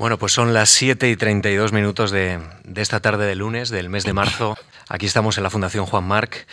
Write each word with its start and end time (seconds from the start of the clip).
Bueno, 0.00 0.16
pues 0.16 0.32
son 0.32 0.54
las 0.54 0.70
7 0.70 1.10
y 1.10 1.16
32 1.16 1.74
minutos 1.74 2.10
de, 2.10 2.40
de 2.64 2.80
esta 2.80 3.00
tarde 3.00 3.26
de 3.26 3.34
lunes 3.34 3.68
del 3.68 3.90
mes 3.90 4.04
de 4.04 4.14
marzo. 4.14 4.56
Aquí 4.88 5.04
estamos 5.04 5.36
en 5.36 5.42
la 5.42 5.50
Fundación 5.50 5.84
Juan 5.84 6.04
Marc. 6.04 6.46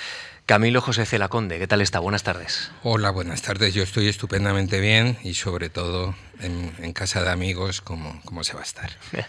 Camilo 0.47 0.79
José 0.79 1.05
Celaconde, 1.05 1.59
¿qué 1.59 1.67
tal 1.67 1.81
está? 1.81 1.99
Buenas 1.99 2.23
tardes. 2.23 2.71
Hola, 2.81 3.09
buenas 3.09 3.41
tardes. 3.41 3.73
Yo 3.73 3.83
estoy 3.83 4.07
estupendamente 4.07 4.79
bien 4.79 5.17
y 5.21 5.33
sobre 5.33 5.69
todo 5.69 6.15
en, 6.39 6.93
casa 6.93 7.21
de 7.21 7.29
amigos, 7.29 7.81
como, 7.81 8.21
como 8.23 8.45
se 8.45 8.53
va 8.53 8.61
a 8.61 8.63
estar. 8.63 8.91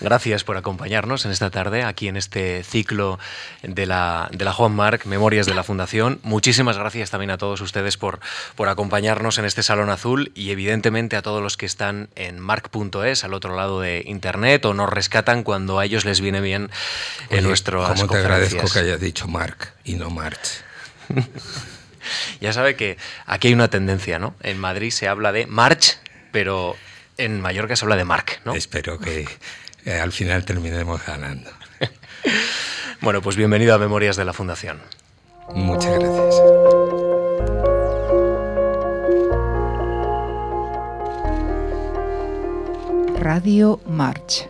Gracias 0.00 0.44
por 0.44 0.56
acompañarnos 0.56 1.24
en 1.24 1.32
esta 1.32 1.50
tarde, 1.50 1.82
aquí 1.82 2.06
en 2.06 2.16
este 2.16 2.62
ciclo 2.62 3.18
de 3.62 3.84
la, 3.86 4.28
de 4.32 4.44
la 4.44 4.52
Juan 4.52 4.72
Marc, 4.72 5.06
Memorias 5.06 5.46
de 5.46 5.54
la 5.54 5.64
Fundación. 5.64 6.20
Muchísimas 6.22 6.78
gracias 6.78 7.10
también 7.10 7.30
a 7.30 7.38
todos 7.38 7.60
ustedes 7.60 7.96
por, 7.96 8.20
por 8.54 8.68
acompañarnos 8.68 9.38
en 9.38 9.46
este 9.46 9.62
Salón 9.62 9.90
Azul 9.90 10.30
y 10.36 10.50
evidentemente 10.50 11.16
a 11.16 11.22
todos 11.22 11.42
los 11.42 11.56
que 11.56 11.66
están 11.66 12.10
en 12.14 12.38
marc.es, 12.38 13.24
al 13.24 13.34
otro 13.34 13.56
lado 13.56 13.80
de 13.80 14.02
Internet, 14.06 14.64
o 14.66 14.74
nos 14.74 14.88
rescatan 14.88 15.42
cuando 15.42 15.78
a 15.78 15.84
ellos 15.84 16.04
les 16.04 16.20
viene 16.20 16.40
bien 16.40 16.70
en 17.30 17.42
nuestro 17.44 17.86
¿Cómo 17.86 18.06
te 18.06 18.18
agradezco 18.18 18.68
que 18.68 18.78
hayas 18.78 19.00
dicho 19.00 19.26
Marc 19.26 19.74
y 19.84 19.94
no 19.94 20.10
March? 20.10 20.59
ya 22.40 22.52
sabe 22.52 22.76
que 22.76 22.96
aquí 23.26 23.48
hay 23.48 23.54
una 23.54 23.68
tendencia, 23.68 24.18
¿no? 24.18 24.34
En 24.42 24.58
Madrid 24.58 24.90
se 24.90 25.08
habla 25.08 25.32
de 25.32 25.46
March, 25.46 25.98
pero 26.32 26.76
en 27.16 27.40
Mallorca 27.40 27.76
se 27.76 27.84
habla 27.84 27.96
de 27.96 28.04
Marc, 28.04 28.40
¿no? 28.44 28.54
Espero 28.54 28.98
que 28.98 29.26
eh, 29.84 29.98
al 29.98 30.12
final 30.12 30.44
terminemos 30.44 31.04
ganando. 31.04 31.50
bueno, 33.00 33.22
pues 33.22 33.36
bienvenido 33.36 33.74
a 33.74 33.78
Memorias 33.78 34.16
de 34.16 34.24
la 34.24 34.32
Fundación. 34.32 34.80
Muchas 35.54 35.98
gracias. 35.98 36.34
Radio 43.20 43.80
March. 43.86 44.48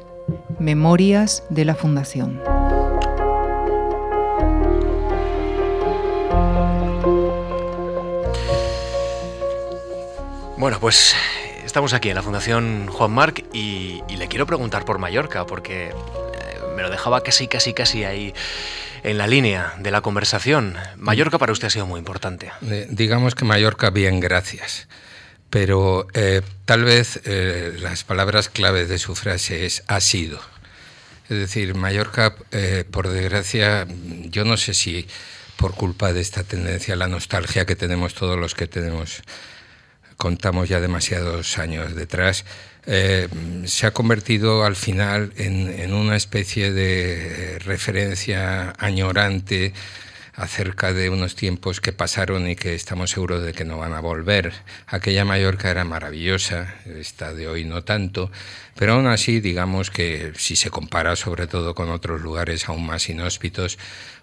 Memorias 0.61 1.43
de 1.51 1.65
la 1.65 1.75
Fundación. 1.75 2.60
Bueno, 10.61 10.79
pues 10.79 11.15
estamos 11.65 11.95
aquí 11.95 12.11
en 12.11 12.17
la 12.17 12.23
Fundación 12.23 12.87
Juan 12.89 13.13
Marc 13.13 13.47
y, 13.55 14.03
le 14.15 14.29
quiero 14.29 14.45
preguntar 14.45 14.85
por 14.85 14.99
Mallorca, 14.99 15.47
porque 15.47 15.89
eh, 15.89 15.95
me 16.77 16.83
lo 16.83 16.91
dejaba 16.91 17.23
casi, 17.23 17.49
casi, 17.49 17.73
casi 17.73 18.05
ahí 18.05 18.35
en 19.03 19.17
la 19.17 19.27
línea 19.27 19.73
de 19.79 19.91
la 19.91 20.03
conversación. 20.03 20.77
Mallorca 20.99 21.39
para 21.39 21.53
usted 21.53 21.69
ha 21.69 21.71
sido 21.71 21.87
muy 21.87 21.99
importante. 21.99 22.53
Eh, 22.61 22.87
digamos 22.91 23.35
que 23.35 23.47
Mallorca, 23.47 23.89
bien, 23.89 24.21
gracias. 24.21 24.87
Pero 25.49 26.07
eh, 26.13 26.43
tal 26.67 26.85
vez 26.85 27.23
las 27.25 28.05
palabras 28.05 28.51
claves 28.51 28.91
de 28.91 28.99
su 28.99 29.15
frase 29.15 29.65
es 29.65 29.83
ha 29.87 30.01
sido. 30.03 30.41
Es 31.31 31.39
decir, 31.39 31.75
Mallorca, 31.75 32.35
por 32.91 33.09
desgracia, 33.09 33.87
yo 34.25 34.45
no 34.45 34.59
sé 34.59 34.75
si 34.75 35.09
por 35.57 35.75
culpa 35.75 36.13
de 36.13 36.21
esta 36.21 36.45
tendencia 36.45 36.93
a 36.93 36.99
la 36.99 37.09
nostalgia 37.09 37.65
que 37.65 37.77
tenemos 37.77 38.13
todos 38.13 38.39
los 38.39 38.55
que 38.55 38.67
tenemos 38.67 39.23
contamos 40.21 40.69
ya 40.69 40.81
demasiados 40.81 41.57
años 41.57 41.95
detrás, 41.95 42.45
eh, 42.85 43.27
se 43.65 43.87
ha 43.87 43.93
convertido 43.93 44.65
al 44.65 44.77
final 44.77 45.33
en, 45.37 45.95
una 45.95 46.15
especie 46.15 46.73
de 46.73 47.59
referencia 47.61 48.75
añorante 48.79 49.73
acerca 50.35 50.93
de 50.93 51.09
unos 51.09 51.35
tiempos 51.37 51.81
que 51.81 51.93
pasaron 51.93 52.49
y 52.49 52.55
que 52.55 52.75
estamos 52.75 53.11
seguros 53.11 53.43
de 53.43 53.55
que 53.55 53.65
no 53.65 53.79
van 53.79 53.95
a 53.95 54.01
volver. 54.01 54.53
Aquella 54.87 55.25
Mallorca 55.25 55.71
era 55.71 55.85
maravillosa, 55.85 56.75
esta 56.85 57.33
de 57.33 57.49
hoy 57.49 57.65
no 57.65 57.83
tanto, 57.83 58.31
pero 58.77 58.95
aún 58.95 59.07
así 59.07 59.41
digamos 59.41 59.91
que 59.91 60.33
si 60.37 60.55
se 60.55 60.71
compara 60.71 61.17
sobre 61.17 61.47
todo 61.47 61.75
con 61.75 61.91
otros 61.91 62.21
lugares 62.21 62.69
aún 62.69 62.85
más 62.85 63.09
inhóspitos, 63.09 63.79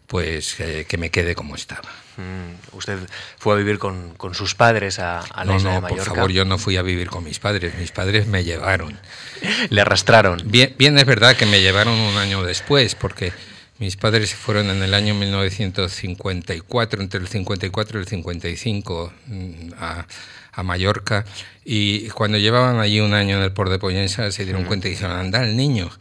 pues 0.08 0.60
eh, 0.60 0.86
que 0.88 0.98
me 0.98 1.12
quede 1.12 1.36
como 1.36 1.56
estaba. 1.56 1.90
Mm, 2.16 2.76
¿Usted 2.76 2.98
fue 3.38 3.54
a 3.54 3.58
vivir 3.58 3.78
con, 3.78 4.16
sus 4.34 4.56
padres 4.56 5.00
a, 5.00 5.20
a 5.20 5.46
la 5.46 5.58
isla 5.58 5.76
de 5.76 5.82
Mallorca? 5.82 6.06
por 6.06 6.16
favor, 6.16 6.32
yo 6.32 6.46
no 6.46 6.58
fui 6.58 6.78
a 6.78 6.82
vivir 6.82 7.10
con 7.10 7.24
mis 7.24 7.40
padres, 7.40 7.76
mis 7.78 7.92
padres 7.92 8.26
me 8.26 8.44
llevaron. 8.44 8.98
¿Le 9.70 9.82
arrastraron? 9.82 10.42
Bien, 10.46 10.74
bien 10.78 10.98
es 10.98 11.06
verdad 11.06 11.36
que 11.36 11.46
me 11.46 11.62
llevaron 11.62 11.94
un 11.94 12.18
año 12.18 12.42
después, 12.42 12.96
porque 12.96 13.34
mis 13.80 13.98
padres 13.98 14.34
fueron 14.34 14.70
en 14.70 14.82
el 14.82 14.94
año 14.94 15.14
1954, 15.14 17.02
entre 17.02 17.20
el 17.20 17.28
54 17.28 18.00
y 18.00 18.02
el 18.02 18.08
55, 18.08 19.14
mm, 19.28 19.74
a, 19.78 20.08
a 20.54 20.64
Mallorca, 20.64 21.26
y 21.66 22.08
cuando 22.10 22.38
llevaban 22.38 22.80
allí 22.80 23.02
un 23.02 23.14
año 23.14 23.38
en 23.38 23.44
el 23.44 23.52
Port 23.52 23.70
de 23.70 23.78
Poyensa 23.78 24.32
se 24.32 24.46
dieron 24.46 24.64
cuenta 24.64 24.88
y 24.88 24.92
dijeron, 24.92 25.18
anda 25.18 25.44
el 25.44 25.58
niño 25.58 25.92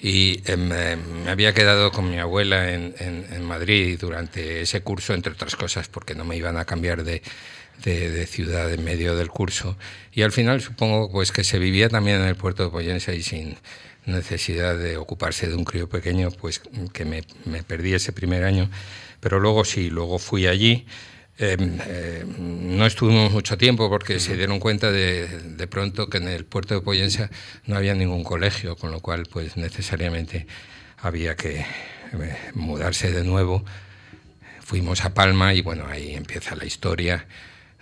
y 0.00 0.42
em, 0.46 0.68
me 0.68 1.30
había 1.30 1.52
quedado 1.52 1.90
con 1.90 2.08
mi 2.08 2.18
abuela 2.18 2.72
en, 2.72 2.94
en, 2.98 3.44
Madrid 3.44 3.98
durante 4.00 4.62
ese 4.62 4.82
curso, 4.82 5.14
entre 5.14 5.32
otras 5.32 5.56
cosas, 5.56 5.88
porque 5.88 6.14
no 6.14 6.24
me 6.24 6.36
iban 6.36 6.56
a 6.56 6.64
cambiar 6.64 7.02
de, 7.02 7.22
de, 7.82 8.26
ciudad 8.26 8.72
en 8.72 8.84
medio 8.84 9.16
del 9.16 9.28
curso. 9.28 9.76
Y 10.12 10.22
al 10.22 10.30
final 10.32 10.60
supongo 10.60 11.10
pues 11.10 11.32
que 11.32 11.42
se 11.42 11.58
vivía 11.58 11.88
también 11.88 12.20
en 12.20 12.28
el 12.28 12.36
puerto 12.36 12.64
de 12.64 12.70
Poyensa 12.70 13.12
y 13.12 13.22
sin 13.22 13.56
necesidad 14.06 14.76
de 14.76 14.96
ocuparse 14.96 15.48
de 15.48 15.54
un 15.54 15.64
crío 15.64 15.88
pequeño, 15.88 16.30
pues 16.30 16.60
que 16.92 17.04
me, 17.04 17.24
me 17.44 17.62
perdí 17.64 17.94
ese 17.94 18.12
primer 18.12 18.44
año. 18.44 18.70
Pero 19.20 19.40
luego 19.40 19.64
sí, 19.64 19.90
luego 19.90 20.18
fui 20.18 20.46
allí. 20.46 20.86
Em, 21.40 21.78
eh, 21.86 22.24
no 22.26 22.84
estuvimos 22.84 23.30
mucho 23.30 23.56
tiempo 23.56 23.88
porque 23.88 24.18
se 24.18 24.36
dieron 24.36 24.58
cuenta 24.58 24.90
de, 24.90 25.28
de, 25.28 25.66
pronto 25.68 26.08
que 26.08 26.18
en 26.18 26.26
el 26.26 26.44
puerto 26.44 26.74
de 26.74 26.80
Poyensa 26.80 27.30
no 27.64 27.76
había 27.76 27.94
ningún 27.94 28.24
colegio, 28.24 28.74
con 28.74 28.90
lo 28.90 28.98
cual 28.98 29.24
pues 29.30 29.56
necesariamente 29.56 30.48
había 30.96 31.36
que 31.36 31.60
eh, 31.60 32.36
mudarse 32.54 33.12
de 33.12 33.22
nuevo. 33.22 33.64
Fuimos 34.60 35.04
a 35.04 35.14
Palma 35.14 35.54
y 35.54 35.62
bueno, 35.62 35.86
ahí 35.88 36.16
empieza 36.16 36.56
la 36.56 36.64
historia. 36.64 37.26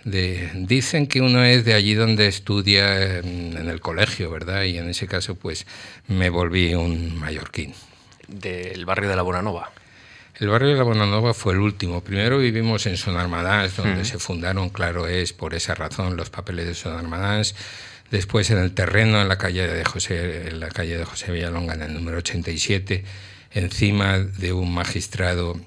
De, 0.03 0.51
dicen 0.53 1.07
que 1.07 1.21
uno 1.21 1.43
es 1.43 1.65
de 1.65 1.73
allí 1.73 1.95
donde 1.95 2.27
estudia 2.27 3.17
en, 3.17 3.57
en 3.57 3.69
el 3.69 3.81
colegio, 3.81 4.29
¿verdad? 4.29 4.63
Y 4.63 4.77
en 4.77 4.87
ese 4.87 5.07
caso 5.07 5.33
pues 5.33 5.65
me 6.07 6.29
volví 6.29 6.75
un 6.75 7.17
mallorquín. 7.17 7.73
Del 8.27 8.85
barrio 8.85 9.09
de 9.09 9.15
la 9.15 9.23
Bonanova. 9.23 9.71
El 10.39 10.49
barrio 10.49 10.69
de 10.69 10.75
la 10.75 10.83
Bonanova 10.83 11.33
fue 11.33 11.53
el 11.53 11.59
último. 11.59 12.03
Primero 12.03 12.37
vivimos 12.37 12.85
en 12.85 12.95
Sonarmadans, 12.95 13.75
donde 13.75 14.05
se 14.05 14.19
fundaron, 14.19 14.69
claro 14.69 15.07
es, 15.07 15.33
por 15.33 15.55
esa 15.55 15.73
razón, 15.73 16.15
los 16.15 16.29
papeles 16.29 16.67
de 16.67 16.75
Sonarmadans. 16.75 17.55
Después 18.11 18.51
en 18.51 18.59
el 18.59 18.71
terreno, 18.73 19.19
en 19.19 19.29
la 19.29 19.39
calle 19.39 19.67
de 19.67 19.83
José, 19.83 20.47
en 20.49 20.59
la 20.59 20.69
calle 20.69 20.95
de 20.95 21.05
José 21.05 21.31
Villalonga, 21.31 21.73
en 21.73 21.81
el 21.81 21.93
número 21.95 22.19
87, 22.19 23.03
encima 23.51 24.19
de 24.19 24.53
un 24.53 24.71
magistrado 24.71 25.59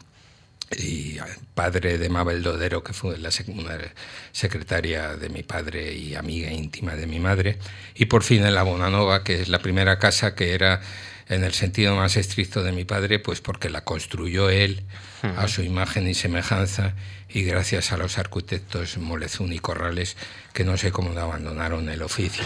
y 0.78 1.18
padre 1.54 1.98
de 1.98 2.08
Mabel 2.08 2.44
Dodero, 2.44 2.84
que 2.84 2.92
fue 2.92 3.18
la 3.18 3.32
secretaria 3.32 5.16
de 5.16 5.28
mi 5.30 5.42
padre 5.42 5.92
y 5.94 6.14
amiga 6.14 6.52
íntima 6.52 6.94
de 6.94 7.08
mi 7.08 7.18
madre. 7.18 7.58
Y 7.96 8.04
por 8.04 8.22
fin 8.22 8.44
en 8.44 8.54
la 8.54 8.62
Bonanova, 8.62 9.24
que 9.24 9.42
es 9.42 9.48
la 9.48 9.58
primera 9.58 9.98
casa 9.98 10.36
que 10.36 10.54
era 10.54 10.80
en 11.30 11.44
el 11.44 11.54
sentido 11.54 11.94
más 11.94 12.16
estricto 12.16 12.62
de 12.62 12.72
mi 12.72 12.84
padre, 12.84 13.20
pues 13.20 13.40
porque 13.40 13.70
la 13.70 13.84
construyó 13.84 14.50
él 14.50 14.82
a 15.22 15.46
su 15.48 15.62
imagen 15.62 16.08
y 16.08 16.14
semejanza 16.14 16.94
y 17.28 17.44
gracias 17.44 17.92
a 17.92 17.96
los 17.96 18.18
arquitectos 18.18 18.98
Molezún 18.98 19.52
y 19.52 19.60
Corrales, 19.60 20.16
que 20.52 20.64
no 20.64 20.76
sé 20.76 20.90
cómo 20.90 21.18
abandonaron 21.18 21.88
el 21.88 22.02
oficio 22.02 22.44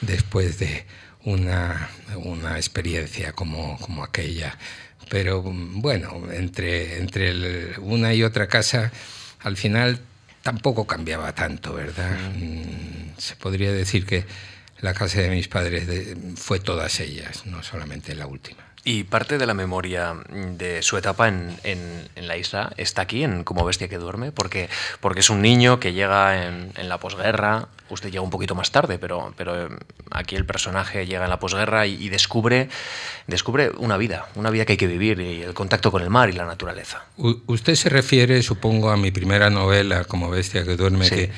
después 0.00 0.58
de 0.58 0.84
una, 1.24 1.90
una 2.16 2.56
experiencia 2.56 3.32
como, 3.32 3.78
como 3.78 4.02
aquella. 4.02 4.58
Pero 5.08 5.42
bueno, 5.42 6.32
entre, 6.32 6.98
entre 6.98 7.78
una 7.78 8.14
y 8.14 8.24
otra 8.24 8.48
casa, 8.48 8.90
al 9.40 9.56
final 9.56 10.00
tampoco 10.42 10.88
cambiaba 10.88 11.34
tanto, 11.34 11.74
¿verdad? 11.74 12.18
Mm, 12.34 13.16
se 13.16 13.36
podría 13.36 13.72
decir 13.72 14.04
que 14.06 14.24
la 14.80 14.94
casa 14.94 15.20
de 15.20 15.30
mis 15.30 15.48
padres 15.48 16.16
fue 16.36 16.60
todas 16.60 17.00
ellas, 17.00 17.46
no 17.46 17.62
solamente 17.62 18.14
la 18.14 18.26
última. 18.26 18.68
Y 18.84 19.04
parte 19.04 19.38
de 19.38 19.46
la 19.46 19.54
memoria 19.54 20.14
de 20.30 20.82
su 20.82 20.96
etapa 20.96 21.28
en, 21.28 21.58
en, 21.64 22.28
la 22.28 22.36
isla 22.36 22.72
está 22.76 23.02
aquí, 23.02 23.22
en 23.24 23.44
Como 23.44 23.64
Bestia 23.64 23.88
que 23.88 23.98
Duerme, 23.98 24.32
porque, 24.32 24.70
porque 25.00 25.20
es 25.20 25.30
un 25.30 25.42
niño 25.42 25.78
que 25.80 25.92
llega 25.92 26.46
en, 26.46 26.72
en, 26.76 26.88
la 26.88 26.98
posguerra, 26.98 27.68
usted 27.90 28.10
llega 28.10 28.22
un 28.22 28.30
poquito 28.30 28.54
más 28.54 28.70
tarde, 28.70 28.98
pero, 28.98 29.34
pero 29.36 29.66
eh, 29.66 29.68
aquí 30.10 30.36
el 30.36 30.46
personaje 30.46 31.06
llega 31.06 31.24
en 31.24 31.30
la 31.30 31.38
posguerra 31.38 31.86
y, 31.86 32.02
y, 32.02 32.08
descubre, 32.08 32.70
descubre 33.26 33.72
una 33.76 33.96
vida, 33.96 34.28
una 34.36 34.48
vida 34.48 34.64
que 34.64 34.72
hay 34.72 34.78
que 34.78 34.86
vivir 34.86 35.20
y 35.20 35.42
el 35.42 35.54
contacto 35.54 35.90
con 35.90 36.00
el 36.00 36.08
mar 36.08 36.30
y 36.30 36.32
la 36.32 36.46
naturaleza. 36.46 37.04
U 37.18 37.42
usted 37.46 37.74
se 37.74 37.90
refiere, 37.90 38.42
supongo, 38.42 38.90
a 38.90 38.96
mi 38.96 39.10
primera 39.10 39.50
novela, 39.50 40.04
Como 40.04 40.30
Bestia 40.30 40.64
que 40.64 40.76
Duerme, 40.76 41.06
sí. 41.06 41.14
que 41.14 41.30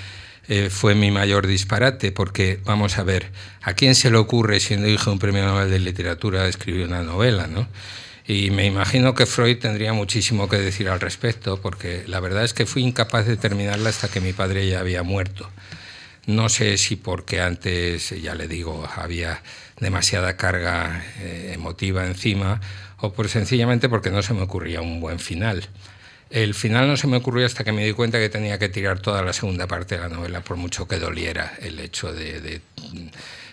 eh, 0.51 0.69
fue 0.69 0.97
mi 0.97 1.13
mayor 1.13 1.47
disparate, 1.47 2.11
porque 2.11 2.59
vamos 2.65 2.99
a 2.99 3.05
ver, 3.05 3.31
¿a 3.63 3.75
quién 3.75 3.95
se 3.95 4.11
le 4.11 4.17
ocurre, 4.17 4.59
siendo 4.59 4.89
hijo 4.89 5.05
de 5.05 5.13
un 5.13 5.19
premio 5.21 5.47
Nobel 5.47 5.71
de 5.71 5.79
Literatura, 5.79 6.49
escribir 6.49 6.89
una 6.89 7.05
novela? 7.05 7.47
¿no? 7.47 7.69
Y 8.27 8.51
me 8.51 8.67
imagino 8.67 9.15
que 9.15 9.27
Freud 9.27 9.59
tendría 9.59 9.93
muchísimo 9.93 10.49
que 10.49 10.57
decir 10.59 10.89
al 10.89 10.99
respecto, 10.99 11.61
porque 11.61 12.03
la 12.09 12.19
verdad 12.19 12.43
es 12.43 12.53
que 12.53 12.67
fui 12.67 12.83
incapaz 12.83 13.27
de 13.27 13.37
terminarla 13.37 13.91
hasta 13.91 14.09
que 14.09 14.21
mi 14.21 14.33
padre 14.33 14.67
ya 14.67 14.81
había 14.81 15.05
muerto. 15.05 15.49
No 16.27 16.49
sé 16.49 16.79
si 16.79 16.97
porque 16.97 17.41
antes, 17.41 18.11
ya 18.21 18.35
le 18.35 18.49
digo, 18.49 18.89
había 18.97 19.43
demasiada 19.79 20.37
carga 20.37 21.05
eh, 21.21 21.53
emotiva 21.55 22.05
encima 22.09 22.61
o 22.99 23.13
por 23.13 23.29
sencillamente 23.29 23.89
porque 23.89 24.11
no 24.11 24.21
se 24.21 24.35
me 24.35 24.43
ocurría 24.43 24.81
un 24.81 24.99
buen 24.99 25.21
final. 25.21 25.69
El 26.31 26.55
final 26.55 26.87
no 26.87 26.97
se 26.97 27.09
me 27.09 27.17
ocurrió 27.17 27.45
hasta 27.45 27.65
que 27.65 27.73
me 27.73 27.85
di 27.85 27.93
cuenta 27.93 28.19
que 28.19 28.29
tenía 28.29 28.59
que 28.59 28.69
tirar 28.69 29.01
toda 29.01 29.23
la 29.23 29.33
segunda 29.33 29.67
parte 29.67 29.97
de 29.97 30.03
la 30.03 30.09
novela, 30.09 30.43
por 30.43 30.57
mucho 30.57 30.87
que 30.87 31.01
doliera 31.01 31.55
el 31.61 31.81
hecho 31.81 32.13
de, 32.13 32.61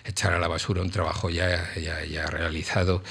echar 0.04 0.32
a 0.32 0.38
la 0.38 0.46
basura 0.46 0.80
un 0.80 0.90
trabajo 0.90 1.28
ya, 1.28 1.74
ya, 1.76 2.26
realizado. 2.26 3.02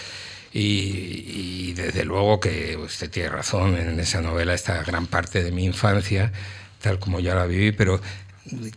Y, 0.54 1.70
y, 1.70 1.74
desde 1.74 2.06
luego 2.06 2.40
que 2.40 2.78
usted 2.78 3.10
tiene 3.10 3.30
razón, 3.30 3.78
en 3.78 4.00
esa 4.00 4.22
novela 4.22 4.54
está 4.54 4.82
gran 4.84 5.06
parte 5.06 5.44
de 5.44 5.52
mi 5.52 5.66
infancia, 5.66 6.32
tal 6.82 6.98
como 6.98 7.20
ya 7.20 7.36
la 7.36 7.46
viví, 7.46 7.74
pero 7.74 8.00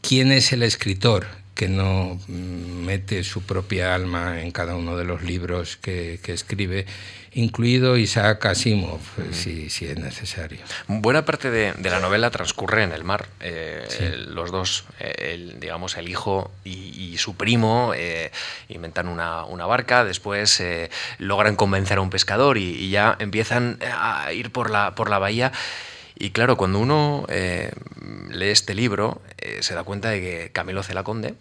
¿quién 0.02 0.32
es 0.32 0.52
el 0.52 0.64
escritor? 0.64 1.39
Que 1.60 1.68
no 1.68 2.18
mete 2.28 3.22
su 3.22 3.42
propia 3.42 3.94
alma 3.94 4.40
en 4.40 4.50
cada 4.50 4.76
uno 4.76 4.96
de 4.96 5.04
los 5.04 5.20
libros 5.20 5.76
que, 5.76 6.18
escribe, 6.28 6.86
incluido 7.34 7.98
Isaac 7.98 8.46
Asimov, 8.46 9.00
si, 9.32 9.68
si, 9.68 9.84
es 9.84 9.98
necesario. 9.98 10.60
Buena 10.88 11.26
parte 11.26 11.50
de, 11.50 11.74
la 11.90 12.00
novela 12.00 12.30
transcurre 12.30 12.82
en 12.84 12.92
el 12.92 13.04
mar. 13.04 13.26
Eh, 13.40 14.16
los 14.28 14.50
dos, 14.50 14.86
eh, 15.00 15.34
el, 15.34 15.60
digamos, 15.60 15.98
el 15.98 16.08
hijo 16.08 16.50
y, 16.64 17.18
su 17.18 17.36
primo 17.36 17.92
eh, 17.94 18.32
inventan 18.70 19.06
una, 19.06 19.66
barca, 19.66 20.06
después 20.06 20.62
logran 21.18 21.56
convencer 21.56 21.98
a 21.98 22.00
un 22.00 22.08
pescador 22.08 22.56
y, 22.56 22.70
y, 22.70 22.88
ya 22.88 23.18
empiezan 23.18 23.78
a 23.82 24.32
ir 24.32 24.50
por 24.50 24.70
la, 24.70 24.94
por 24.94 25.10
la 25.10 25.18
bahía. 25.18 25.52
Y 26.18 26.30
claro, 26.30 26.56
cuando 26.56 26.78
uno 26.78 27.26
lee 28.30 28.48
este 28.48 28.74
libro, 28.74 29.20
se 29.60 29.74
da 29.74 29.84
cuenta 29.84 30.08
de 30.08 30.20
que 30.22 30.50
Camilo 30.52 30.82
Celaconde, 30.82 31.34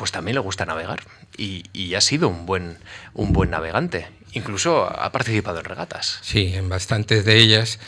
pues 0.00 0.12
también 0.12 0.34
le 0.34 0.40
gusta 0.40 0.64
navegar 0.64 1.02
y, 1.36 1.94
ha 1.94 2.00
sido 2.00 2.30
un 2.30 2.46
buen, 2.46 2.78
un 3.12 3.34
buen 3.34 3.50
navegante. 3.50 4.08
Incluso 4.32 4.86
ha 4.86 5.12
participado 5.12 5.58
en 5.58 5.66
regatas. 5.66 6.20
Sí, 6.22 6.54
en 6.54 6.70
bastantes 6.70 7.26
de 7.26 7.36
ellas. 7.36 7.78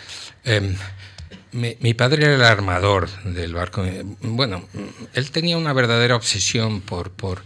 Em, 0.45 0.77
mi, 1.53 1.95
padre 1.95 2.27
era 2.27 2.35
el 2.35 2.45
armador 2.45 3.09
del 3.25 3.55
barco. 3.55 3.83
Bueno, 4.21 4.69
él 5.15 5.31
tenía 5.31 5.57
una 5.57 5.73
verdadera 5.73 6.15
obsesión 6.15 6.83
por, 6.83 7.13
por, 7.13 7.45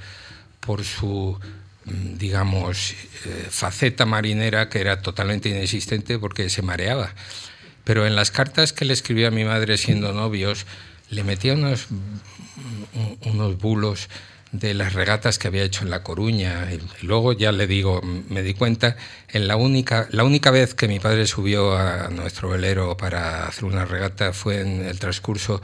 por 0.59 0.83
su, 0.83 1.39
digamos, 1.85 2.95
eh, 3.25 3.47
faceta 3.49 4.05
marinera 4.05 4.69
que 4.69 4.81
era 4.81 5.01
totalmente 5.01 5.49
inexistente 5.49 6.19
porque 6.19 6.51
se 6.51 6.63
mareaba. 6.63 7.15
Pero 7.85 8.05
en 8.05 8.17
las 8.17 8.33
cartas 8.33 8.73
que 8.73 8.85
le 8.85 8.95
escribía 8.95 9.29
a 9.29 9.31
mi 9.31 9.45
madre 9.45 9.79
siendo 9.79 10.13
novios, 10.13 10.67
le 11.09 11.23
metía 11.23 11.53
unos, 11.53 11.87
unos 13.27 13.59
bulos 13.59 14.09
de 14.53 14.75
las 14.75 14.95
regatas 14.95 15.39
que 15.39 15.49
había 15.49 15.63
hecho 15.63 15.85
en 15.85 15.91
La 15.91 16.03
Coruña. 16.03 16.69
Y 16.73 17.07
luego 17.07 17.33
ya 17.33 17.53
le 17.53 17.67
digo, 17.67 18.01
me 18.03 18.43
di 18.43 18.55
cuenta, 18.55 18.97
en 19.29 19.49
la 19.49 19.57
única, 19.57 20.09
la 20.11 20.25
única 20.25 20.51
vez 20.51 20.75
que 20.75 20.89
mi 20.89 21.01
padre 21.01 21.27
subió 21.27 21.77
a 21.77 22.09
nuestro 22.09 22.49
velero 22.49 22.97
para 22.97 23.47
hacer 23.47 23.65
una 23.65 23.85
regata 23.85 24.33
fue 24.33 24.61
en 24.61 24.85
el 24.85 24.99
transcurso 24.99 25.61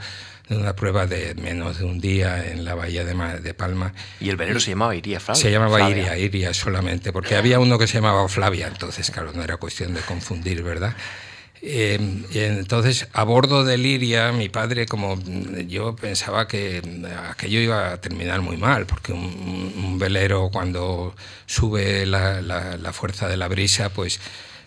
de 0.49 0.57
una 0.57 0.75
prueba 0.75 1.07
de 1.07 1.35
menos 1.35 1.79
de 1.79 1.85
un 1.85 1.99
día 1.99 2.51
en 2.51 2.65
la 2.65 2.75
bahía 2.75 3.05
de, 3.05 3.39
de 3.39 3.53
Palma. 3.53 3.93
¿Y 4.19 4.29
el 4.29 4.35
velero 4.35 4.59
se 4.59 4.71
llamaba 4.71 4.95
Iria 4.95 5.19
Flavia? 5.19 5.41
Se 5.41 5.51
llamaba 5.51 5.89
Iria, 5.89 6.17
Iria 6.17 6.53
solamente, 6.53 7.13
porque 7.13 7.35
había 7.35 7.59
uno 7.59 7.77
que 7.77 7.87
se 7.87 7.95
llamaba 7.95 8.27
Flavia, 8.27 8.67
entonces 8.67 9.09
claro, 9.09 9.31
no 9.33 9.43
era 9.43 9.57
cuestión 9.57 9.93
de 9.93 10.01
confundir, 10.01 10.61
¿verdad? 10.61 10.95
Eh, 11.65 11.97
entonces, 12.33 13.07
a 13.13 13.23
bordo 13.23 13.63
de 13.63 13.77
Liria, 13.77 14.33
mi 14.33 14.49
padre, 14.49 14.85
como 14.85 15.17
yo 15.65 15.95
pensaba 15.95 16.45
que 16.45 16.81
aquello 17.29 17.61
iba 17.61 17.93
a 17.93 18.01
terminar 18.01 18.41
muy 18.41 18.57
mal, 18.57 18.85
porque 18.85 19.13
un, 19.13 19.97
velero 19.97 20.49
cuando 20.51 21.15
sube 21.45 22.05
la, 22.05 22.91
fuerza 22.91 23.29
de 23.29 23.37
la 23.37 23.47
brisa, 23.47 23.89
pues 23.93 24.19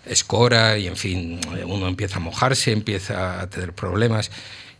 escora 0.06 0.78
y, 0.78 0.87
en 0.87 0.96
fin, 0.96 1.40
uno 1.66 1.87
empieza 1.87 2.16
a 2.16 2.20
mojarse, 2.20 2.72
empieza 2.72 3.43
a 3.43 3.50
tener 3.50 3.75
problemas. 3.75 4.31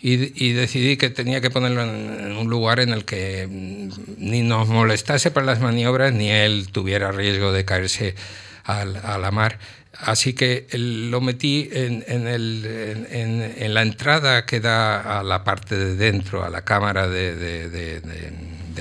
Y, 0.01 0.53
decidí 0.53 0.97
que 0.97 1.11
tenía 1.11 1.43
que 1.43 1.51
ponerlo 1.51 1.83
en, 1.83 2.35
un 2.35 2.49
lugar 2.49 2.81
en 2.81 2.91
el 2.91 3.05
que 3.05 3.47
ni 4.17 4.41
nos 4.41 4.69
molestase 4.69 5.31
para 5.31 5.45
las 5.45 5.61
maniobras, 5.61 6.15
ni 6.15 6.31
él 6.31 6.69
tuviera 6.73 7.13
riesgo 7.13 7.53
de 7.53 7.67
caerse 7.67 8.15
a 8.65 8.85
la 8.85 9.31
mar. 9.33 9.59
Así 10.01 10.35
que 10.35 10.67
lo 10.73 11.21
metí 11.21 11.69
en, 11.73 12.05
la 13.75 13.83
entrada 13.83 14.45
que 14.45 14.61
da 14.61 15.21
a 15.21 15.23
la 15.23 15.43
parte 15.43 15.77
de 15.77 15.97
dentro, 15.97 16.45
a 16.45 16.51
la 16.51 16.63
cámara 16.63 17.09
de, 17.09 18.03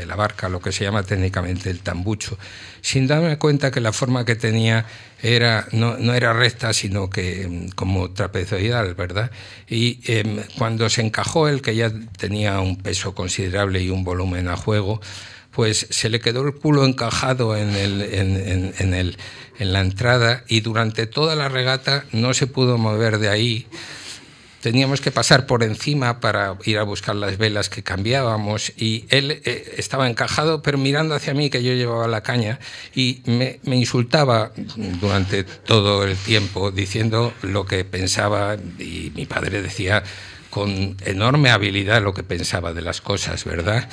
la 0.05 0.15
barca, 0.15 0.49
lo 0.49 0.59
que 0.59 0.71
se 0.71 0.83
llama 0.83 1.03
técnicamente 1.03 1.69
el 1.69 1.79
tambucho, 1.79 2.37
sin 2.81 3.07
darme 3.07 3.37
cuenta 3.37 3.71
que 3.71 3.79
la 3.79 3.91
forma 3.93 4.25
que 4.25 4.35
tenía 4.35 4.85
era, 5.23 5.67
no, 5.71 6.13
era 6.13 6.33
recta, 6.33 6.73
sino 6.73 7.09
que 7.09 7.47
mm, 7.47 7.69
como 7.69 8.11
trapezoidal, 8.11 8.93
¿verdad? 8.93 9.31
Y 9.67 9.99
em, 10.05 10.43
cuando 10.57 10.89
se 10.89 11.01
encajó 11.01 11.47
el 11.47 11.61
que 11.61 11.75
ya 11.75 11.91
tenía 12.17 12.59
un 12.59 12.77
peso 12.77 13.15
considerable 13.15 13.81
y 13.81 13.89
un 13.89 14.03
volumen 14.03 14.47
a 14.47 14.57
juego, 14.57 15.01
pues 15.55 15.87
se 15.89 16.09
le 16.09 16.19
quedó 16.19 16.45
el 16.45 16.53
culo 16.53 16.85
encajado 16.85 17.55
en, 17.55 17.75
el, 17.75 18.01
en, 19.57 19.73
la 19.73 19.79
entrada 19.79 20.43
y 20.49 20.59
durante 20.59 21.07
toda 21.07 21.35
la 21.35 21.47
regata 21.47 22.03
no 22.11 22.33
se 22.33 22.45
pudo 22.45 22.77
mover 22.77 23.19
de 23.19 23.29
ahí. 23.29 23.67
Teníamos 24.59 24.99
que 24.99 25.11
pasar 25.11 25.45
por 25.45 25.63
encima 25.63 26.19
para 26.19 26.57
ir 26.65 26.77
a 26.79 26.83
buscar 26.83 27.15
las 27.15 27.37
velas 27.37 27.69
que 27.69 27.83
cambiábamos 27.83 28.73
y 28.75 29.05
él 29.09 29.39
eh, 29.45 29.75
estaba 29.77 30.09
encajado 30.09 30.61
pero 30.61 30.77
mirando 30.77 31.15
hacia 31.15 31.33
mí 31.35 31.49
que 31.49 31.63
yo 31.63 31.71
llevaba 31.73 32.07
la 32.07 32.21
caña 32.21 32.59
y 32.93 33.21
me 33.25 33.75
insultaba 33.75 34.51
durante 34.99 35.43
todo 35.43 36.03
el 36.03 36.17
tiempo 36.17 36.71
diciendo 36.71 37.31
lo 37.43 37.65
que 37.65 37.85
pensaba 37.85 38.57
y 38.79 39.11
mi 39.15 39.27
padre 39.27 39.61
decía 39.61 40.03
con 40.55 40.95
enorme 41.03 41.49
habilidad 41.49 42.01
lo 42.01 42.13
que 42.13 42.23
pensaba 42.23 42.71
de 42.71 42.81
las 42.81 43.01
cosas, 43.01 43.43
¿verdad? 43.43 43.89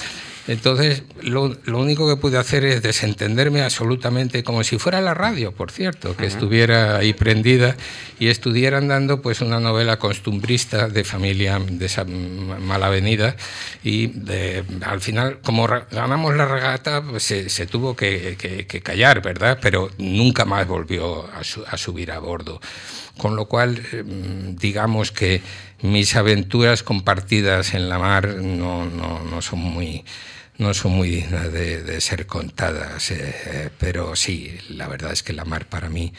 Entonces, 0.47 1.03
lo, 1.21 1.57
único 1.67 2.09
que 2.09 2.21
pude 2.21 2.39
hacer 2.39 2.65
es 2.65 2.83
desentenderme 2.83 3.63
absolutamente, 3.63 4.45
como 4.45 4.63
si 4.63 4.79
fuera 4.79 5.01
la 5.01 5.13
radio, 5.13 5.51
por 5.51 5.73
cierto, 5.73 6.17
que 6.17 6.27
estuviera 6.27 6.99
ahí 6.99 7.15
prendida 7.15 7.77
y 8.21 8.29
estuvieran 8.29 8.87
dando 8.87 9.23
pues 9.23 9.41
una 9.41 9.59
novela 9.59 9.99
costumbrista 9.99 10.89
de 10.89 11.03
familia 11.03 11.59
de 11.59 11.87
esa 11.87 12.05
mala 12.05 12.87
avenida 12.87 13.35
y 13.83 14.13
al 14.85 15.01
final, 15.01 15.41
como 15.43 15.67
ganamos 15.67 16.37
la 16.37 16.47
regata, 16.47 17.03
pues 17.03 17.25
se, 17.25 17.67
tuvo 17.67 17.97
que, 17.97 18.37
callar, 18.85 19.21
¿verdad? 19.21 19.59
Pero 19.61 19.91
nunca 19.99 20.45
más 20.45 20.69
volvió 20.69 21.29
a, 21.29 21.77
subir 21.77 22.13
a 22.13 22.21
bordo. 22.21 22.61
Con 23.19 23.37
lo 23.37 23.45
cual, 23.45 23.81
em, 23.93 24.57
digamos 24.57 25.13
que 25.13 25.43
mis 25.83 26.17
aventuras 26.17 26.83
compartidas 26.83 27.75
en 27.75 27.89
la 27.89 27.99
mar 27.99 28.29
no, 28.37 28.87
no 28.87 29.43
son 29.43 29.59
muy 29.61 30.05
no 30.59 30.75
son 30.75 30.93
muy 30.93 31.11
dignas 31.11 31.53
de, 31.53 32.01
ser 32.01 32.27
contadas, 32.27 33.11
eh, 33.11 33.35
eh, 33.47 33.71
pero 33.79 34.17
sí, 34.17 34.57
la 34.69 34.89
verdad 34.89 35.13
es 35.13 35.23
que 35.23 35.33
la 35.33 35.45
mar 35.45 35.67
para 35.67 35.89
mí 35.89 36.13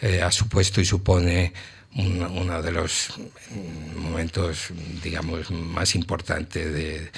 eh, 0.00 0.22
ha 0.22 0.30
supuesto 0.30 0.80
y 0.80 0.84
supone 0.84 1.52
uno 1.94 2.62
de 2.62 2.72
los 2.72 3.12
momentos, 3.94 4.68
digamos, 5.02 5.50
más 5.50 5.94
importantes 5.94 6.72
de, 6.72 7.10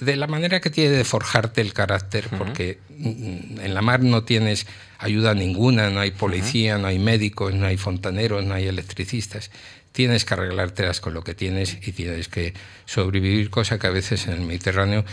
de, 0.00 0.16
la 0.16 0.28
manera 0.28 0.60
que 0.60 0.70
tiene 0.70 0.90
de 0.90 1.02
forjarte 1.02 1.60
el 1.60 1.72
carácter, 1.72 2.28
porque 2.38 2.78
en 3.00 3.74
la 3.74 3.82
mar 3.82 4.00
no 4.00 4.22
tienes 4.22 4.68
ayuda 4.98 5.34
ninguna, 5.34 5.90
no 5.90 5.98
hay 5.98 6.12
policía, 6.12 6.78
no 6.78 6.86
hay 6.86 7.00
médicos, 7.00 7.52
no 7.52 7.66
hay 7.66 7.78
fontaneros, 7.78 8.44
no 8.44 8.54
hay 8.54 8.68
electricistas. 8.68 9.50
Tienes 9.92 10.24
que 10.24 10.34
arreglártelas 10.34 11.00
con 11.00 11.14
lo 11.14 11.24
que 11.24 11.34
tienes 11.34 11.76
y 11.86 11.92
tienes 11.92 12.28
que 12.28 12.54
sobrevivir, 12.86 13.50
cosa 13.50 13.78
que 13.78 13.86
a 13.86 13.90
veces 13.90 14.26
en 14.26 14.34
el 14.34 14.40
Mediterráneo 14.42 15.04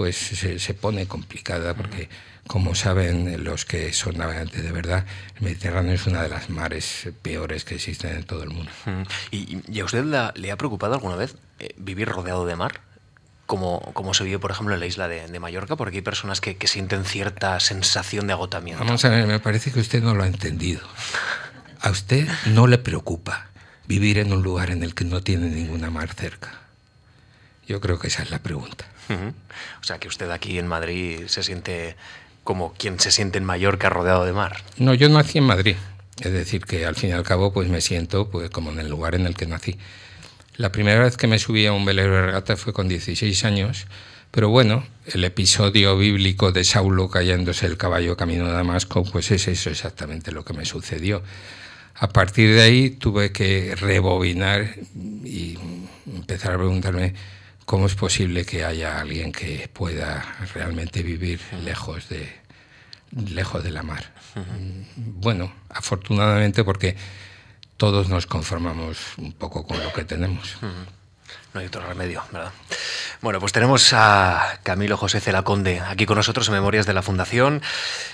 pues 0.00 0.16
se, 0.16 0.72
pone 0.72 1.06
complicada 1.06 1.74
porque, 1.74 2.08
como 2.46 2.74
saben 2.74 3.44
los 3.44 3.66
que 3.66 3.92
son 3.92 4.16
navegantes 4.16 4.62
de 4.62 4.72
verdad, 4.72 5.04
el 5.36 5.42
Mediterráneo 5.42 5.92
es 5.92 6.06
una 6.06 6.22
de 6.22 6.30
las 6.30 6.48
mares 6.48 7.10
peores 7.20 7.64
que 7.64 7.74
existen 7.74 8.16
en 8.16 8.24
todo 8.24 8.42
el 8.42 8.48
mundo. 8.48 8.70
¿Y, 9.30 9.78
a 9.78 9.84
usted 9.84 10.04
le 10.34 10.50
ha 10.50 10.56
preocupado 10.56 10.94
alguna 10.94 11.16
vez 11.16 11.36
eh, 11.58 11.74
vivir 11.76 12.08
rodeado 12.08 12.46
de 12.46 12.56
mar? 12.56 12.80
Como, 13.44 13.80
como, 13.92 14.14
se 14.14 14.24
vive, 14.24 14.38
por 14.38 14.52
ejemplo, 14.52 14.72
en 14.72 14.80
la 14.80 14.86
isla 14.86 15.06
de, 15.06 15.38
Mallorca, 15.38 15.76
porque 15.76 15.96
hay 15.96 16.02
personas 16.02 16.40
que, 16.40 16.56
que, 16.56 16.66
sienten 16.66 17.04
cierta 17.04 17.60
sensación 17.60 18.28
de 18.28 18.32
agotamiento. 18.32 18.82
Vamos 18.82 19.04
a 19.04 19.10
ver, 19.10 19.26
me 19.26 19.38
parece 19.38 19.70
que 19.70 19.80
usted 19.80 20.02
no 20.02 20.14
lo 20.14 20.22
ha 20.22 20.28
entendido. 20.28 20.80
A 21.80 21.90
usted 21.90 22.26
no 22.46 22.68
le 22.68 22.78
preocupa 22.78 23.49
vivir 23.90 24.18
en 24.18 24.32
un 24.32 24.44
lugar 24.44 24.70
en 24.70 24.84
el 24.84 24.94
que 24.94 25.04
no 25.04 25.20
tiene 25.20 25.48
ninguna 25.48 25.90
mar 25.90 26.14
cerca. 26.14 26.60
Yo 27.66 27.80
creo 27.80 27.98
que 27.98 28.06
esa 28.06 28.22
es 28.22 28.30
la 28.30 28.38
pregunta. 28.38 28.86
O 29.80 29.84
sea, 29.84 29.98
que 29.98 30.06
usted 30.06 30.30
aquí 30.30 30.60
en 30.60 30.68
Madrid 30.68 31.22
se 31.26 31.42
siente 31.42 31.96
como 32.44 32.72
quien 32.74 33.00
se 33.00 33.10
siente 33.10 33.38
en 33.38 33.44
Mallorca 33.44 33.90
rodeado 33.90 34.24
de 34.24 34.32
mar. 34.32 34.62
No, 34.76 34.94
yo 34.94 35.08
nací 35.08 35.38
en 35.38 35.44
Madrid. 35.44 35.74
Es 36.20 36.32
decir, 36.32 36.66
que 36.66 36.86
al 36.86 36.94
fin 36.94 37.10
y 37.10 37.12
al 37.14 37.24
cabo 37.24 37.52
pues 37.52 37.68
me 37.68 37.80
siento 37.80 38.30
pues, 38.30 38.48
como 38.50 38.70
en 38.70 38.78
el 38.78 38.88
lugar 38.88 39.16
en 39.16 39.26
el 39.26 39.34
que 39.34 39.46
nací. 39.46 39.76
La 40.56 40.70
primera 40.70 41.02
vez 41.02 41.16
que 41.16 41.26
me 41.26 41.40
subí 41.40 41.66
a 41.66 41.72
un 41.72 41.84
velero 41.84 42.14
de 42.14 42.22
regata 42.22 42.56
fue 42.56 42.72
con 42.72 42.86
16 42.86 43.44
años, 43.44 43.86
Pero 44.30 44.50
bueno, 44.50 44.86
el 45.06 45.24
episodio 45.24 45.98
bíblico 45.98 46.52
de 46.52 46.62
Saulo 46.62 47.08
cayéndose 47.08 47.66
el 47.66 47.76
caballo 47.76 48.16
camino 48.16 48.46
de 48.46 48.52
Damasco, 48.52 49.02
pues 49.02 49.32
es 49.32 49.48
eso 49.48 49.68
exactamente 49.70 50.30
lo 50.30 50.44
que 50.44 50.52
me 50.52 50.64
sucedió. 50.64 51.24
A 52.00 52.08
partir 52.08 52.54
de 52.54 52.62
ahí 52.62 52.88
tuve 52.88 53.30
que 53.30 53.76
rebobinar 53.76 54.74
y 55.22 55.58
empezar 56.06 56.54
a 56.54 56.56
preguntarme 56.56 57.12
cómo 57.66 57.84
es 57.84 57.94
posible 57.94 58.46
que 58.46 58.64
haya 58.64 59.00
alguien 59.00 59.32
que 59.32 59.68
pueda 59.70 60.24
realmente 60.54 61.02
vivir 61.02 61.40
lejos 61.62 62.08
de, 62.08 62.26
lejos 63.12 63.62
de 63.62 63.70
la 63.70 63.82
mar. 63.82 64.14
Bueno, 64.96 65.52
afortunadamente 65.68 66.64
porque 66.64 66.96
todos 67.76 68.08
nos 68.08 68.26
conformamos 68.26 68.96
un 69.18 69.34
poco 69.34 69.66
con 69.66 69.78
lo 69.78 69.92
que 69.92 70.04
tenemos. 70.04 70.56
No 71.52 71.60
hay 71.60 71.66
otro 71.66 71.84
remedio, 71.84 72.22
¿verdad? 72.30 72.52
Bueno, 73.22 73.40
pues 73.40 73.52
tenemos 73.52 73.92
a 73.92 74.60
Camilo 74.62 74.96
José 74.96 75.20
Celaconde 75.20 75.80
aquí 75.80 76.06
con 76.06 76.16
nosotros 76.16 76.46
en 76.48 76.54
Memorias 76.54 76.86
de 76.86 76.94
la 76.94 77.02
Fundación. 77.02 77.60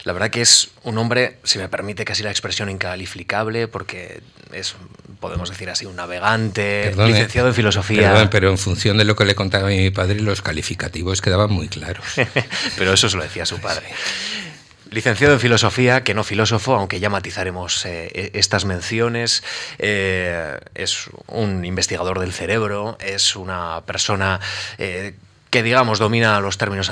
La 0.04 0.12
verdad 0.12 0.30
que 0.30 0.40
es 0.40 0.70
un 0.84 0.96
hombre, 0.98 1.38
si 1.44 1.58
me 1.58 1.68
permite 1.68 2.04
casi 2.04 2.22
la 2.22 2.30
expresión 2.30 2.70
incalificable, 2.70 3.68
porque 3.68 4.22
es, 4.52 4.74
podemos 5.20 5.50
decir 5.50 5.68
así, 5.68 5.84
un 5.84 5.96
navegante, 5.96 6.94
licenciado 6.96 7.48
en 7.48 7.54
filosofía. 7.54 8.10
Perdón, 8.10 8.28
pero 8.30 8.50
en 8.50 8.58
función 8.58 8.96
de 8.96 9.04
lo 9.04 9.14
que 9.16 9.26
le 9.26 9.34
contaba 9.34 9.68
mi 9.68 9.90
padre, 9.90 10.20
los 10.20 10.40
calificativos 10.40 11.20
quedaban 11.20 11.52
muy 11.52 11.68
claros. 11.68 12.04
pero 12.78 12.94
eso 12.94 13.08
se 13.08 13.16
lo 13.16 13.22
decía 13.22 13.44
su 13.44 13.60
padre. 13.60 13.86
Licenciado 14.90 15.34
en 15.34 15.40
filosofía, 15.40 16.04
que 16.04 16.14
no 16.14 16.22
filósofo, 16.22 16.74
aunque 16.74 17.00
ya 17.00 17.10
matizaremos 17.10 17.84
eh, 17.86 18.10
e-, 18.14 18.38
estas 18.38 18.64
menciones, 18.64 19.42
eh, 19.78 20.58
es 20.74 21.10
un 21.26 21.64
investigador 21.64 22.20
del 22.20 22.32
cerebro, 22.32 22.96
es 23.00 23.34
una 23.34 23.82
persona 23.84 24.40
eh, 24.78 25.14
que 25.50 25.62
digamos 25.62 25.98
domina 25.98 26.38
los 26.40 26.58
términos 26.58 26.90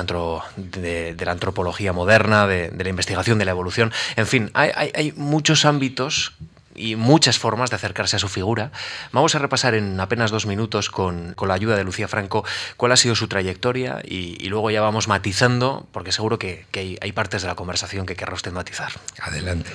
de, 0.56 1.16
la 1.18 1.32
antropología 1.32 1.92
moderna, 1.92 2.46
de, 2.46 2.72
la 2.76 2.88
investigación 2.88 3.38
de 3.38 3.44
la 3.44 3.52
evolución. 3.52 3.92
En 4.16 4.26
fin, 4.26 4.50
hay 4.54 5.12
muchos 5.16 5.64
ámbitos 5.64 6.32
y 6.75 6.97
muchas 6.97 7.38
formas 7.38 7.71
de 7.71 7.76
acercarse 7.76 8.16
a 8.16 8.19
su 8.19 8.28
figura. 8.28 8.71
Vamos 9.12 9.35
a 9.35 9.38
repasar 9.38 9.75
en 9.75 9.99
apenas 10.00 10.31
dos 10.31 10.47
minutos 10.47 10.90
con, 10.90 11.35
la 11.45 11.54
ayuda 11.54 11.76
de 11.76 11.85
Lucía 11.85 12.09
Franco 12.09 12.45
cuál 12.76 12.93
ha 12.93 12.97
sido 12.97 13.14
su 13.14 13.28
trayectoria 13.28 14.00
y, 14.04 14.49
luego 14.49 14.71
ya 14.71 14.81
vamos 14.81 15.09
matizando, 15.09 15.87
porque 15.93 16.12
seguro 16.12 16.38
que, 16.38 16.66
hay, 16.75 16.99
hay, 17.00 17.12
partes 17.12 17.43
de 17.43 17.49
la 17.49 17.54
conversación 17.54 18.07
que 18.07 18.16
querrá 18.16 18.35
usted 18.35 18.52
matizar. 18.52 18.93
Adelante. 19.21 19.71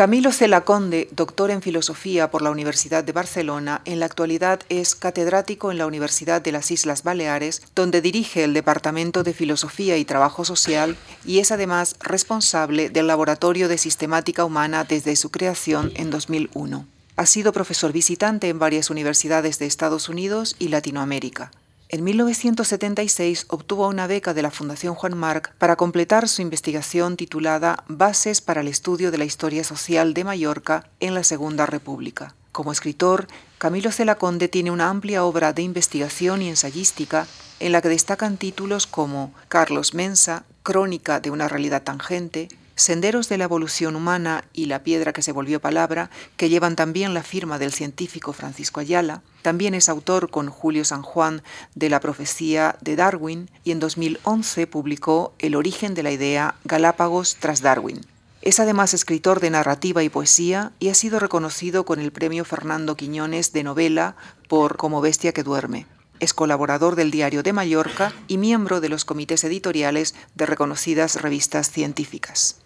Camilo 0.00 0.32
Cela 0.32 0.62
Conde, 0.62 1.10
doctor 1.10 1.50
en 1.50 1.60
filosofía 1.60 2.30
por 2.30 2.40
la 2.40 2.50
Universidad 2.50 3.04
de 3.04 3.12
Barcelona, 3.12 3.82
en 3.84 4.00
la 4.00 4.06
actualidad 4.06 4.60
es 4.70 4.94
catedrático 4.94 5.70
en 5.70 5.76
la 5.76 5.84
Universidad 5.84 6.40
de 6.40 6.52
las 6.52 6.70
Islas 6.70 7.02
Baleares, 7.02 7.60
donde 7.74 8.00
dirige 8.00 8.44
el 8.44 8.54
Departamento 8.54 9.22
de 9.24 9.34
Filosofía 9.34 9.98
y 9.98 10.06
Trabajo 10.06 10.46
Social 10.46 10.96
y 11.26 11.40
es 11.40 11.52
además 11.52 11.96
responsable 12.00 12.88
del 12.88 13.08
Laboratorio 13.08 13.68
de 13.68 13.76
Sistemática 13.76 14.46
Humana 14.46 14.84
desde 14.84 15.16
su 15.16 15.30
creación 15.30 15.92
en 15.94 16.08
2001. 16.08 16.86
Ha 17.16 17.26
sido 17.26 17.52
profesor 17.52 17.92
visitante 17.92 18.48
en 18.48 18.58
varias 18.58 18.88
universidades 18.88 19.58
de 19.58 19.66
Estados 19.66 20.08
Unidos 20.08 20.56
y 20.58 20.68
Latinoamérica. 20.68 21.50
En 21.92 22.04
1976 22.04 23.46
obtuvo 23.48 23.88
una 23.88 24.06
beca 24.06 24.32
de 24.32 24.42
la 24.42 24.52
Fundación 24.52 24.94
Juan 24.94 25.18
Marc 25.18 25.52
para 25.56 25.74
completar 25.74 26.28
su 26.28 26.40
investigación 26.40 27.16
titulada 27.16 27.82
Bases 27.88 28.40
para 28.40 28.60
el 28.60 28.68
estudio 28.68 29.10
de 29.10 29.18
la 29.18 29.24
historia 29.24 29.64
social 29.64 30.14
de 30.14 30.22
Mallorca 30.22 30.88
en 31.00 31.14
la 31.14 31.24
Segunda 31.24 31.66
República. 31.66 32.36
Como 32.52 32.70
escritor, 32.70 33.26
Camilo 33.58 33.90
Celaconde 33.90 34.46
tiene 34.46 34.70
una 34.70 34.88
amplia 34.88 35.24
obra 35.24 35.52
de 35.52 35.62
investigación 35.62 36.42
y 36.42 36.48
ensayística 36.48 37.26
en 37.58 37.72
la 37.72 37.82
que 37.82 37.88
destacan 37.88 38.36
títulos 38.36 38.86
como 38.86 39.34
Carlos 39.48 39.92
Mensa, 39.92 40.44
Crónica 40.62 41.18
de 41.18 41.32
una 41.32 41.48
realidad 41.48 41.82
tangente, 41.82 42.46
Senderos 42.80 43.28
de 43.28 43.36
la 43.36 43.44
evolución 43.44 43.94
humana 43.94 44.44
y 44.54 44.64
La 44.64 44.82
piedra 44.82 45.12
que 45.12 45.20
se 45.20 45.32
volvió 45.32 45.60
palabra, 45.60 46.08
que 46.38 46.48
llevan 46.48 46.76
también 46.76 47.12
la 47.12 47.22
firma 47.22 47.58
del 47.58 47.74
científico 47.74 48.32
Francisco 48.32 48.80
Ayala. 48.80 49.22
También 49.42 49.74
es 49.74 49.90
autor 49.90 50.30
con 50.30 50.48
Julio 50.48 50.86
San 50.86 51.02
Juan 51.02 51.42
de 51.74 51.90
la 51.90 52.00
profecía 52.00 52.78
de 52.80 52.96
Darwin 52.96 53.50
y 53.64 53.72
en 53.72 53.80
2011 53.80 54.66
publicó 54.66 55.34
El 55.38 55.56
origen 55.56 55.92
de 55.92 56.02
la 56.02 56.10
idea 56.10 56.54
Galápagos 56.64 57.36
tras 57.38 57.60
Darwin. 57.60 58.00
Es 58.40 58.60
además 58.60 58.94
escritor 58.94 59.40
de 59.40 59.50
narrativa 59.50 60.02
y 60.02 60.08
poesía 60.08 60.72
y 60.78 60.88
ha 60.88 60.94
sido 60.94 61.18
reconocido 61.18 61.84
con 61.84 62.00
el 62.00 62.12
premio 62.12 62.46
Fernando 62.46 62.96
Quiñones 62.96 63.52
de 63.52 63.62
novela 63.62 64.16
por 64.48 64.78
Como 64.78 65.02
bestia 65.02 65.34
que 65.34 65.42
duerme. 65.42 65.84
Es 66.18 66.32
colaborador 66.32 66.96
del 66.96 67.10
Diario 67.10 67.42
de 67.42 67.52
Mallorca 67.52 68.14
y 68.26 68.38
miembro 68.38 68.80
de 68.80 68.88
los 68.88 69.04
comités 69.04 69.44
editoriales 69.44 70.14
de 70.34 70.46
reconocidas 70.46 71.20
revistas 71.20 71.70
científicas. 71.70 72.56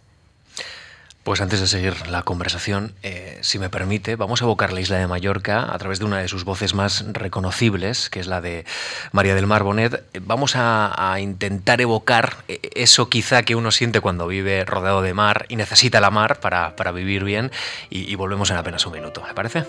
Pues 1.25 1.41
antes 1.41 1.59
de 1.59 1.67
seguir 1.67 2.07
la 2.09 2.23
conversación, 2.23 2.93
eh, 3.03 3.39
si 3.41 3.59
me 3.59 3.71
permite, 3.71 4.15
vamos 4.15 4.43
a 4.43 4.45
evocar 4.45 4.75
la 4.75 4.83
isla 4.83 4.99
de 4.99 5.07
Mallorca 5.07 5.73
a 5.73 5.79
través 5.79 5.99
de 5.99 6.05
una 6.05 6.19
de 6.19 6.29
sus 6.29 6.45
voces 6.45 6.75
más 6.75 7.03
reconocibles, 7.15 8.11
que 8.11 8.21
es 8.21 8.27
la 8.27 8.43
de 8.43 8.67
María 9.11 9.35
del 9.35 9.47
Mar 9.47 9.63
Bonet. 9.63 10.05
Vamos 10.21 10.53
a, 10.55 11.17
intentar 11.19 11.81
evocar 11.81 12.37
eh, 12.49 12.61
eso 12.75 13.09
quizá 13.09 13.43
que 13.43 13.55
uno 13.55 13.71
siente 13.71 14.03
cuando 14.03 14.27
vive 14.27 14.67
rodeado 14.67 15.01
de 15.01 15.15
mar 15.15 15.47
y 15.49 15.57
necesita 15.57 15.99
la 15.99 16.11
mar 16.11 16.41
para, 16.41 16.93
vivir 16.93 17.25
bien 17.25 17.51
y, 17.89 18.11
y 18.11 18.15
volvemos 18.17 18.51
en 18.51 18.59
apenas 18.59 18.85
un 18.85 18.93
minuto. 18.93 19.23
¿Me 19.27 19.33
parece? 19.33 19.65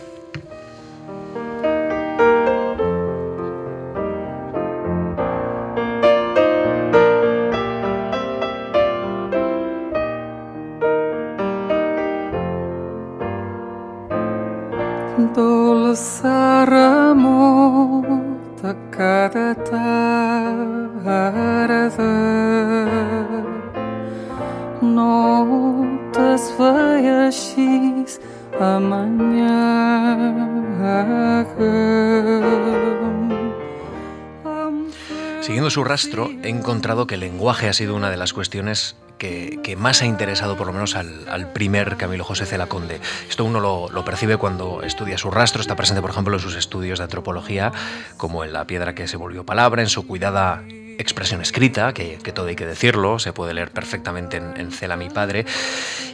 Siguiendo 35.40 35.70
su 35.70 35.84
rastro, 35.86 36.30
he 36.44 36.50
encontrado 36.50 37.08
que 37.08 37.16
el 37.16 37.22
lenguaje 37.22 37.70
ha 37.70 37.74
sido 37.74 37.96
una 37.96 38.10
de 38.10 38.18
las 38.18 38.34
cuestiones 38.34 38.98
que, 39.18 39.76
más 39.78 40.02
ha 40.02 40.06
interesado 40.06 40.56
por 40.56 40.68
lo 40.68 40.74
menos 40.74 40.96
al, 40.96 41.52
primer 41.54 41.98
Camilo 41.98 42.24
José 42.24 42.46
Celaconde. 42.46 43.00
Esto 43.30 43.46
uno 43.46 43.60
lo, 43.60 44.06
percibe 44.06 44.38
cuando 44.38 44.82
estudia 44.84 45.18
su 45.18 45.32
rastro, 45.32 45.62
está 45.62 45.76
presente 45.76 46.02
por 46.02 46.12
ejemplo 46.12 46.36
en 46.36 46.40
sus 46.40 46.56
estudios 46.56 47.00
de 47.00 47.06
antropología, 47.06 47.72
como 48.18 48.44
en 48.44 48.54
La 48.54 48.66
piedra 48.68 48.96
que 48.96 49.08
se 49.08 49.18
volvió 49.18 49.46
palabra, 49.46 49.82
en 49.82 49.90
su 49.90 50.08
cuidada 50.08 50.64
expresión 50.98 51.42
escrita, 51.42 51.94
que, 51.94 52.18
todo 52.34 52.48
hay 52.48 52.56
que 52.56 52.66
decirlo, 52.66 53.20
se 53.20 53.34
puede 53.34 53.54
leer 53.54 53.72
perfectamente 53.72 54.38
en, 54.38 54.72
Cela 54.72 54.98
mi 54.98 55.10
padre, 55.10 55.46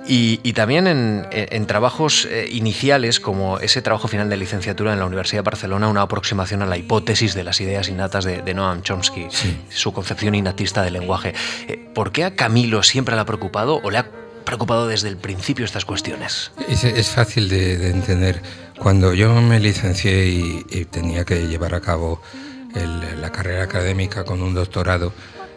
y, 0.08 0.38
también 0.54 0.88
en, 0.88 1.66
trabajos 1.66 2.26
eh, 2.26 2.48
iniciales 2.52 3.20
como 3.20 3.60
ese 3.60 3.82
trabajo 3.82 4.08
final 4.08 4.30
de 4.30 4.38
licenciatura 4.38 4.94
en 4.94 5.00
la 5.00 5.06
Universidad 5.06 5.40
de 5.40 5.50
Barcelona, 5.50 5.88
una 5.88 6.02
aproximación 6.02 6.62
a 6.62 6.66
la 6.66 6.78
hipótesis 6.78 7.34
de 7.34 7.44
las 7.44 7.62
ideas 7.62 7.88
innatas 7.90 8.26
de, 8.26 8.54
Noam 8.54 8.82
Chomsky, 8.82 9.28
su 9.70 9.94
concepción 9.94 10.36
innatista 10.36 10.84
del 10.84 10.94
lenguaje. 10.94 11.34
Eh, 11.68 11.78
¿Por 11.94 12.12
qué 12.12 12.26
a 12.26 12.36
Camilo 12.36 12.84
siempre 12.84 13.16
le 13.16 13.22
ha 13.22 13.26
preocupado 13.26 13.80
o 13.82 13.90
le 13.90 14.00
ha 14.00 14.10
preocupado 14.44 14.88
desde 14.88 15.08
el 15.08 15.18
principio 15.18 15.64
estas 15.64 15.86
cuestiones? 15.86 16.52
Es, 16.68 17.10
fácil 17.10 17.48
de, 17.48 17.90
entender. 17.90 18.42
Cuando 18.78 19.14
yo 19.14 19.34
me 19.42 19.60
licencié 19.60 20.26
y 20.26 20.86
tenía 20.90 21.24
que 21.24 21.48
llevar 21.48 21.76
a 21.76 21.82
cabo 21.82 22.22
la 22.74 23.32
carrera 23.32 23.64
académica 23.64 24.24
con 24.24 24.42
un 24.42 24.54
doctorado, 24.54 25.14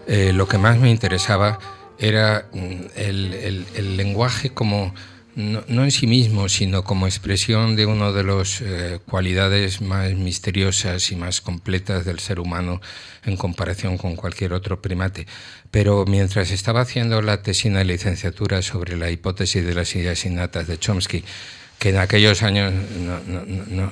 eh, 0.06 0.33
lo 0.33 0.47
que 0.47 0.59
más 0.59 0.78
me 0.78 0.90
interesaba 0.90 1.59
era 1.99 2.47
mm, 2.52 2.75
el, 2.97 3.97
lenguaje 3.97 4.50
como, 4.50 4.94
no, 5.35 5.85
en 5.85 5.90
sí 5.90 6.06
mismo, 6.06 6.49
sino 6.49 6.85
como 6.85 7.06
expresión 7.06 7.76
de 7.76 7.87
una 7.87 8.12
de 8.12 8.25
las 8.25 8.61
eh, 8.61 9.00
cualidades 9.09 9.80
más 9.80 10.12
misteriosas 10.14 11.11
y 11.11 11.16
más 11.16 11.40
completas 11.40 12.04
del 12.04 12.18
ser 12.18 12.40
humano 12.40 12.80
en 13.25 13.37
comparación 13.37 13.97
con 13.97 14.16
cualquier 14.16 14.52
otro 14.52 14.83
primate. 14.83 15.26
Pero 15.71 16.04
mientras 16.06 16.50
estaba 16.50 16.83
haciendo 16.83 17.23
la 17.23 17.42
tesina 17.42 17.78
de 17.78 17.87
licenciatura 17.87 18.62
sobre 18.62 18.97
la 18.97 19.11
hipótesis 19.11 19.64
de 19.64 19.75
las 19.75 19.94
ideas 19.97 20.25
innatas 20.26 20.66
de 20.66 20.78
Chomsky, 20.78 21.25
que 21.78 21.90
en 21.90 21.99
aquellos 21.99 22.42
años 22.42 22.73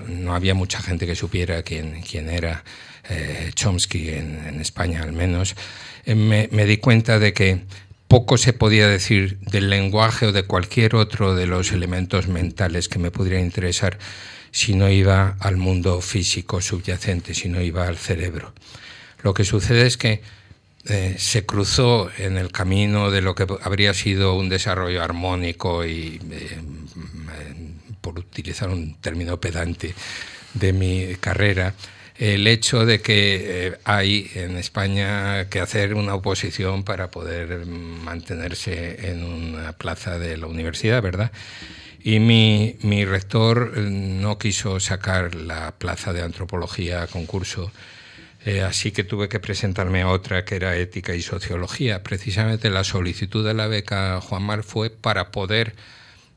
no, 0.09 0.35
había 0.35 0.55
mucha 0.55 0.81
gente 0.81 1.07
que 1.07 1.15
supiera 1.15 1.63
quién, 1.63 2.03
quién 2.03 2.31
era 2.31 2.65
eh, 3.09 3.51
Chomsky 3.55 4.11
en, 4.11 4.61
España 4.61 5.03
al 5.03 5.13
menos, 5.13 5.57
eh, 6.05 6.15
me, 6.15 6.67
di 6.67 6.77
cuenta 6.79 7.19
de 7.19 7.33
que 7.33 7.65
poco 8.09 8.37
se 8.39 8.53
podía 8.53 8.89
decir 8.89 9.39
del 9.41 9.71
lenguaje 9.71 10.27
o 10.27 10.33
de 10.33 10.45
cualquier 10.45 10.95
otro 10.95 11.35
de 11.35 11.47
los 11.47 11.73
elementos 11.73 12.29
mentales 12.29 12.89
que 12.89 12.99
me 12.99 13.11
pudiera 13.11 13.41
interesar 13.41 13.99
si 14.51 14.75
no 14.75 14.91
iba 14.91 15.37
al 15.41 15.57
mundo 15.57 16.01
físico 16.01 16.61
subyacente, 16.61 17.35
si 17.35 17.49
no 17.49 17.61
iba 17.63 17.89
al 17.89 17.97
cerebro. 17.97 18.53
Lo 19.23 19.33
que 19.35 19.45
sucede 19.45 19.87
es 19.87 19.97
que 19.97 20.21
eh, 20.85 21.15
se 21.17 21.47
cruzó 21.47 22.11
en 22.19 22.37
el 22.37 22.51
camino 22.51 23.11
de 23.11 23.23
lo 23.23 23.37
que 23.37 23.47
habría 23.63 23.95
sido 23.95 24.35
un 24.35 24.49
desarrollo 24.49 25.03
armónico 25.03 25.87
y, 25.87 26.21
eh, 26.31 26.61
por 28.01 28.19
utilizar 28.19 28.69
un 28.69 28.97
término 29.01 29.41
pedante, 29.41 29.95
de 30.55 30.73
mi 30.73 31.15
carrera, 31.21 31.75
el 32.17 32.47
hecho 32.47 32.87
de 32.87 33.01
que 33.01 33.67
eh, 33.67 33.79
hay 33.85 34.31
en 34.35 34.57
España 34.57 35.49
que 35.49 35.61
hacer 35.61 35.95
una 35.95 36.15
oposición 36.15 36.85
para 36.85 37.11
poder 37.11 37.67
mantenerse 37.67 39.11
en 39.11 39.25
una 39.25 39.73
plaza 39.73 40.19
de 40.19 40.37
la 40.37 40.47
universidad, 40.47 41.03
¿verdad? 41.03 41.33
Y 42.05 42.19
mi, 42.19 42.77
mi 42.83 43.05
rector 43.05 43.77
no 43.79 44.39
quiso 44.39 44.81
sacar 44.81 45.35
la 45.35 45.73
plaza 45.73 46.13
de 46.13 46.23
antropología 46.23 47.03
a 47.03 47.07
concurso 47.07 47.71
eh, 48.45 48.63
así 48.63 48.91
que 48.91 49.05
tuve 49.05 49.29
que 49.29 49.39
presentarme 49.39 50.03
a 50.03 50.09
otra 50.09 50.45
que 50.45 50.57
era 50.57 50.77
ética 50.77 51.15
y 51.15 51.23
sociología. 51.23 52.03
Precisamente 52.03 52.71
la 52.71 52.85
solicitud 52.85 53.47
de 53.47 53.55
la 53.55 53.69
beca 53.69 54.21
Juan 54.21 54.43
Mar 54.43 54.65
fue 54.65 54.91
para 54.91 55.31
poder 55.31 55.75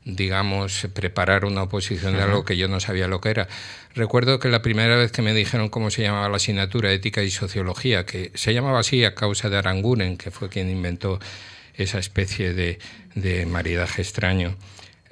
digamos, 0.06 0.86
preparar 0.94 1.44
una 1.44 1.64
oposición 1.64 2.16
de 2.16 2.22
algo 2.22 2.46
que 2.46 2.56
yo 2.56 2.68
no 2.68 2.80
sabía 2.80 3.08
lo 3.08 3.20
que 3.20 3.28
era. 3.28 3.48
Recuerdo 3.94 4.38
que 4.38 4.48
la 4.48 4.62
primera 4.62 4.96
vez 4.96 5.12
que 5.12 5.20
me 5.20 5.34
dijeron 5.34 5.68
cómo 5.68 5.90
se 5.90 6.00
llamaba 6.00 6.30
la 6.30 6.36
asignatura, 6.36 6.90
ética 6.92 7.22
y 7.22 7.30
sociología, 7.30 8.06
que 8.06 8.30
se 8.34 8.54
llamaba 8.54 8.80
así 8.80 9.04
a 9.04 9.14
causa 9.14 9.50
de 9.50 9.58
Aranguren, 9.58 10.16
que 10.16 10.30
fue 10.30 10.48
quien 10.48 10.70
inventó 10.70 11.20
esa 11.74 11.98
especie 11.98 12.54
de, 12.54 12.78
de 13.14 13.44
maridaje 13.44 14.00
extraño, 14.00 14.56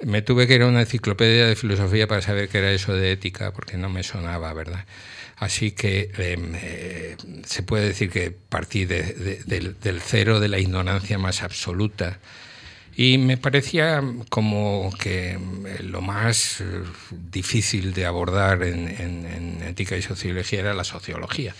me 0.03 0.21
tuve 0.21 0.47
que 0.47 0.55
ir 0.55 0.61
a 0.63 0.67
una 0.67 0.81
enciclopedia 0.81 1.45
de 1.45 1.55
filosofía 1.55 2.07
para 2.07 2.21
saber 2.21 2.49
qué 2.49 2.57
era 2.57 2.71
eso 2.71 2.93
de 2.93 3.11
ética, 3.11 3.53
porque 3.53 3.77
no 3.77 3.89
me 3.89 4.03
sonaba, 4.03 4.53
¿verdad? 4.53 4.85
Así 5.37 5.71
que 5.71 6.11
em, 6.17 6.53
eh, 6.55 7.17
se 7.45 7.63
puede 7.63 7.87
decir 7.87 8.09
que 8.09 8.31
partí 8.31 8.85
del, 8.85 9.75
cero 10.01 10.39
de 10.39 10.47
la 10.47 10.59
ignorancia 10.59 11.17
más 11.17 11.43
absoluta. 11.43 12.19
Y 12.97 13.17
me 13.17 13.37
parecía 13.37 14.01
como 14.29 14.89
que 14.97 15.31
em, 15.31 15.63
lo 15.81 16.01
más 16.01 16.61
eh, 16.61 16.65
difícil 17.11 17.93
de 17.93 18.05
abordar 18.05 18.63
en, 18.63 19.61
ética 19.65 19.97
y 19.97 20.01
sociología 20.01 20.59
era 20.59 20.73
la 20.73 20.83
sociología. 20.83 21.55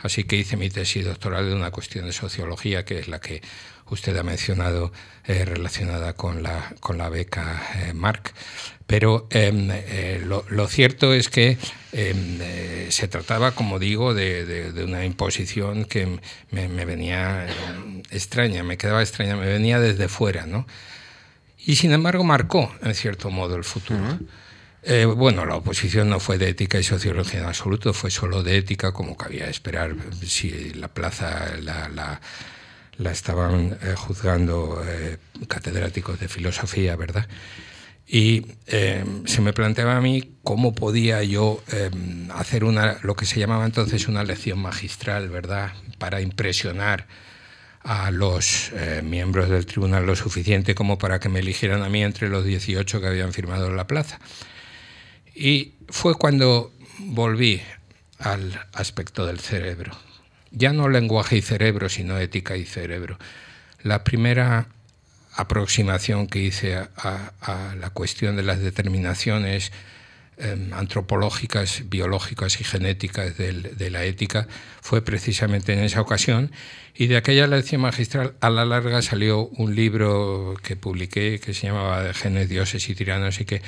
Así 0.00 0.24
que 0.24 0.36
hice 0.36 0.56
mi 0.56 0.70
tesis 0.70 1.04
doctoral 1.04 1.48
de 1.48 1.54
una 1.54 1.70
cuestión 1.70 2.06
de 2.06 2.12
sociología, 2.12 2.84
que 2.84 2.98
es 2.98 3.08
la 3.08 3.18
que 3.18 3.42
usted 3.86 4.16
ha 4.16 4.22
mencionado 4.22 4.92
eh, 5.24 5.44
relacionada 5.44 6.12
con 6.12 6.42
la, 6.42 6.72
con 6.80 6.98
la 6.98 7.08
beca 7.08 7.62
Marc. 7.94 8.34
Pero 8.86 9.26
em, 9.30 9.68
eh, 9.72 10.22
lo, 10.24 10.68
cierto 10.68 11.12
es 11.12 11.28
que 11.28 11.58
em, 11.92 12.38
eh, 12.40 12.86
se 12.90 13.08
trataba, 13.08 13.50
como 13.52 13.80
digo, 13.80 14.14
de, 14.14 14.72
una 14.84 15.04
imposición 15.04 15.84
que 15.84 16.20
me, 16.52 16.84
venía 16.84 17.46
em, 17.46 18.02
extraña, 18.10 18.62
me 18.62 18.76
quedaba 18.76 19.02
extraña, 19.02 19.36
me 19.36 19.46
venía 19.46 19.80
desde 19.80 20.08
fuera, 20.08 20.46
¿no? 20.46 20.66
Y 21.58 21.76
sin 21.76 21.92
embargo 21.92 22.22
marcó, 22.22 22.72
en 22.80 22.94
cierto 22.94 23.28
modo, 23.30 23.56
el 23.56 23.64
futuro. 23.64 24.20
Eh, 24.84 25.04
bueno, 25.04 25.44
la 25.46 25.56
oposición 25.56 26.08
no 26.08 26.20
fue 26.20 26.38
de 26.38 26.50
ética 26.50 26.78
y 26.78 26.84
sociología 26.84 27.40
en 27.40 27.46
absoluto, 27.46 27.92
fue 27.92 28.12
solo 28.12 28.44
de 28.44 28.56
ética, 28.56 28.92
como 28.92 29.16
cabía 29.16 29.50
esperar 29.50 29.96
si 30.24 30.72
la 30.74 30.86
plaza 30.86 31.56
la, 31.60 31.88
la, 31.88 33.10
estaban 33.10 33.76
juzgando 33.96 34.80
catedráticos 35.48 36.20
de 36.20 36.28
filosofía, 36.28 36.94
¿verdad? 36.94 37.26
Y 38.08 38.46
eh, 38.68 39.04
se 39.24 39.40
me 39.40 39.52
planteaba 39.52 39.96
a 39.96 40.00
mí 40.00 40.36
cómo 40.44 40.74
podía 40.74 41.22
yo 41.24 41.62
eh, 41.72 41.90
hacer 42.34 42.62
una, 42.62 42.98
lo 43.02 43.16
que 43.16 43.26
se 43.26 43.40
llamaba 43.40 43.66
entonces 43.66 44.06
una 44.06 44.22
lección 44.22 44.60
magistral, 44.60 45.28
¿verdad? 45.28 45.72
Para 45.98 46.20
impresionar 46.20 47.06
a 47.82 48.10
los 48.10 48.70
eh, 48.72 49.00
miembros 49.04 49.48
del 49.48 49.66
tribunal 49.66 50.06
lo 50.06 50.16
suficiente 50.16 50.74
como 50.74 50.98
para 50.98 51.20
que 51.20 51.28
me 51.28 51.40
eligieran 51.40 51.82
a 51.82 51.88
mí 51.88 52.02
entre 52.02 52.28
los 52.28 52.44
18 52.44 53.00
que 53.00 53.06
habían 53.06 53.32
firmado 53.32 53.70
la 53.70 53.86
plaza. 53.86 54.20
Y 55.34 55.74
fue 55.88 56.14
cuando 56.14 56.72
volví 56.98 57.60
al 58.18 58.60
aspecto 58.72 59.26
del 59.26 59.40
cerebro. 59.40 59.92
Ya 60.50 60.72
no 60.72 60.88
lenguaje 60.88 61.36
y 61.36 61.42
cerebro, 61.42 61.88
sino 61.88 62.18
ética 62.18 62.56
y 62.56 62.64
cerebro. 62.64 63.18
La 63.82 64.04
primera 64.04 64.68
aproximación 65.36 66.26
que 66.26 66.40
hice 66.40 66.76
a, 66.76 67.74
la 67.78 67.90
cuestión 67.90 68.36
de 68.36 68.42
las 68.42 68.60
determinaciones 68.60 69.70
em, 70.38 70.72
antropológicas, 70.72 71.82
biológicas 71.88 72.60
y 72.60 72.64
genéticas 72.64 73.36
de, 73.36 73.90
la 73.90 74.04
ética 74.04 74.48
fue 74.80 75.02
precisamente 75.02 75.74
en 75.74 75.80
esa 75.80 76.00
ocasión. 76.00 76.50
Y 76.94 77.06
de 77.08 77.18
aquella 77.18 77.46
lección 77.46 77.82
magistral 77.82 78.34
a 78.40 78.48
la 78.48 78.64
larga 78.64 79.02
salió 79.02 79.46
un 79.48 79.74
libro 79.74 80.54
que 80.62 80.76
publiqué 80.76 81.38
que 81.38 81.52
se 81.52 81.66
llamaba 81.66 82.12
Genes, 82.14 82.48
Dioses 82.48 82.88
y 82.88 82.94
Tiranos 82.94 83.40
y 83.40 83.44
que 83.44 83.62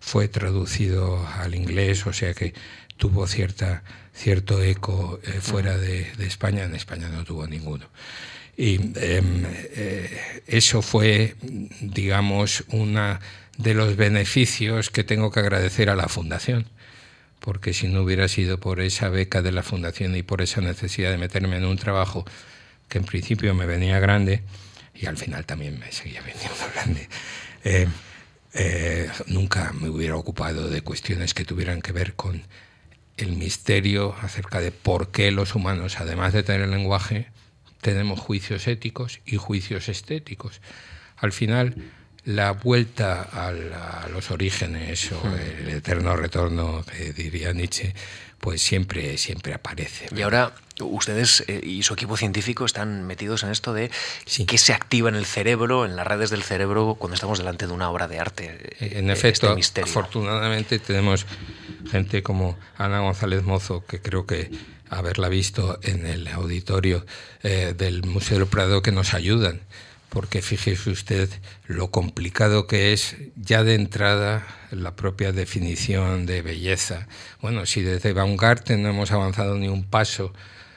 fue 0.00 0.28
traducido 0.28 1.26
al 1.38 1.54
inglés, 1.54 2.06
o 2.06 2.12
sea 2.12 2.34
que 2.34 2.52
tuvo 2.98 3.26
cierta, 3.26 3.82
cierto 4.12 4.62
eco 4.62 5.18
eh, 5.24 5.40
fuera 5.40 5.78
de, 5.78 6.12
de 6.18 6.26
España. 6.26 6.64
En 6.64 6.74
España 6.74 7.08
no 7.08 7.24
tuvo 7.24 7.46
ninguno. 7.46 7.86
Y 8.56 8.74
em, 8.76 9.44
eh, 9.46 10.42
eso 10.46 10.82
fue, 10.82 11.34
digamos, 11.80 12.64
uno 12.68 13.18
de 13.58 13.74
los 13.74 13.96
beneficios 13.96 14.90
que 14.90 15.04
tengo 15.04 15.30
que 15.30 15.40
agradecer 15.40 15.90
a 15.90 15.96
la 15.96 16.08
Fundación, 16.08 16.66
porque 17.40 17.72
si 17.72 17.88
no 17.88 18.02
hubiera 18.02 18.28
sido 18.28 18.58
por 18.58 18.80
esa 18.80 19.08
beca 19.08 19.42
de 19.42 19.52
la 19.52 19.62
Fundación 19.62 20.16
y 20.16 20.22
por 20.22 20.42
esa 20.42 20.60
necesidad 20.60 21.10
de 21.10 21.18
meterme 21.18 21.56
en 21.56 21.64
un 21.64 21.76
trabajo 21.76 22.24
que 22.88 22.98
en 22.98 23.04
principio 23.04 23.54
me 23.54 23.66
venía 23.66 23.98
grande 23.98 24.42
y 24.94 25.06
al 25.06 25.16
final 25.16 25.44
también 25.44 25.78
me 25.78 25.90
seguía 25.92 26.22
veniendo 26.22 26.54
grande, 26.74 27.08
eh, 27.64 27.88
eh, 28.54 29.10
nunca 29.26 29.72
me 29.72 29.88
hubiera 29.88 30.16
ocupado 30.16 30.68
de 30.68 30.80
cuestiones 30.82 31.34
que 31.34 31.44
tuvieran 31.44 31.82
que 31.82 31.92
ver 31.92 32.14
con 32.14 32.42
el 33.16 33.36
misterio 33.36 34.14
acerca 34.22 34.60
de 34.60 34.70
por 34.70 35.10
qué 35.10 35.30
los 35.30 35.54
humanos, 35.54 36.00
además 36.00 36.32
de 36.32 36.42
tener 36.44 36.62
el 36.62 36.70
lenguaje, 36.70 37.28
tenemos 37.84 38.18
juicios 38.18 38.66
éticos 38.66 39.20
y 39.26 39.36
juicios 39.36 39.90
estéticos. 39.90 40.62
Al 41.18 41.32
final, 41.32 41.74
la 42.24 42.52
vuelta 42.52 43.20
a, 43.20 43.52
los 44.08 44.30
orígenes 44.30 45.12
o 45.12 45.20
hmm. 45.22 45.34
el 45.34 45.68
eterno 45.68 46.16
retorno, 46.16 46.82
que 46.82 47.12
diría 47.12 47.52
Nietzsche, 47.52 47.94
pues 48.40 48.62
siempre, 48.62 49.18
siempre 49.18 49.52
aparece. 49.52 50.08
Y 50.16 50.22
ahora 50.22 50.54
ustedes 50.80 51.44
eh, 51.46 51.60
y 51.62 51.82
su 51.82 51.92
equipo 51.92 52.16
científico 52.16 52.64
están 52.64 53.06
metidos 53.06 53.42
en 53.42 53.50
esto 53.50 53.74
de 53.74 53.90
qué 54.46 54.56
se 54.56 54.72
activa 54.72 55.10
en 55.10 55.14
el 55.14 55.26
cerebro, 55.26 55.84
en 55.84 55.94
las 55.94 56.06
redes 56.06 56.30
del 56.30 56.42
cerebro, 56.42 56.96
cuando 56.98 57.16
estamos 57.16 57.36
delante 57.36 57.66
de 57.66 57.72
una 57.74 57.90
obra 57.90 58.08
de 58.08 58.18
arte. 58.18 58.58
Eh, 58.80 58.98
en 58.98 59.10
efecto, 59.10 59.54
este 59.58 59.82
afortunadamente 59.82 60.78
tenemos 60.78 61.26
gente 61.90 62.22
como 62.22 62.56
Ana 62.78 63.00
González 63.00 63.42
Mozo, 63.42 63.84
que 63.86 64.00
creo 64.00 64.24
que 64.24 64.50
haberla 64.98 65.28
visto 65.28 65.78
en 65.82 66.06
el 66.06 66.28
auditorio 66.28 67.04
eh, 67.42 67.74
del 67.76 68.04
Museo 68.04 68.38
del 68.38 68.48
Prado 68.48 68.82
que 68.82 68.92
nos 68.92 69.14
ayudan, 69.14 69.60
porque 70.08 70.42
fíjese 70.42 70.90
usted 70.90 71.28
lo 71.66 71.90
complicado 71.90 72.66
que 72.66 72.92
es 72.92 73.16
ya 73.36 73.64
de 73.64 73.74
entrada 73.74 74.46
la 74.70 74.96
propia 74.96 75.32
definición 75.32 76.26
de 76.26 76.42
belleza. 76.42 77.08
Bueno, 77.40 77.66
si 77.66 77.82
desde 77.82 78.12
Baumgarten 78.12 78.82
no 78.82 78.90
hemos 78.90 79.10
avanzado 79.10 79.56
ni 79.56 79.68
un 79.68 79.84
paso 79.84 80.32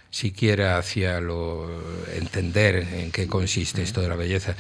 siquiera 0.10 0.78
hacia 0.78 1.20
lo 1.20 1.70
entender 2.16 2.76
en 2.76 3.12
qué 3.12 3.28
consiste 3.28 3.84
esto 3.84 4.02
de 4.02 4.10
la 4.10 4.16
belleza. 4.16 4.56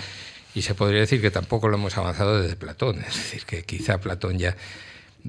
Y 0.53 0.63
se 0.63 0.75
podría 0.75 1.01
decir 1.01 1.21
que 1.21 1.31
tampoco 1.31 1.67
lo 1.67 1.77
hemos 1.77 1.97
avanzado 1.97 2.41
desde 2.41 2.55
Platón, 2.55 2.99
es 3.07 3.15
decir, 3.15 3.45
que 3.45 3.63
quizá 3.63 3.99
Platón 3.99 4.39
ya 4.39 4.55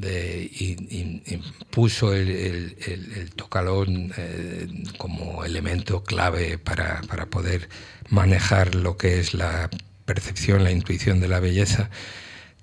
de, 0.00 0.42
y, 0.42 1.42
puso 1.70 2.14
el, 2.14 3.32
tocalón 3.34 4.12
eh, 4.16 4.68
como 4.96 5.44
elemento 5.44 6.04
clave 6.04 6.58
para, 6.58 7.02
para, 7.02 7.26
poder 7.26 7.68
manejar 8.08 8.74
lo 8.74 8.96
que 8.96 9.18
es 9.18 9.34
la 9.34 9.68
percepción, 10.04 10.62
la 10.62 10.70
intuición 10.70 11.20
de 11.20 11.28
la 11.28 11.40
belleza, 11.40 11.90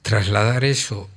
trasladar 0.01 0.63
eso 0.63 1.09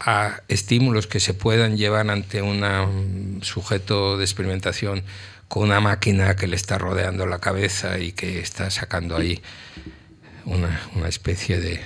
a 0.00 0.40
estímulos 0.48 1.06
que 1.06 1.20
se 1.20 1.34
puedan 1.34 1.76
llevar 1.76 2.10
ante 2.10 2.42
un 2.42 3.40
sujeto 3.42 4.16
de 4.16 4.24
experimentación 4.24 5.04
con 5.48 5.64
una 5.64 5.80
máquina 5.80 6.36
que 6.36 6.46
le 6.46 6.56
está 6.56 6.78
rodeando 6.78 7.26
la 7.26 7.38
cabeza 7.38 7.98
y 7.98 8.12
que 8.12 8.40
está 8.40 8.70
sacando 8.70 9.16
ahí 9.16 9.42
una, 10.46 10.80
una 10.94 11.08
especie 11.08 11.60
de, 11.60 11.80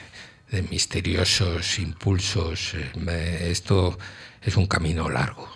de 0.50 0.62
misteriosos 0.62 1.78
impulsos. 1.78 2.74
Eh, 2.74 3.48
esto 3.50 3.98
es 4.42 4.56
un 4.56 4.66
camino 4.66 5.08
largo. 5.08 5.48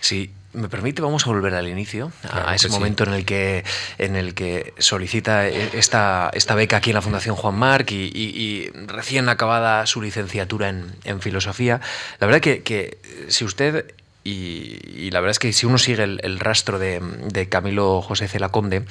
Si 0.00 0.30
me 0.52 0.68
permite, 0.68 1.02
vamos 1.02 1.26
a 1.26 1.30
volver 1.30 1.54
al 1.54 1.68
inicio, 1.68 2.12
a 2.30 2.54
ese 2.54 2.68
momento 2.68 3.04
en 3.04 3.12
el 3.12 3.24
que 3.24 3.64
en 3.98 4.16
el 4.16 4.34
que 4.34 4.72
solicita 4.78 5.46
esta, 5.46 6.30
esta 6.32 6.54
beca 6.54 6.78
aquí 6.78 6.90
en 6.90 6.94
la 6.94 7.02
Fundación 7.02 7.36
Juan 7.36 7.56
Marc 7.56 7.90
y, 7.92 8.70
recién 8.86 9.28
acabada 9.28 9.86
su 9.86 10.00
licenciatura 10.00 10.68
en, 10.68 11.20
filosofía. 11.20 11.80
La 12.18 12.26
verdad 12.26 12.40
que, 12.40 12.62
que 12.62 12.98
si 13.28 13.44
usted 13.44 13.94
y, 14.22 15.10
la 15.10 15.20
verdad 15.20 15.32
es 15.32 15.38
que 15.38 15.52
si 15.52 15.66
uno 15.66 15.78
sigue 15.78 16.02
el, 16.02 16.40
rastro 16.40 16.78
de, 16.78 17.46
Camilo 17.48 18.02
José 18.02 18.28
Celaconde, 18.28 18.84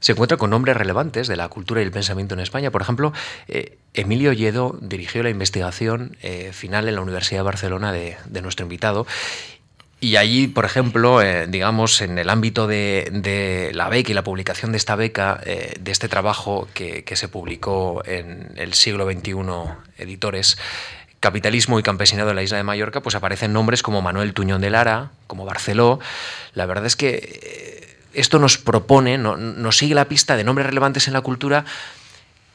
se 0.00 0.12
encuentra 0.12 0.36
con 0.36 0.50
nombres 0.50 0.76
relevantes 0.76 1.26
de 1.28 1.36
la 1.36 1.48
cultura 1.48 1.80
y 1.80 1.84
el 1.84 1.90
pensamiento 1.90 2.34
en 2.34 2.40
España. 2.40 2.70
Por 2.70 2.82
ejemplo, 2.82 3.12
eh, 3.48 3.78
Emilio 3.94 4.32
Lledo 4.32 4.78
dirigió 4.80 5.22
la 5.22 5.30
investigación 5.30 6.16
eh, 6.22 6.50
final 6.52 6.88
en 6.88 6.94
la 6.94 7.00
Universidad 7.00 7.40
de 7.40 7.44
Barcelona 7.44 7.92
de, 7.92 8.16
nuestro 8.42 8.64
invitado. 8.64 9.06
Y 10.00 10.14
allí, 10.14 10.46
por 10.46 10.64
ejemplo, 10.64 11.20
eh, 11.20 11.48
digamos, 11.48 12.00
en 12.00 12.18
el 12.18 12.30
ámbito 12.30 12.68
de, 12.68 13.70
la 13.74 13.88
beca 13.88 14.12
y 14.12 14.14
la 14.14 14.22
publicación 14.22 14.70
de 14.70 14.78
esta 14.78 14.94
beca, 14.94 15.40
de 15.44 15.90
este 15.90 16.08
trabajo 16.08 16.68
que, 16.72 17.04
se 17.14 17.26
publicó 17.26 18.02
en 18.04 18.52
el 18.56 18.74
siglo 18.74 19.10
XXI 19.10 19.34
Editores, 19.96 20.56
capitalismo 21.18 21.80
y 21.80 21.82
campesinado 21.82 22.30
en 22.30 22.36
la 22.36 22.44
isla 22.44 22.58
de 22.58 22.62
Mallorca, 22.62 23.02
pues 23.02 23.16
aparecen 23.16 23.52
nombres 23.52 23.82
como 23.82 24.00
Manuel 24.00 24.34
Tuñón 24.34 24.60
de 24.60 24.70
Lara, 24.70 25.10
como 25.26 25.44
Barceló. 25.44 25.98
La 26.54 26.66
verdad 26.66 26.86
es 26.86 26.94
que 26.94 27.67
esto 28.18 28.38
nos 28.38 28.58
propone, 28.58 29.18
nos 29.18 29.76
sigue 29.76 29.94
la 29.94 30.06
pista 30.06 30.36
de 30.36 30.44
nombres 30.44 30.66
relevantes 30.66 31.06
en 31.06 31.14
la 31.14 31.20
cultura 31.20 31.64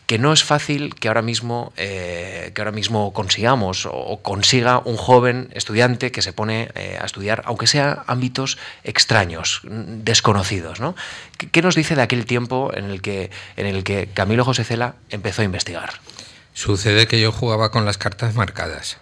que 0.05 0.19
no 0.19 0.33
es 0.33 0.43
fácil 0.43 0.95
que 0.95 1.07
ahora 1.07 1.21
mismo, 1.21 1.71
eh, 1.77 2.51
que 2.53 2.61
ahora 2.61 2.71
mismo 2.71 3.13
consigamos 3.13 3.87
o, 3.89 4.19
consiga 4.21 4.79
un 4.79 4.97
joven 4.97 5.49
estudiante 5.53 6.11
que 6.11 6.21
se 6.21 6.33
pone 6.33 6.69
eh, 6.75 6.97
a 7.01 7.05
estudiar, 7.05 7.41
aunque 7.45 7.67
sea 7.67 8.03
ámbitos 8.07 8.57
extraños, 8.83 9.61
desconocidos. 9.63 10.79
¿no? 10.79 10.95
¿Qué, 11.37 11.61
nos 11.61 11.75
dice 11.75 11.95
de 11.95 12.01
aquel 12.01 12.25
tiempo 12.25 12.71
en 12.75 12.85
el 12.85 13.01
que, 13.01 13.31
en 13.55 13.65
el 13.65 13.83
que 13.83 14.09
Camilo 14.13 14.43
José 14.43 14.63
Cela 14.65 14.95
empezó 15.09 15.41
a 15.41 15.45
investigar? 15.45 15.93
Sucede 16.53 17.07
que 17.07 17.21
yo 17.21 17.31
jugaba 17.31 17.71
con 17.71 17.85
las 17.85 17.97
cartas 17.97 18.35
marcadas. 18.35 18.97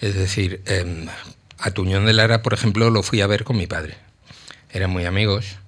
Es 0.00 0.14
decir, 0.14 0.60
em, 0.66 1.06
a 1.58 1.70
Tuñón 1.70 2.04
de 2.04 2.12
Lara, 2.12 2.42
por 2.42 2.52
ejemplo, 2.52 2.90
lo 2.90 3.02
fui 3.04 3.20
a 3.20 3.26
ver 3.28 3.44
con 3.44 3.56
mi 3.56 3.68
padre. 3.68 3.96
Eran 4.72 4.90
muy 4.90 5.06
amigos 5.06 5.61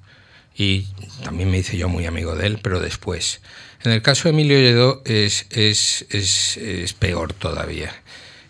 y 0.56 0.86
también 1.22 1.50
me 1.50 1.58
hice 1.58 1.76
yo 1.76 1.88
muy 1.88 2.06
amigo 2.06 2.34
de 2.34 2.46
él, 2.46 2.58
pero 2.62 2.80
después. 2.80 3.40
En 3.82 3.92
el 3.92 4.02
caso 4.02 4.24
de 4.24 4.30
Emilio 4.30 4.58
Lledó 4.58 5.02
es, 5.04 5.46
es, 5.50 6.06
es, 6.10 6.56
es 6.56 6.92
peor 6.94 7.32
todavía. 7.32 7.92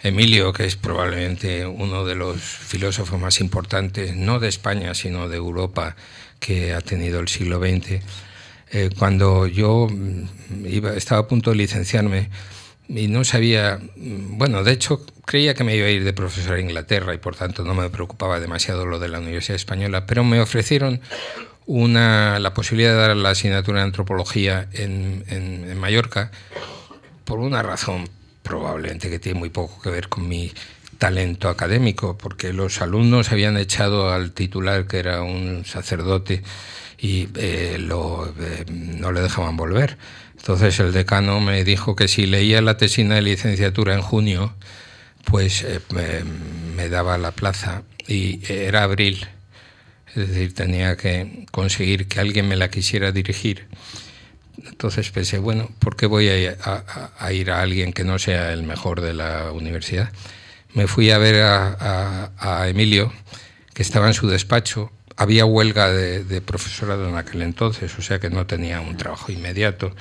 Emilio, 0.02 0.52
que 0.52 0.66
es 0.66 0.76
probablemente 0.76 1.66
uno 1.66 2.04
de 2.04 2.14
los 2.14 2.40
filósofos 2.40 3.18
más 3.18 3.40
importantes, 3.40 4.14
no 4.14 4.38
de 4.38 4.48
España, 4.48 4.94
sino 4.94 5.28
de 5.30 5.38
Europa, 5.38 5.96
que 6.40 6.74
ha 6.74 6.82
tenido 6.82 7.20
el 7.20 7.28
siglo 7.28 7.58
XX, 7.58 8.02
eh, 8.70 8.90
cuando 8.98 9.46
yo 9.46 9.88
mm, 9.90 10.66
iba, 10.66 10.94
estaba 10.94 11.22
a 11.22 11.26
punto 11.26 11.50
de 11.50 11.56
licenciarme, 11.56 12.28
y 12.86 13.08
no 13.08 13.24
sabía, 13.24 13.80
bueno, 13.96 14.62
de 14.62 14.72
hecho 14.72 15.06
creía 15.24 15.54
que 15.54 15.64
me 15.64 15.74
iba 15.74 15.86
a 15.86 15.90
ir 15.90 16.04
de 16.04 16.12
profesor 16.12 16.56
a 16.56 16.60
Inglaterra 16.60 17.14
y 17.14 17.18
por 17.18 17.34
tanto 17.34 17.64
no 17.64 17.74
me 17.74 17.88
preocupaba 17.88 18.40
demasiado 18.40 18.84
lo 18.84 18.98
de 18.98 19.08
la 19.08 19.20
Universidad 19.20 19.56
Española, 19.56 20.06
pero 20.06 20.22
me 20.22 20.38
ofrecieron 20.38 21.00
una, 21.66 22.38
la 22.38 22.54
posibilidad 22.54 22.92
de 22.92 22.98
dar 22.98 23.16
la 23.16 23.30
asignatura 23.30 23.80
de 23.80 23.86
antropología 23.86 24.68
en, 24.72 25.24
en, 25.28 25.78
Mallorca 25.78 26.30
por 27.24 27.38
una 27.38 27.62
razón 27.62 28.08
probablemente 28.42 29.08
que 29.10 29.18
tiene 29.18 29.38
muy 29.38 29.48
poco 29.48 29.80
que 29.80 29.90
ver 29.90 30.08
con 30.08 30.28
mi 30.28 30.52
talento 30.98 31.48
académico, 31.48 32.16
porque 32.16 32.52
los 32.52 32.80
alumnos 32.80 33.32
habían 33.32 33.56
echado 33.56 34.12
al 34.12 34.32
titular, 34.32 34.86
que 34.86 34.98
era 34.98 35.22
un 35.22 35.64
sacerdote, 35.64 36.42
y 36.98 37.28
eh, 37.36 37.76
lo, 37.78 38.26
eh, 38.40 38.64
no 38.68 39.12
le 39.12 39.20
dejaban 39.20 39.56
volver. 39.56 39.98
Entonces 40.38 40.78
el 40.80 40.92
decano 40.92 41.40
me 41.40 41.64
dijo 41.64 41.96
que 41.96 42.08
si 42.08 42.26
leía 42.26 42.60
la 42.62 42.76
tesina 42.76 43.16
de 43.16 43.22
licenciatura 43.22 43.94
en 43.94 44.02
junio, 44.02 44.54
pues 45.24 45.62
eh, 45.62 45.80
me, 46.76 46.88
daba 46.88 47.18
la 47.18 47.32
plaza 47.32 47.82
y 48.06 48.40
era 48.50 48.82
abril, 48.82 49.26
es 50.16 50.28
decir, 50.28 50.54
tenía 50.54 50.96
que 50.96 51.46
conseguir 51.50 52.06
que 52.06 52.20
alguien 52.20 52.48
me 52.48 52.56
la 52.56 52.70
quisiera 52.70 53.10
dirigir. 53.10 53.66
Entonces 54.64 55.10
pensé, 55.10 55.38
bueno, 55.38 55.70
¿por 55.80 55.96
qué 55.96 56.06
voy 56.06 56.28
a, 56.28 57.32
ir 57.32 57.50
a 57.50 57.60
alguien 57.60 57.92
que 57.92 58.04
no 58.04 58.18
sea 58.18 58.52
el 58.52 58.62
mejor 58.62 59.00
de 59.00 59.12
la 59.12 59.50
universidad? 59.52 60.12
Me 60.72 60.86
fui 60.86 61.10
a 61.10 61.18
ver 61.18 61.42
a, 61.42 62.66
Emilio, 62.68 63.12
que 63.74 63.82
estaba 63.82 64.06
en 64.06 64.14
su 64.14 64.28
despacho. 64.28 64.92
Había 65.16 65.44
huelga 65.44 65.90
de, 65.90 66.40
profesorado 66.40 67.08
en 67.08 67.16
aquel 67.16 67.42
entonces, 67.42 67.96
o 67.98 68.02
sea 68.02 68.20
que 68.20 68.30
no 68.30 68.46
tenía 68.46 68.80
un 68.80 68.96
trabajo 68.96 69.32
inmediato 69.32 69.94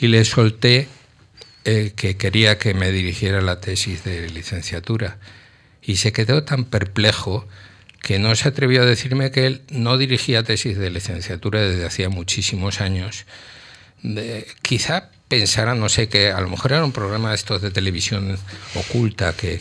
y 0.00 0.06
le 0.06 0.24
solté 0.24 0.88
eh, 1.64 1.92
que 1.96 2.16
quería 2.16 2.58
que 2.58 2.74
me 2.74 2.92
dirigiera 2.92 3.40
la 3.40 3.60
tesis 3.60 4.04
de 4.04 4.28
licenciatura. 4.30 5.18
Y 5.82 5.96
se 5.96 6.12
quedó 6.12 6.44
tan 6.44 6.64
perplejo 6.64 7.48
que 8.02 8.18
no 8.18 8.34
se 8.34 8.48
atrevió 8.48 8.82
a 8.82 8.86
decirme 8.86 9.30
que 9.30 9.46
él 9.46 9.62
no 9.70 9.98
dirigía 9.98 10.42
tesis 10.42 10.78
de 10.78 10.90
licenciatura 10.90 11.60
desde 11.60 11.86
hacía 11.86 12.08
muchísimos 12.08 12.80
años. 12.80 13.26
quizá 14.62 15.10
pensara, 15.28 15.74
no 15.74 15.88
sé, 15.88 16.08
que 16.08 16.30
a 16.30 16.40
lo 16.40 16.48
mejor 16.48 16.72
era 16.72 16.84
un 16.84 16.92
programa 16.92 17.30
de 17.30 17.34
estos 17.34 17.60
de 17.60 17.70
televisión 17.70 18.38
oculta 18.74 19.34
que, 19.34 19.60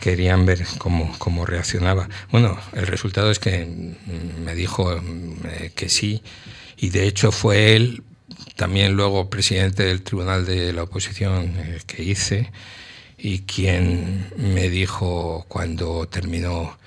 querían 0.00 0.44
ver 0.44 0.66
cómo, 0.76 1.14
cómo, 1.18 1.46
reaccionaba. 1.46 2.10
Bueno, 2.30 2.58
el 2.74 2.86
resultado 2.86 3.30
es 3.30 3.38
que 3.38 3.66
me 4.44 4.54
dijo 4.54 4.94
eh, 4.94 5.72
que 5.74 5.88
sí, 5.88 6.22
y 6.76 6.90
de 6.90 7.06
hecho 7.06 7.32
fue 7.32 7.74
él 7.74 8.02
también 8.56 8.92
luego 8.92 9.30
presidente 9.30 9.84
del 9.84 10.02
Tribunal 10.02 10.44
de 10.44 10.72
la 10.72 10.82
Oposición 10.82 11.54
que 11.86 12.02
hice 12.02 12.50
y 13.16 13.40
quien 13.40 14.30
me 14.36 14.68
dijo 14.68 15.44
cuando 15.48 16.06
terminó 16.06 16.77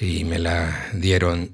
y 0.00 0.24
me 0.24 0.38
la 0.38 0.88
dieron, 0.92 1.50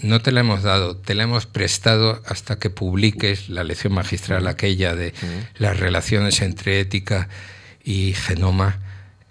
no 0.00 0.20
te 0.20 0.32
la 0.32 0.40
hemos 0.40 0.62
dado, 0.62 0.96
te 0.96 1.14
la 1.14 1.24
hemos 1.24 1.46
prestado 1.46 2.22
hasta 2.26 2.58
que 2.58 2.70
publiques 2.70 3.48
la 3.48 3.64
lección 3.64 3.92
magistral 3.94 4.46
aquella 4.46 4.94
de 4.94 5.14
las 5.56 5.78
relaciones 5.78 6.40
entre 6.42 6.80
ética 6.80 7.28
y 7.84 8.14
genoma, 8.14 8.80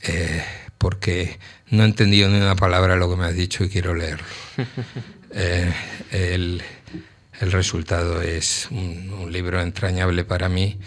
eh, 0.03 0.43
porque 0.77 1.39
no 1.69 1.83
he 1.83 1.85
entendido 1.85 2.29
ni 2.29 2.37
una 2.37 2.55
palabra 2.55 2.93
de 2.93 2.99
lo 2.99 3.09
que 3.09 3.17
me 3.17 3.25
has 3.25 3.35
dicho 3.35 3.63
y 3.63 3.69
quiero 3.69 3.95
leerlo. 3.95 4.25
Eh, 5.33 5.73
el, 6.11 6.61
el 7.41 7.51
resultado 7.51 8.21
es 8.21 8.67
un, 8.69 9.31
libro 9.31 9.61
entrañable 9.61 10.23
para 10.25 10.49
mí 10.49 10.77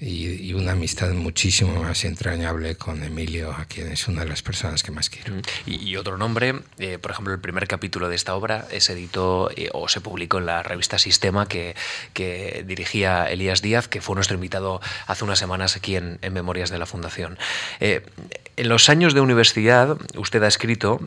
y, 0.00 0.52
una 0.54 0.72
amistad 0.72 1.12
muchísimo 1.12 1.82
más 1.82 2.04
entrañable 2.04 2.76
con 2.76 3.02
Emilio, 3.02 3.52
a 3.52 3.64
quien 3.64 3.90
es 3.90 4.08
una 4.08 4.22
de 4.22 4.28
las 4.28 4.42
personas 4.42 4.82
que 4.82 4.92
más 4.92 5.10
quiero. 5.10 5.34
Y, 5.66 5.96
otro 5.96 6.16
nombre, 6.16 6.60
eh, 6.78 6.98
por 6.98 7.10
ejemplo, 7.10 7.32
el 7.34 7.40
primer 7.40 7.66
capítulo 7.66 8.08
de 8.08 8.16
esta 8.16 8.34
obra 8.34 8.66
se 8.78 8.92
editó 8.92 9.50
eh, 9.56 9.68
o 9.72 9.88
se 9.88 10.00
publicó 10.00 10.38
en 10.38 10.46
la 10.46 10.62
revista 10.62 10.98
Sistema 10.98 11.46
que, 11.46 11.74
que, 12.12 12.64
dirigía 12.66 13.30
Elías 13.30 13.62
Díaz, 13.62 13.88
que 13.88 14.00
fue 14.00 14.14
nuestro 14.14 14.34
invitado 14.34 14.80
hace 15.06 15.24
unas 15.24 15.38
semanas 15.38 15.76
aquí 15.76 15.96
en, 15.96 16.18
Memorias 16.32 16.70
de 16.70 16.78
la 16.78 16.86
Fundación. 16.86 17.38
Eh, 17.80 18.02
en 18.56 18.68
los 18.68 18.88
años 18.88 19.14
de 19.14 19.20
universidad, 19.20 19.96
usted 20.16 20.42
ha 20.42 20.48
escrito, 20.48 21.00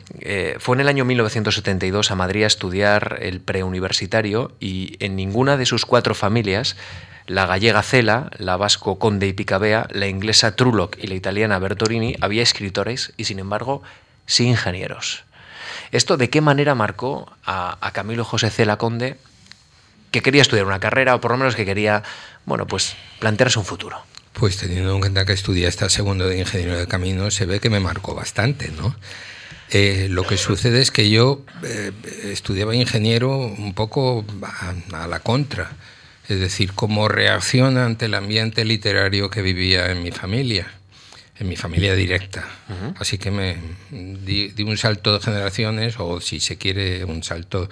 fue 0.59 0.75
en 0.75 0.81
el 0.81 0.87
año 0.87 1.05
1972 1.05 2.09
a 2.09 2.15
Madrid 2.15 2.43
a 2.43 2.47
estudiar 2.47 3.19
el 3.21 3.41
preuniversitario 3.41 4.55
y 4.59 4.95
en 4.99 5.15
ninguna 5.15 5.57
de 5.57 5.65
sus 5.65 5.85
cuatro 5.85 6.15
familias 6.15 6.77
la 7.27 7.45
gallega 7.45 7.83
Cela, 7.83 8.29
la 8.37 8.57
vasco 8.57 8.99
Conde 8.99 9.27
y 9.27 9.33
Picabea, 9.33 9.87
la 9.91 10.07
inglesa 10.07 10.55
Trulock 10.55 10.97
y 11.01 11.07
la 11.07 11.15
italiana 11.15 11.59
Bertorini 11.59 12.15
había 12.21 12.43
escritores 12.43 13.13
y 13.17 13.25
sin 13.25 13.39
embargo 13.39 13.81
sí 14.25 14.47
ingenieros. 14.47 15.23
¿Esto 15.91 16.17
de 16.17 16.29
qué 16.29 16.41
manera 16.41 16.75
marcó 16.75 17.31
a, 17.45 17.77
Camilo 17.93 18.23
José 18.23 18.49
Cela 18.49 18.77
Conde 18.77 19.17
que 20.11 20.21
quería 20.21 20.41
estudiar 20.41 20.65
una 20.65 20.79
carrera 20.79 21.15
o 21.15 21.21
por 21.21 21.31
lo 21.31 21.37
menos 21.37 21.55
que 21.55 21.65
quería, 21.65 22.03
bueno, 22.45 22.67
pues 22.67 22.95
plantearse 23.19 23.59
un 23.59 23.65
futuro? 23.65 24.01
Pues 24.33 24.57
teniendo 24.57 24.93
en 24.93 24.99
cuenta 24.99 25.25
que 25.25 25.33
estudié 25.33 25.67
hasta 25.67 25.89
segundo 25.89 26.27
de 26.27 26.39
ingeniero 26.39 26.77
de 26.77 26.87
camino, 26.87 27.31
se 27.31 27.45
ve 27.45 27.59
que 27.59 27.69
me 27.69 27.79
marcó 27.79 28.15
bastante, 28.15 28.71
¿no? 28.77 28.95
Eh, 29.69 30.07
lo 30.09 30.23
que 30.23 30.35
sucede 30.35 30.81
es 30.81 30.91
que 30.91 31.09
yo 31.09 31.45
eh, 31.63 31.91
estudiaba 32.25 32.75
ingeniero 32.75 33.37
un 33.37 33.73
poco 33.73 34.25
a 34.91 35.07
la 35.07 35.19
contra 35.19 35.71
es 36.27 36.39
decir, 36.39 36.73
cómo 36.73 37.07
reacciona 37.07 37.85
ante 37.85 38.05
el 38.05 38.13
ambiente 38.13 38.65
literario 38.65 39.29
que 39.29 39.41
vivía 39.41 39.91
en 39.91 40.03
mi 40.03 40.11
familia, 40.11 40.67
en 41.39 41.49
mi 41.49 41.55
familia 41.55 41.95
directa. 41.95 42.47
Así 42.97 43.17
que 43.17 43.31
me 43.31 43.57
di, 43.89 44.53
un 44.63 44.77
salto 44.77 45.13
de 45.13 45.19
generaciones, 45.19 45.95
o 45.97 46.21
si 46.21 46.39
se 46.39 46.57
quiere, 46.57 47.03
un 47.03 47.23
salto 47.23 47.69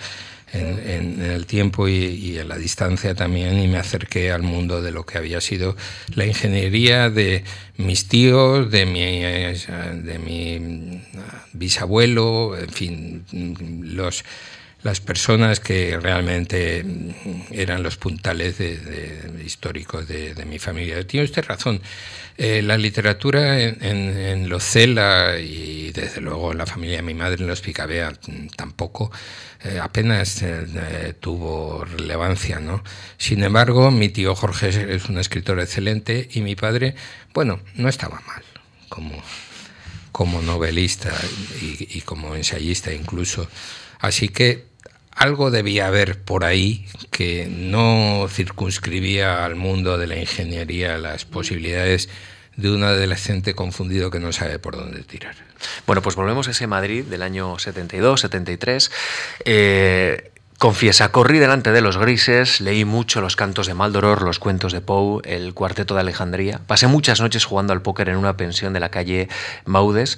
en, 0.51 1.21
el 1.21 1.45
tiempo 1.45 1.87
y, 1.87 2.37
en 2.37 2.49
la 2.49 2.57
distancia 2.57 3.13
también, 3.15 3.59
y 3.59 3.67
me 3.67 3.77
acerqué 3.77 4.31
al 4.31 4.41
mundo 4.41 4.81
de 4.81 4.91
lo 4.91 5.05
que 5.05 5.17
había 5.17 5.39
sido 5.39 5.77
la 6.15 6.25
ingeniería 6.25 7.09
de 7.09 7.43
mis 7.77 8.07
tíos, 8.07 8.69
de 8.71 8.85
mi, 8.85 9.21
de 9.21 10.19
mi 10.19 11.01
bisabuelo, 11.53 12.57
en 12.57 12.69
fin, 12.69 13.25
los 13.83 14.23
las 14.81 15.01
personas 15.01 15.59
que 15.59 15.99
realmente 15.99 16.85
eran 17.51 17.83
los 17.83 17.97
puntales 17.97 18.57
de, 18.57 19.41
históricos 19.45 20.07
de, 20.07 20.45
mi 20.45 20.57
familia. 20.57 21.05
Tiene 21.05 21.25
usted 21.25 21.43
razón. 21.45 21.81
Eh, 22.37 22.61
la 22.61 22.77
literatura 22.77 23.59
en, 23.59 23.83
en, 23.83 24.49
y 25.43 25.91
desde 25.91 26.21
luego 26.21 26.53
la 26.53 26.65
familia 26.65 26.97
de 26.97 27.01
mi 27.03 27.13
madre 27.13 27.41
en 27.41 27.47
los 27.47 27.59
Picabea 27.59 28.11
mm, 28.11 28.47
tampoco 28.55 29.11
eh, 29.65 29.77
apenas 29.81 30.41
eh, 30.41 31.13
tuvo 31.19 31.83
relevancia. 31.83 32.61
¿no? 32.61 32.81
Sin 33.17 33.43
embargo, 33.43 33.91
mi 33.91 34.07
tío 34.07 34.33
Jorge 34.35 34.69
es 34.69 35.09
un 35.09 35.19
escritor 35.19 35.59
excelente 35.59 36.29
y 36.31 36.39
mi 36.39 36.55
padre, 36.55 36.95
bueno, 37.33 37.59
no 37.75 37.89
estaba 37.89 38.21
mal 38.21 38.43
como, 38.87 39.21
como 40.13 40.41
novelista 40.41 41.11
y, 41.61 41.97
y 41.97 42.01
como 42.01 42.35
ensayista 42.37 42.93
incluso. 42.93 43.49
Así 43.99 44.29
que 44.29 44.68
algo 45.19 45.51
debía 45.51 45.85
haber 45.85 46.23
por 46.23 46.45
ahí 46.45 46.85
que 47.11 47.47
no 47.51 48.27
circunscribía 48.29 49.43
al 49.43 49.55
mundo 49.55 49.97
de 49.97 50.07
la 50.07 50.17
ingeniería 50.17 50.97
las 50.97 51.25
posibilidades 51.25 52.07
de 52.55 52.71
un 52.71 52.83
adolescente 52.83 53.53
confundido 53.53 54.11
que 54.11 54.21
no 54.21 54.31
sabe 54.31 54.59
por 54.59 54.77
dónde 54.77 55.03
tirar. 55.03 55.35
Bueno, 55.85 56.01
pues 56.01 56.15
volvemos 56.15 56.47
a 56.47 56.51
ese 56.51 56.67
Madrid 56.67 57.03
del 57.03 57.21
año 57.21 57.59
72, 57.59 58.21
73. 58.21 58.91
Eh, 59.43 60.31
Confiesa, 60.57 61.09
corrí 61.13 61.39
delante 61.39 61.71
de 61.71 61.79
los 61.79 61.97
grises, 61.97 62.59
leí 62.59 62.83
mucho 62.83 63.21
los 63.21 63.37
cantos 63.37 63.65
de 63.65 63.73
Maldoror, 63.73 64.23
los 64.23 64.39
cuentos 64.39 64.73
de 64.73 64.81
Poe, 64.81 65.21
el 65.23 65.53
cuarteto 65.53 65.95
de 65.95 66.01
Alejandría. 66.01 66.59
Pasé 66.67 66.87
muchas 66.87 67.21
noches 67.21 67.45
jugando 67.45 67.71
al 67.71 67.81
póker 67.81 68.09
en 68.09 68.17
una 68.17 68.35
pensión 68.35 68.73
de 68.73 68.81
la 68.81 68.89
calle 68.89 69.29
Maudes. 69.63 70.17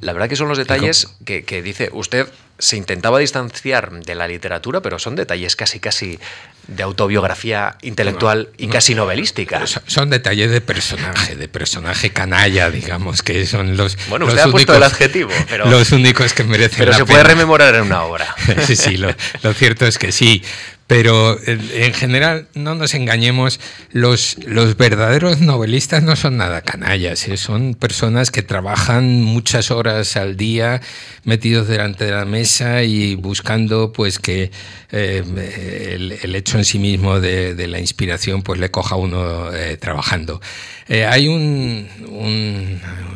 La 0.00 0.14
verdad 0.14 0.30
que 0.30 0.36
son 0.36 0.48
los 0.48 0.56
detalles 0.56 1.08
que, 1.26 1.44
que 1.44 1.60
dice 1.60 1.90
usted 1.92 2.26
se 2.62 2.76
intentaba 2.76 3.18
distanciar 3.18 3.90
de 3.90 4.14
la 4.14 4.28
literatura, 4.28 4.80
pero 4.80 5.00
son 5.00 5.16
detalles 5.16 5.56
casi 5.56 5.80
casi 5.80 6.20
de 6.68 6.84
autobiografía 6.84 7.76
intelectual 7.82 8.50
y 8.56 8.68
casi 8.68 8.94
novelística. 8.94 9.64
Son, 9.66 10.10
detalles 10.10 10.48
de 10.52 10.60
personaje, 10.60 11.34
de 11.34 11.48
personaje 11.48 12.10
canalla, 12.10 12.70
digamos, 12.70 13.22
que 13.24 13.46
son 13.46 13.76
los. 13.76 13.98
Bueno, 14.08 14.26
usted 14.26 14.38
ha 14.38 14.48
puesto 14.48 14.76
el 14.76 14.82
adjetivo, 14.84 15.32
pero. 15.48 15.66
Los 15.68 15.90
únicos 15.90 16.34
que 16.34 16.44
merecen. 16.44 16.78
Pero 16.78 16.92
se 16.92 17.04
puede 17.04 17.24
rememorar 17.24 17.74
en 17.74 17.82
una 17.82 18.04
obra. 18.04 18.32
sí, 18.64 18.76
sí, 18.76 18.96
lo, 18.96 19.12
lo 19.42 19.52
cierto 19.54 19.84
es 19.84 19.98
que 19.98 20.12
sí. 20.12 20.44
Pero 20.86 21.38
en 21.46 21.94
general, 21.94 22.48
no 22.54 22.74
nos 22.74 22.94
engañemos, 22.94 23.60
los, 23.92 24.36
los 24.44 24.76
verdaderos 24.76 25.40
novelistas 25.40 26.02
no 26.02 26.16
son 26.16 26.36
nada 26.36 26.60
canallas, 26.60 27.28
¿eh? 27.28 27.36
son 27.36 27.74
personas 27.74 28.30
que 28.30 28.42
trabajan 28.42 29.22
muchas 29.22 29.70
horas 29.70 30.16
al 30.16 30.36
día 30.36 30.82
metidos 31.24 31.68
delante 31.68 32.04
de 32.04 32.10
la 32.10 32.24
mesa 32.24 32.82
y 32.82 33.14
buscando 33.14 33.92
pues 33.92 34.18
que 34.18 34.50
eh, 34.90 36.18
el, 36.22 36.34
hecho 36.34 36.58
en 36.58 36.64
sí 36.64 36.78
mismo 36.78 37.20
de, 37.20 37.66
la 37.68 37.78
inspiración 37.78 38.42
pues 38.42 38.60
le 38.60 38.70
coja 38.70 38.96
a 38.96 38.98
uno 38.98 39.52
eh, 39.54 39.78
trabajando. 39.78 40.40
hay 40.88 41.28
un 41.28 41.88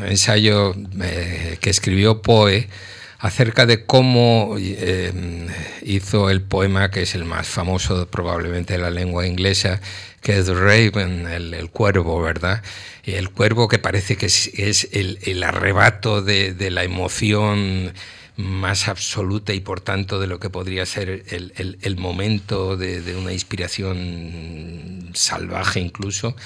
ensayo 0.07 0.75
que 1.61 1.71
escribió 1.71 2.23
Poe, 2.23 2.69
acerca 3.19 3.67
de 3.67 3.85
cómo 3.85 4.57
eh, 4.59 5.49
hizo 5.83 6.31
el 6.31 6.43
poema 6.43 6.91
que 6.91 7.03
es 7.03 7.15
el 7.15 7.25
más 7.25 7.47
famoso 7.47 8.07
probablemente 8.09 8.75
de 8.75 8.81
la 8.81 8.91
lengua 8.91 9.27
inglesa, 9.27 9.81
que 10.21 10.39
es 10.39 10.49
Raven, 10.49 11.27
el, 11.27 11.71
cuervo, 11.71 12.21
¿verdad? 12.21 12.63
El 13.05 13.31
cuervo 13.31 13.69
que 13.69 13.79
parece 13.79 14.17
que 14.17 14.27
es, 14.27 14.89
el, 14.93 15.43
arrebato 15.43 16.21
de, 16.21 16.71
la 16.71 16.85
emoción 16.85 17.93
más 18.37 18.89
absoluta 18.89 19.55
y 19.55 19.61
por 19.61 19.81
tanto 19.81 20.21
de 20.21 20.27
lo 20.27 20.39
que 20.39 20.51
podría 20.51 20.85
ser 20.85 21.25
el, 21.29 21.97
momento 21.97 22.77
de, 22.77 23.17
una 23.17 23.33
inspiración 23.33 25.11
salvaje 25.15 25.81
incluso 25.81 26.37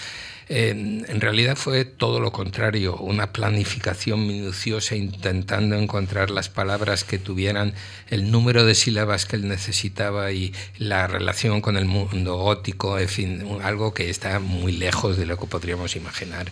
en 0.53 1.21
realidad 1.21 1.55
fue 1.55 1.85
todo 1.85 2.19
lo 2.19 2.33
contrario, 2.33 2.97
una 2.97 3.33
planificación 3.33 4.27
minuciosa 4.27 4.97
intentando 4.97 5.77
encontrar 5.77 6.31
las 6.31 6.49
palabras 6.49 7.05
que 7.05 7.19
tuvieran 7.19 7.73
el 8.09 8.33
número 8.33 8.65
de 8.65 8.75
sílabas 8.75 9.27
que 9.27 9.37
él 9.37 9.47
necesitaba 9.47 10.33
y 10.33 10.53
la 10.77 11.07
relación 11.07 11.61
con 11.61 11.77
el 11.77 11.85
mundo 11.85 12.37
gótico, 12.37 12.99
en 12.99 13.09
fin, 13.09 13.47
algo 13.63 13.95
que 13.95 14.11
está 14.11 14.41
muy 14.41 14.73
lejos 14.73 15.17
de 15.17 15.27
lo 15.27 15.39
que 15.39 15.47
podríamos 15.47 15.95
imaginar. 15.95 16.51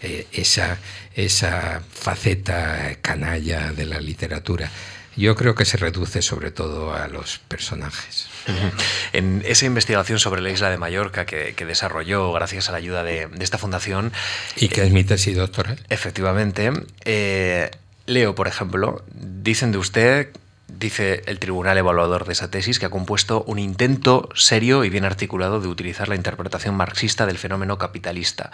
Eh, 0.00 0.26
esa, 0.30 0.78
esa 1.16 1.82
faceta 1.90 2.98
canalla 3.02 3.72
de 3.72 3.84
la 3.84 3.98
literatura. 3.98 4.70
Yo 5.16 5.34
creo 5.34 5.56
que 5.56 5.64
se 5.64 5.76
reduce 5.76 6.22
sobre 6.22 6.52
todo 6.52 6.94
a 6.94 7.08
los 7.08 7.38
personajes. 7.38 8.27
En 9.12 9.42
esa 9.46 9.66
investigación 9.66 10.18
sobre 10.18 10.40
la 10.42 10.50
isla 10.50 10.70
de 10.70 10.78
Mallorca 10.78 11.24
que, 11.26 11.54
desarrolló 11.66 12.32
gracias 12.32 12.68
a 12.68 12.72
la 12.72 12.78
ayuda 12.78 13.02
de, 13.02 13.28
esta 13.40 13.58
fundación... 13.58 14.12
Y 14.56 14.68
que 14.68 14.82
es 14.82 14.90
mi 14.90 15.04
tesis 15.04 15.36
doctoral. 15.36 15.78
Efectivamente. 15.88 16.70
Eh, 17.04 17.70
Leo, 18.06 18.34
por 18.34 18.48
ejemplo, 18.48 19.04
dicen 19.14 19.72
de 19.72 19.78
usted 19.78 20.28
dice 20.68 21.22
el 21.26 21.38
tribunal 21.38 21.78
evaluador 21.78 22.26
de 22.26 22.32
esa 22.32 22.50
tesis, 22.50 22.78
que 22.78 22.86
ha 22.86 22.90
compuesto 22.90 23.42
un 23.44 23.58
intento 23.58 24.28
serio 24.34 24.84
y 24.84 24.90
bien 24.90 25.04
articulado 25.04 25.60
de 25.60 25.68
utilizar 25.68 26.08
la 26.08 26.14
interpretación 26.14 26.74
marxista 26.74 27.26
del 27.26 27.38
fenómeno 27.38 27.78
capitalista. 27.78 28.50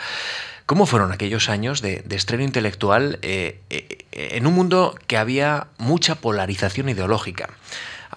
¿Cómo 0.66 0.86
fueron 0.86 1.12
aquellos 1.12 1.48
años 1.48 1.82
de, 1.82 2.04
estreno 2.10 2.42
intelectual 2.42 3.18
eh, 3.22 3.60
eh, 3.68 4.06
en 4.12 4.46
un 4.46 4.54
mundo 4.54 4.98
que 5.06 5.18
había 5.18 5.66
mucha 5.76 6.14
polarización 6.14 6.88
ideológica? 6.88 7.50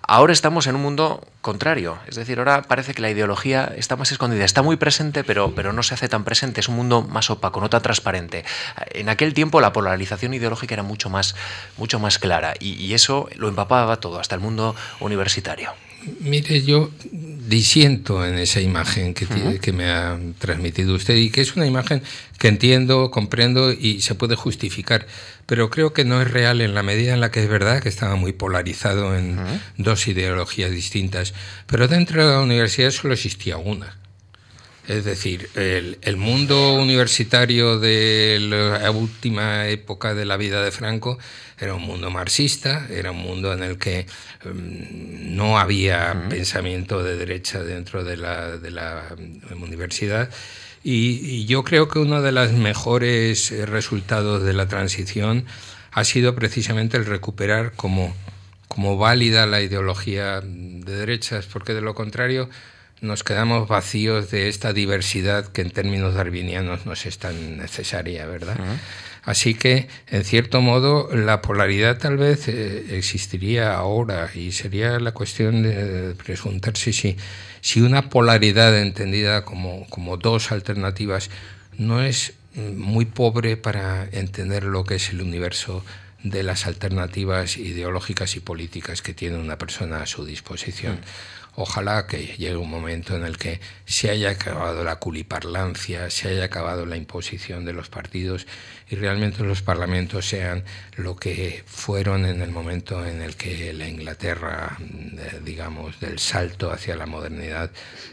Ahora 0.10 0.32
estamos 0.32 0.67
en 0.67 0.76
un 0.76 0.84
mundo 0.84 1.22
contrario, 1.41 1.98
es 2.08 2.15
decir, 2.15 2.39
ahora 2.39 2.62
parece 2.62 2.93
que 2.93 3.02
la 3.02 3.10
ideología 3.10 3.74
está 3.76 3.98
más 3.98 4.10
escondida, 4.13 4.46
está 4.46 4.62
muy 4.62 4.78
presente, 4.78 5.26
pero, 5.26 5.54
pero 5.54 5.74
no 5.74 5.84
se 5.84 5.96
hace 5.96 6.08
tan 6.08 6.24
presente, 6.24 6.62
es 6.62 6.70
un 6.70 6.78
mundo 6.78 7.02
más 7.02 7.30
opaco, 7.30 7.60
no 7.60 7.70
tan 7.70 7.82
transparente. 7.82 8.46
En 8.93 9.10
aquel 9.10 9.34
tiempo 9.34 9.60
la 9.60 9.74
polarización 9.74 10.34
ideológica 10.34 10.76
era 10.76 10.84
mucho 10.84 11.10
más, 11.10 11.36
mucho 11.76 12.00
más 12.00 12.20
clara 12.20 12.54
y, 12.58 12.76
y 12.76 12.93
eso 12.93 13.28
lo 13.36 13.50
empapaba 13.50 14.00
todo, 14.00 14.22
hasta 14.22 14.34
el 14.34 14.39
mundo 14.39 14.78
universitario. 15.02 15.74
Mire, 16.22 16.62
yo 16.62 16.89
disiento 17.48 18.26
en 18.26 18.38
esa 18.38 18.62
imagen 18.62 19.14
que, 19.14 19.26
que 19.62 19.72
me 19.72 19.90
ha 19.90 20.20
transmitido 20.38 20.96
usted 20.96 21.16
y 21.16 21.30
que 21.30 21.42
es 21.42 21.56
una 21.56 21.66
imagen 21.66 22.02
que 22.38 22.50
entiendo, 22.50 23.10
comprendo 23.10 23.72
y 23.72 24.02
se 24.02 24.16
puede 24.16 24.36
justificar, 24.36 25.08
pero 25.46 25.70
creo 25.70 25.94
que 25.94 26.06
no 26.06 26.22
es 26.22 26.30
real 26.30 26.62
en 26.62 26.74
la 26.74 26.84
medida 26.84 27.14
en 27.14 27.22
la 27.22 27.32
que 27.32 27.42
es 27.42 27.50
verdad 27.50 27.82
que 27.82 27.90
estaba 27.90 28.16
muy 28.16 28.34
polarizado 28.34 29.18
en 29.18 29.40
dos 29.78 30.08
ideologías 30.08 30.72
distintas, 30.72 31.34
pero 31.68 31.88
dentro 31.88 32.26
de 32.26 32.34
la 32.34 32.42
universidad 32.42 32.92
solo 32.92 33.14
existía 33.14 33.58
una. 33.58 33.98
Es 34.88 35.04
decir, 35.04 35.50
el, 35.56 35.97
el, 36.02 36.15
mundo 36.15 36.76
universitario 36.76 37.78
de 37.78 38.38
la 38.39 38.89
última 38.89 39.67
época 39.67 40.13
de 40.13 40.23
la 40.23 40.38
vida 40.38 40.63
de 40.63 40.71
Franco 40.71 41.19
era 41.60 41.73
un 41.73 41.82
mundo 41.82 42.10
marxista, 42.10 42.88
era 42.89 43.12
un 43.12 43.17
mundo 43.17 43.52
en 43.52 43.63
el 43.63 43.78
que 43.78 44.06
em, 44.45 45.36
no 45.36 45.60
había 45.60 46.28
pensamiento 46.30 47.04
de 47.04 47.17
derecha 47.17 47.63
dentro 47.63 48.06
de 48.06 48.15
la, 48.15 48.58
de 48.58 48.71
la 48.71 49.10
em, 49.17 49.62
universidad. 49.62 50.30
Y, 50.86 51.19
y, 51.21 51.45
yo 51.47 51.65
creo 51.65 51.89
que 51.89 52.00
uno 52.00 52.21
de 52.21 52.32
los 52.32 52.54
mejores 52.54 53.52
resultados 53.67 54.43
de 54.43 54.54
la 54.54 54.69
transición 54.69 55.45
ha 55.91 56.06
sido 56.06 56.34
precisamente 56.34 56.95
el 56.95 57.06
recuperar 57.06 57.73
como, 57.73 58.15
como 58.69 58.97
válida 58.97 59.47
la 59.47 59.60
ideología 59.60 60.39
de 60.39 60.95
derechas, 60.95 61.45
porque 61.47 61.73
de 61.73 61.82
lo 61.82 61.93
contrario 61.93 62.50
nos 63.02 63.24
quedamos 63.24 63.68
vacíos 63.68 64.32
de 64.32 64.50
esta 64.50 64.74
diversidad 64.74 65.48
que 65.48 65.62
en 65.62 65.72
términos 65.72 66.16
darwinianos 66.16 66.86
nos 66.86 67.06
es 67.06 67.18
tan 67.20 67.58
necesaria, 67.58 68.26
¿verdad? 68.26 68.58
Así 69.24 69.56
que, 69.56 69.88
en 70.08 70.24
cierto 70.24 70.62
modo, 70.62 71.10
la 71.14 71.42
polaridad 71.42 71.98
tal 71.98 72.18
vez 72.18 72.48
eh, 72.48 72.98
existiría 72.98 73.74
ahora 73.76 74.32
y 74.34 74.54
sería 74.54 75.00
la 75.00 75.12
cuestión 75.12 75.64
de 75.64 76.16
preguntarse 76.16 76.94
si, 76.94 77.18
si 77.62 77.82
una 77.82 78.10
polaridad 78.10 78.80
entendida 78.80 79.44
como, 79.44 79.86
como 79.90 80.18
dos 80.18 80.52
alternativas 80.52 81.30
no 81.78 82.02
es 82.02 82.34
muy 82.56 83.06
pobre 83.06 83.58
para 83.58 84.06
entender 84.12 84.64
lo 84.64 84.84
que 84.84 84.96
es 84.96 85.10
el 85.10 85.22
universo 85.22 85.84
de 86.24 86.44
las 86.44 86.66
alternativas 86.66 87.58
ideológicas 87.58 88.36
y 88.36 88.40
políticas 88.40 89.02
que 89.02 89.14
tiene 89.14 89.38
una 89.38 89.58
persona 89.58 90.02
a 90.02 90.08
su 90.08 90.26
disposición. 90.26 90.96
Mm. 90.96 91.47
Ojalá 91.60 92.06
que 92.06 92.36
llegue 92.38 92.56
un 92.56 92.70
momento 92.70 93.15
en 93.15 93.26
el 93.26 93.39
que 93.39 93.60
se 93.84 94.12
haya 94.12 94.30
acabado 94.30 94.84
la 94.84 94.98
culiparlancia, 94.98 96.12
se 96.12 96.30
haya 96.30 96.43
acabado 96.43 96.86
la 96.86 96.98
imposición 96.98 97.65
de 97.65 97.74
los 97.74 97.89
partidos 97.89 98.46
y 98.88 98.96
realmente 98.96 99.41
los 99.41 99.63
parlamentos 99.63 100.28
sean 100.28 100.63
lo 100.98 101.15
que 101.15 101.63
fueron 101.65 102.28
en 102.28 102.43
el 102.43 102.52
momento 102.52 103.04
en 103.08 103.24
el 103.24 103.36
que 103.36 103.74
la 103.74 103.88
Inglaterra, 103.88 104.78
digamos, 105.43 106.00
del 106.00 106.20
salto 106.20 106.72
hacia 106.72 106.96
la 106.96 107.08
modernidad 107.08 107.72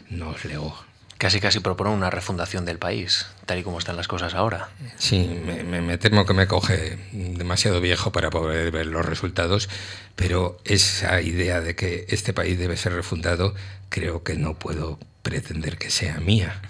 nos 0.09 0.43
legó. 0.43 0.94
Casi 1.17 1.39
casi 1.39 1.61
propone 1.61 1.91
una 1.91 2.09
refundación 2.09 2.65
del 2.65 2.77
país, 2.77 3.25
tal 3.45 3.59
y 3.59 3.63
como 3.63 3.79
están 3.79 3.95
las 3.95 4.07
cosas 4.07 4.33
ahora. 4.33 4.69
Sí, 4.97 5.27
me, 5.45 5.97
temo 5.97 6.25
que 6.25 6.33
me 6.33 6.45
coge 6.45 6.97
demasiado 7.13 7.79
viejo 7.79 8.11
para 8.11 8.29
poder 8.29 8.69
ver 8.71 8.87
los 8.87 9.05
resultados, 9.05 9.69
pero 10.17 10.57
esa 10.65 11.21
idea 11.21 11.61
de 11.61 11.75
que 11.75 12.05
este 12.09 12.33
país 12.33 12.59
debe 12.59 12.75
ser 12.75 12.93
refundado 12.93 13.55
creo 13.87 14.23
que 14.23 14.35
no 14.35 14.59
puedo 14.59 14.99
pretender 15.21 15.77
que 15.77 15.89
sea 15.89 16.19
mía. 16.19 16.61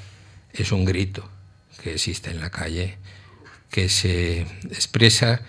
Es 0.53 0.71
un 0.71 0.86
grito 0.86 1.27
que 1.81 1.93
existe 1.93 2.29
en 2.29 2.39
la 2.39 2.51
calle, 2.51 2.97
que 3.71 3.89
se 3.89 4.41
expresa 4.69 5.41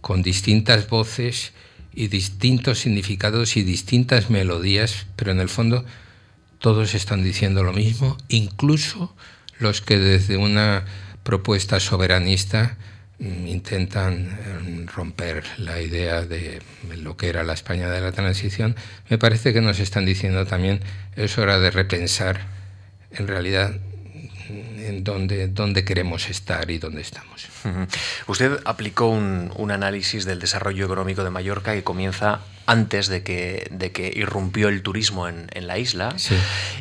con 0.00 0.22
distintas 0.22 0.88
voces 0.88 1.52
y 1.94 2.08
distintos 2.08 2.78
significados 2.78 3.58
y 3.58 3.62
distintas 3.62 4.30
melodías, 4.30 5.06
pero 5.16 5.32
en 5.32 5.40
el 5.40 5.50
fondo 5.50 5.84
todos 6.62 6.94
están 6.94 7.24
diciendo 7.24 7.64
lo 7.64 7.72
mismo, 7.72 8.16
incluso 8.28 9.14
los 9.58 9.82
que 9.82 9.98
desde 9.98 10.36
una 10.36 10.84
propuesta 11.24 11.80
soberanista 11.80 12.76
mm, 13.18 13.46
intentan 13.48 14.28
eh, 14.30 14.86
romper 14.94 15.44
la 15.58 15.82
idea 15.82 16.22
de 16.22 16.62
lo 16.96 17.16
que 17.16 17.28
era 17.28 17.42
la 17.42 17.52
España 17.52 17.90
de 17.90 18.00
la 18.00 18.12
transición, 18.12 18.76
me 19.10 19.18
parece 19.18 19.52
que 19.52 19.60
nos 19.60 19.80
están 19.80 20.06
diciendo 20.06 20.46
también 20.46 20.80
es 21.16 21.36
hora 21.36 21.58
de 21.58 21.70
repensar 21.72 22.40
en 23.10 23.26
realidad 23.26 23.74
en 24.48 25.02
dónde, 25.02 25.48
dónde 25.48 25.84
queremos 25.84 26.28
estar 26.30 26.70
y 26.70 26.78
dónde 26.78 27.00
estamos. 27.00 27.48
Usted 28.26 28.60
aplicó 28.64 29.08
un, 29.08 29.52
un, 29.56 29.70
análisis 29.70 30.24
del 30.24 30.38
desarrollo 30.38 30.84
económico 30.84 31.24
de 31.24 31.30
Mallorca 31.30 31.74
que 31.74 31.82
comienza 31.82 32.40
antes 32.72 33.06
de 33.08 33.22
que, 33.22 33.68
de 33.70 33.92
que 33.92 34.10
irrumpió 34.14 34.68
el 34.68 34.82
turismo 34.82 35.28
en, 35.28 35.48
en 35.52 35.66
la 35.66 35.78
isla 35.78 36.16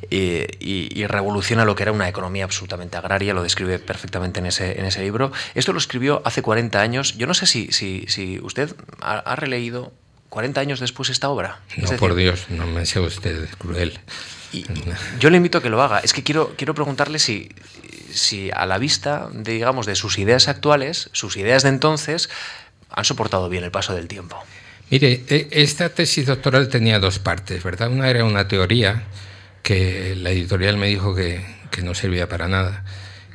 y, 0.09 0.47
y, 0.59 1.05
revoluciona 1.05 1.65
lo 1.65 1.75
que 1.75 1.83
era 1.83 1.91
una 1.91 2.07
economía 2.07 2.45
absolutamente 2.45 2.97
agraria, 2.97 3.33
lo 3.33 3.43
describe 3.43 3.77
perfectamente 3.77 4.39
en 4.39 4.45
ese, 4.47 4.79
en 4.79 4.85
ese 4.85 5.01
libro. 5.01 5.31
Esto 5.53 5.73
lo 5.73 5.79
escribió 5.79 6.21
hace 6.25 6.41
40 6.41 6.81
años. 6.81 7.17
Yo 7.17 7.27
no 7.27 7.33
sé 7.33 7.45
si, 7.45 7.71
si, 7.71 8.05
si 8.07 8.39
usted 8.39 8.73
ha, 9.01 9.19
ha, 9.19 9.35
releído 9.35 9.91
40 10.29 10.61
años 10.61 10.79
después 10.79 11.09
esta 11.09 11.29
obra. 11.29 11.59
No, 11.77 11.89
por 11.97 12.15
Dios, 12.15 12.45
no 12.49 12.65
me 12.65 12.85
sea 12.85 13.01
usted 13.01 13.49
cruel. 13.57 13.99
Y, 14.53 14.65
yo 15.19 15.29
le 15.29 15.37
invito 15.37 15.57
a 15.57 15.61
que 15.61 15.69
lo 15.69 15.81
haga. 15.81 15.99
Es 15.99 16.13
que 16.13 16.23
quiero, 16.23 16.53
quiero 16.57 16.73
preguntarle 16.73 17.19
si, 17.19 17.49
si 18.13 18.49
a 18.51 18.65
la 18.65 18.77
vista, 18.77 19.29
de, 19.33 19.51
digamos, 19.51 19.85
de 19.85 19.95
sus 19.95 20.17
ideas 20.17 20.47
actuales, 20.47 21.09
sus 21.11 21.35
ideas 21.35 21.63
de 21.63 21.69
entonces, 21.69 22.29
han 22.89 23.05
soportado 23.05 23.49
bien 23.49 23.63
el 23.63 23.71
paso 23.71 23.93
del 23.93 24.07
tiempo. 24.07 24.41
Mire, 24.91 25.23
e, 25.29 25.47
esta 25.51 25.87
tesis 25.89 26.25
doctoral 26.25 26.67
tenía 26.67 26.99
dos 26.99 27.17
partes, 27.17 27.63
¿verdad? 27.63 27.89
Una 27.89 28.09
era 28.09 28.25
una 28.25 28.49
teoría 28.49 29.03
que 29.63 30.15
la 30.17 30.31
editorial 30.31 30.75
me 30.77 30.87
dijo 30.87 31.15
que, 31.15 31.45
que 31.71 31.81
no 31.81 31.95
servía 31.95 32.27
para 32.27 32.49
nada 32.49 32.83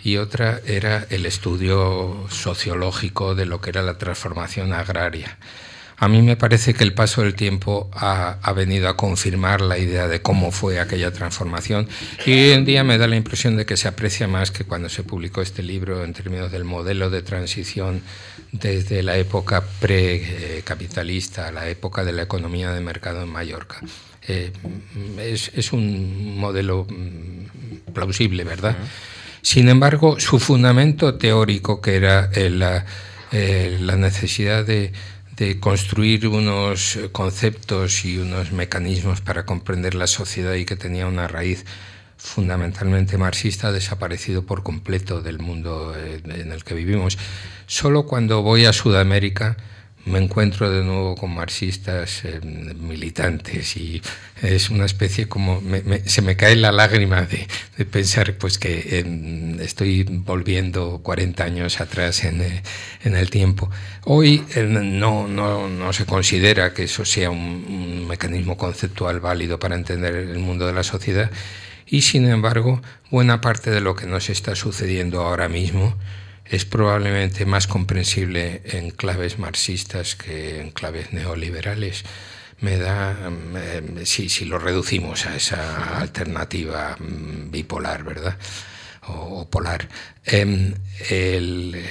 y 0.04 0.18
otra 0.18 0.60
era 0.66 1.06
el 1.10 1.24
estudio 1.24 2.26
sociológico 2.30 3.34
de 3.34 3.46
lo 3.46 3.60
que 3.60 3.70
era 3.70 3.82
la 3.82 3.96
transformación 3.96 4.74
agraria. 4.74 5.38
A 5.98 6.08
mí 6.08 6.20
me 6.20 6.36
parece 6.36 6.74
que 6.74 6.84
el 6.84 6.92
paso 6.92 7.22
del 7.22 7.34
tiempo 7.34 7.90
ha, 7.94 8.38
ha, 8.42 8.52
venido 8.52 8.88
a 8.88 8.96
confirmar 8.96 9.62
la 9.62 9.78
idea 9.78 10.08
de 10.08 10.20
cómo 10.20 10.52
fue 10.52 10.78
aquella 10.78 11.10
transformación 11.10 11.88
y 12.26 12.32
hoy 12.32 12.50
en 12.50 12.66
día 12.66 12.84
me 12.84 12.98
da 12.98 13.06
la 13.06 13.16
impresión 13.16 13.56
de 13.56 13.64
que 13.64 13.78
se 13.78 13.88
aprecia 13.88 14.28
más 14.28 14.50
que 14.50 14.64
cuando 14.64 14.90
se 14.90 15.04
publicó 15.04 15.40
este 15.40 15.62
libro 15.62 16.04
en 16.04 16.12
términos 16.12 16.52
del 16.52 16.64
modelo 16.64 17.08
de 17.08 17.22
transición 17.22 18.02
desde 18.52 19.02
la 19.02 19.16
época 19.16 19.64
precapitalista 19.80 21.48
a 21.48 21.52
la 21.52 21.66
época 21.68 22.04
de 22.04 22.12
la 22.12 22.22
economía 22.22 22.72
de 22.72 22.80
mercado 22.82 23.22
en 23.22 23.30
Mallorca. 23.30 23.80
Eh, 24.28 24.52
es, 25.18 25.50
es, 25.54 25.72
un 25.72 26.36
modelo 26.36 26.86
mm, 26.88 27.92
plausible, 27.92 28.44
¿verdad? 28.44 28.76
Sin 29.40 29.68
embargo, 29.68 30.18
su 30.18 30.40
fundamento 30.40 31.14
teórico, 31.14 31.80
que 31.80 31.94
era 31.94 32.28
la, 32.34 32.84
eh, 33.30 33.78
la 33.80 33.96
necesidad 33.96 34.64
de 34.64 34.92
de 35.36 35.60
construir 35.60 36.26
unos 36.28 36.98
conceptos 37.12 38.04
y 38.04 38.18
unos 38.18 38.52
mecanismos 38.52 39.20
para 39.20 39.44
comprender 39.44 39.94
la 39.94 40.06
sociedad 40.06 40.54
y 40.54 40.64
que 40.64 40.76
tenía 40.76 41.06
una 41.06 41.28
raíz 41.28 41.64
fundamentalmente 42.16 43.18
marxista, 43.18 43.72
desaparecido 43.72 44.46
por 44.46 44.62
completo 44.62 45.20
del 45.20 45.38
mundo 45.38 45.94
eh, 45.96 46.22
en 46.24 46.52
el 46.52 46.64
que 46.64 46.74
vivimos. 46.74 47.18
Solo 47.66 48.06
cuando 48.06 48.42
voy 48.42 48.64
a 48.64 48.72
Sudamérica 48.72 49.56
me 50.06 50.20
encuentro 50.20 50.70
de 50.70 50.84
nuevo 50.84 51.16
con 51.16 51.34
marxistas 51.34 52.24
eh, 52.24 52.40
militantes 52.40 53.76
y 53.76 54.00
es 54.40 54.70
una 54.70 54.84
especie 54.84 55.28
como 55.28 55.60
me, 55.60 55.82
me, 55.82 56.08
se 56.08 56.22
me 56.22 56.36
cae 56.36 56.54
la 56.56 56.70
lágrima 56.70 57.22
de, 57.22 57.46
de 57.76 57.84
pensar 57.84 58.34
pues 58.34 58.58
que 58.58 59.00
eh, 59.00 59.56
estoy 59.60 60.04
volviendo 60.04 61.00
40 61.02 61.42
años 61.42 61.80
atrás 61.80 62.24
en, 62.24 62.40
eh, 62.40 62.62
en 63.02 63.16
el 63.16 63.30
tiempo. 63.30 63.68
Hoy 64.04 64.44
eh, 64.54 64.62
no, 64.62 65.26
no, 65.26 65.68
no, 65.68 65.92
se 65.92 66.06
considera 66.06 66.72
que 66.72 66.84
eso 66.84 67.04
sea 67.04 67.30
un, 67.30 67.66
un 67.68 68.06
mecanismo 68.06 68.56
conceptual 68.56 69.18
válido 69.18 69.58
para 69.58 69.74
entender 69.74 70.14
el 70.14 70.38
mundo 70.38 70.66
de 70.66 70.72
la 70.72 70.84
sociedad 70.84 71.30
y 71.84 72.02
sin 72.02 72.28
embargo 72.28 72.80
buena 73.10 73.40
parte 73.40 73.70
de 73.70 73.80
lo 73.80 73.96
que 73.96 74.06
nos 74.06 74.30
está 74.30 74.54
sucediendo 74.54 75.22
ahora 75.22 75.48
mismo 75.48 75.96
es 76.50 76.64
probablemente 76.64 77.44
más 77.44 77.66
comprensible 77.66 78.62
en 78.64 78.90
claves 78.90 79.38
marxistas 79.38 80.14
que 80.14 80.60
en 80.60 80.70
claves 80.70 81.12
neoliberales. 81.12 82.04
Me 82.60 82.78
da, 82.78 83.30
si, 84.04 84.28
si 84.28 84.44
lo 84.46 84.58
reducimos 84.58 85.26
a 85.26 85.36
esa 85.36 85.98
alternativa 86.00 86.96
mm, 86.98 87.50
bipolar, 87.50 88.04
¿verdad? 88.04 88.38
O, 89.08 89.40
o 89.40 89.50
polar. 89.50 89.88
Eh, 90.24 90.74
el, 91.10 91.84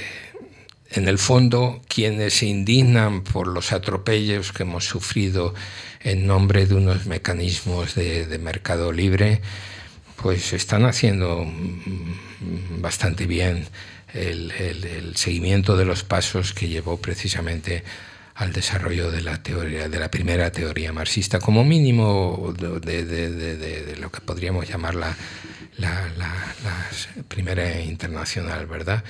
en 0.90 1.08
el 1.08 1.18
fondo, 1.18 1.82
quienes 1.88 2.34
se 2.34 2.46
indignan 2.46 3.22
por 3.22 3.48
los 3.48 3.72
atropellos 3.72 4.52
que 4.52 4.64
hemos 4.64 4.86
sufrido 4.86 5.54
en 6.00 6.26
nombre 6.26 6.66
de 6.66 6.74
unos 6.74 7.06
mecanismos 7.06 7.94
de, 7.94 8.26
de 8.26 8.38
mercado 8.38 8.92
libre, 8.92 9.40
pues 10.16 10.52
están 10.52 10.84
haciendo 10.84 11.44
mm, 11.44 12.80
bastante 12.80 13.26
bien 13.26 13.66
el, 14.12 15.12
seguimiento 15.16 15.76
de 15.76 15.84
los 15.84 16.04
pasos 16.04 16.52
que 16.52 16.68
llevó 16.68 16.98
precisamente 16.98 17.84
al 18.34 18.52
desarrollo 18.52 19.10
de 19.10 19.22
la 19.22 19.42
teoría 19.42 19.88
de 19.88 19.98
la 19.98 20.10
primera 20.10 20.52
teoría 20.52 20.92
marxista 20.92 21.38
como 21.38 21.64
mínimo 21.64 22.54
de, 22.56 23.96
lo 23.98 24.12
que 24.12 24.20
podríamos 24.20 24.68
llamar 24.68 24.94
la, 24.94 25.16
la, 25.78 26.08
la, 26.18 26.54
la 26.62 27.22
primera 27.28 27.80
internacional 27.80 28.66
verdad 28.66 29.02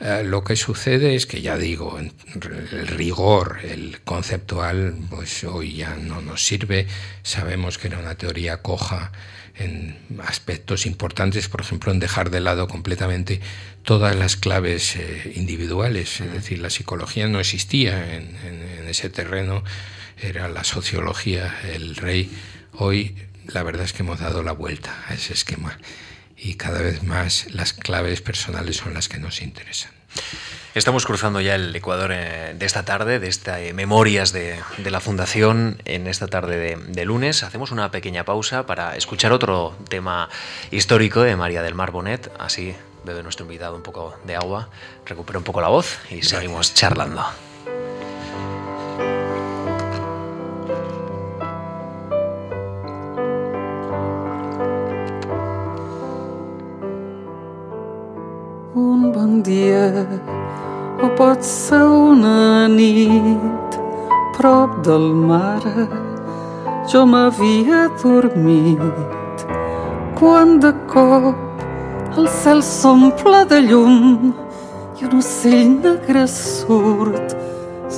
eh, 0.00 0.22
lo 0.24 0.44
que 0.44 0.54
sucede 0.54 1.16
es 1.16 1.26
que 1.26 1.42
ya 1.42 1.58
digo 1.58 1.98
el 1.98 2.86
rigor 2.86 3.58
el 3.64 4.00
conceptual 4.02 4.94
pues 5.10 5.42
hoy 5.42 5.74
ya 5.74 5.96
no 5.96 6.20
nos 6.20 6.44
sirve. 6.44 6.86
Sabemos 7.22 7.78
que 7.78 7.88
era 7.88 7.98
una 7.98 8.14
teoría 8.14 8.62
coja 8.62 9.10
en 9.58 9.96
aspectos 10.24 10.86
importantes, 10.86 11.48
por 11.48 11.60
ejemplo, 11.60 11.92
en 11.92 11.98
dejar 11.98 12.30
de 12.30 12.40
lado 12.40 12.68
completamente 12.68 13.40
todas 13.82 14.14
las 14.16 14.36
claves 14.36 14.96
eh, 14.96 15.32
individuales, 15.34 16.20
es 16.20 16.32
decir, 16.32 16.58
la 16.58 16.70
psicología 16.70 17.28
no 17.28 17.40
existía 17.40 18.14
en, 18.14 18.36
en, 18.44 18.62
en, 18.62 18.88
ese 18.88 19.10
terreno, 19.10 19.64
era 20.20 20.48
la 20.48 20.64
sociología 20.64 21.58
el 21.72 21.96
rey. 21.96 22.30
Hoy 22.72 23.16
la 23.46 23.62
verdad 23.62 23.84
es 23.84 23.92
que 23.92 24.02
hemos 24.02 24.20
dado 24.20 24.42
la 24.42 24.52
vuelta 24.52 25.04
a 25.08 25.14
ese 25.14 25.32
esquema 25.32 25.78
y 26.36 26.54
cada 26.54 26.80
vez 26.80 27.02
más 27.02 27.46
las 27.52 27.72
claves 27.72 28.20
personales 28.20 28.76
son 28.76 28.94
las 28.94 29.08
que 29.08 29.18
nos 29.18 29.42
interesan. 29.42 29.92
Estamos 30.74 31.06
cruzando 31.06 31.40
ya 31.40 31.54
el 31.54 31.74
Ecuador 31.74 32.12
eh, 32.12 32.54
de 32.56 32.66
esta 32.66 32.84
tarde, 32.84 33.18
de 33.18 33.28
esta 33.28 33.60
eh, 33.60 33.72
Memorias 33.72 34.32
de, 34.32 34.60
de, 34.76 34.90
la 34.90 35.00
Fundación, 35.00 35.80
en 35.84 36.06
esta 36.06 36.28
tarde 36.28 36.56
de, 36.56 36.76
de, 36.76 37.04
lunes. 37.04 37.42
Hacemos 37.42 37.72
una 37.72 37.90
pequeña 37.90 38.24
pausa 38.24 38.66
para 38.66 38.96
escuchar 38.96 39.32
otro 39.32 39.74
tema 39.88 40.28
histórico 40.70 41.22
de 41.22 41.36
María 41.36 41.62
del 41.62 41.74
Mar 41.74 41.90
Bonet. 41.90 42.30
Así 42.38 42.76
bebe 43.04 43.22
nuestro 43.22 43.44
invitado 43.44 43.74
un 43.74 43.82
poco 43.82 44.14
de 44.24 44.36
agua, 44.36 44.68
recupera 45.06 45.38
un 45.38 45.44
poco 45.44 45.60
la 45.60 45.68
voz 45.68 45.98
y 46.10 46.16
Gracias. 46.16 46.28
seguimos 46.28 46.74
charlando. 46.74 47.24
Un 58.74 59.12
bon 59.12 59.42
dia 59.42 60.37
o 61.02 61.08
pot 61.18 61.42
ser 61.44 61.82
una 61.84 62.68
nit 62.68 63.78
prop 64.36 64.78
del 64.86 65.06
mar. 65.30 65.62
Jo 66.90 67.04
m'havia 67.06 67.82
dormit 68.02 69.44
quan 70.18 70.58
de 70.58 70.72
cop 70.92 71.36
el 72.16 72.26
cel 72.40 72.62
s'omple 72.62 73.44
de 73.50 73.58
llum 73.68 74.32
i 74.98 75.04
un 75.06 75.18
ocell 75.18 75.68
negre 75.84 76.24
surt 76.32 77.36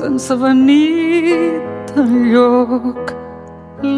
sense 0.00 0.36
venir 0.42 1.62
lloc 2.34 3.14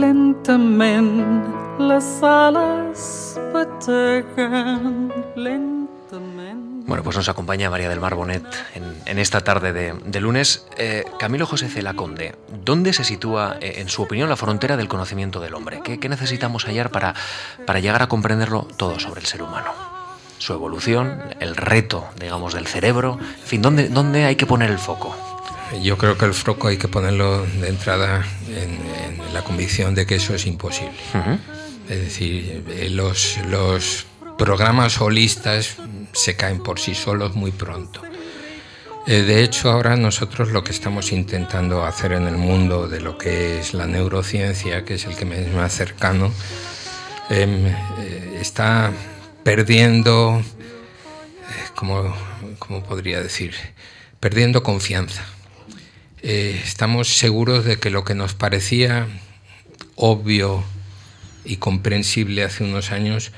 lentament 0.02 1.14
les 1.90 2.10
ales 2.22 3.02
per 3.52 3.66
Bueno, 6.92 7.04
pues 7.04 7.16
nos 7.16 7.30
acompaña 7.30 7.70
María 7.70 7.88
del 7.88 8.00
Mar 8.00 8.14
Bonet 8.14 8.44
en, 9.06 9.18
esta 9.18 9.40
tarde 9.40 9.72
de, 9.72 10.20
lunes. 10.20 10.66
Eh, 10.76 11.06
Camilo 11.18 11.46
José 11.46 11.70
Celaconde, 11.70 12.34
¿dónde 12.66 12.92
se 12.92 13.02
sitúa, 13.02 13.56
eh, 13.62 13.76
en 13.78 13.88
su 13.88 14.02
opinión, 14.02 14.28
la 14.28 14.36
frontera 14.36 14.76
del 14.76 14.88
conocimiento 14.88 15.40
del 15.40 15.54
hombre? 15.54 15.80
¿Qué, 15.82 16.06
necesitamos 16.10 16.66
hallar 16.66 16.90
para, 16.90 17.14
para 17.66 17.80
llegar 17.80 18.02
a 18.02 18.08
comprenderlo 18.08 18.68
todo 18.76 19.00
sobre 19.00 19.22
el 19.22 19.26
ser 19.26 19.42
humano? 19.42 19.72
Su 20.36 20.52
evolución, 20.52 21.18
el 21.40 21.56
reto, 21.56 22.10
digamos, 22.20 22.52
del 22.52 22.66
cerebro, 22.66 23.18
en 23.18 23.46
fin, 23.46 23.62
¿dónde, 23.62 23.88
dónde 23.88 24.26
hay 24.26 24.36
que 24.36 24.44
poner 24.44 24.70
el 24.70 24.78
foco? 24.78 25.16
Yo 25.82 25.96
creo 25.96 26.18
que 26.18 26.26
el 26.26 26.34
foco 26.34 26.68
hay 26.68 26.76
que 26.76 26.88
ponerlo 26.88 27.46
de 27.58 27.70
entrada 27.70 28.22
en, 28.48 29.32
la 29.32 29.42
convicción 29.42 29.94
de 29.94 30.04
que 30.04 30.16
eso 30.16 30.34
es 30.34 30.44
imposible. 30.44 30.92
Es 31.88 32.00
decir, 32.02 32.62
eh, 32.68 32.90
los, 32.90 33.38
los 33.48 34.04
programas 34.36 35.00
holistas 35.00 35.76
se 36.12 36.36
caen 36.36 36.62
por 36.62 36.78
sí 36.78 36.94
solos 36.94 37.34
muy 37.34 37.50
pronto. 37.50 38.02
Eh, 39.06 39.22
de 39.22 39.42
hecho, 39.42 39.70
ahora 39.70 39.96
nosotros 39.96 40.52
lo 40.52 40.62
que 40.62 40.70
estamos 40.70 41.10
intentando 41.10 41.84
hacer 41.84 42.12
en 42.12 42.28
el 42.28 42.36
mundo 42.36 42.88
de 42.88 43.00
lo 43.00 43.18
que 43.18 43.58
es 43.58 43.74
la 43.74 43.86
neurociencia, 43.86 44.84
que 44.84 44.94
es 44.94 45.06
el 45.06 45.16
que 45.16 45.24
me 45.24 45.42
es 45.42 45.52
más 45.52 45.74
cercano, 45.74 46.32
em, 47.28 47.66
eh, 47.66 48.38
está 48.40 48.92
perdiendo, 49.42 50.40
como 51.74 52.14
¿cómo, 52.58 52.82
podría 52.82 53.20
decir? 53.20 53.54
Perdiendo 54.20 54.62
confianza. 54.62 55.24
Eh, 56.22 56.60
estamos 56.64 57.08
seguros 57.08 57.64
de 57.64 57.78
que 57.78 57.90
lo 57.90 58.04
que 58.04 58.14
nos 58.14 58.34
parecía 58.34 59.08
obvio 59.96 60.62
y 61.44 61.56
comprensible 61.56 62.44
hace 62.44 62.62
unos 62.62 62.92
años 62.92 63.32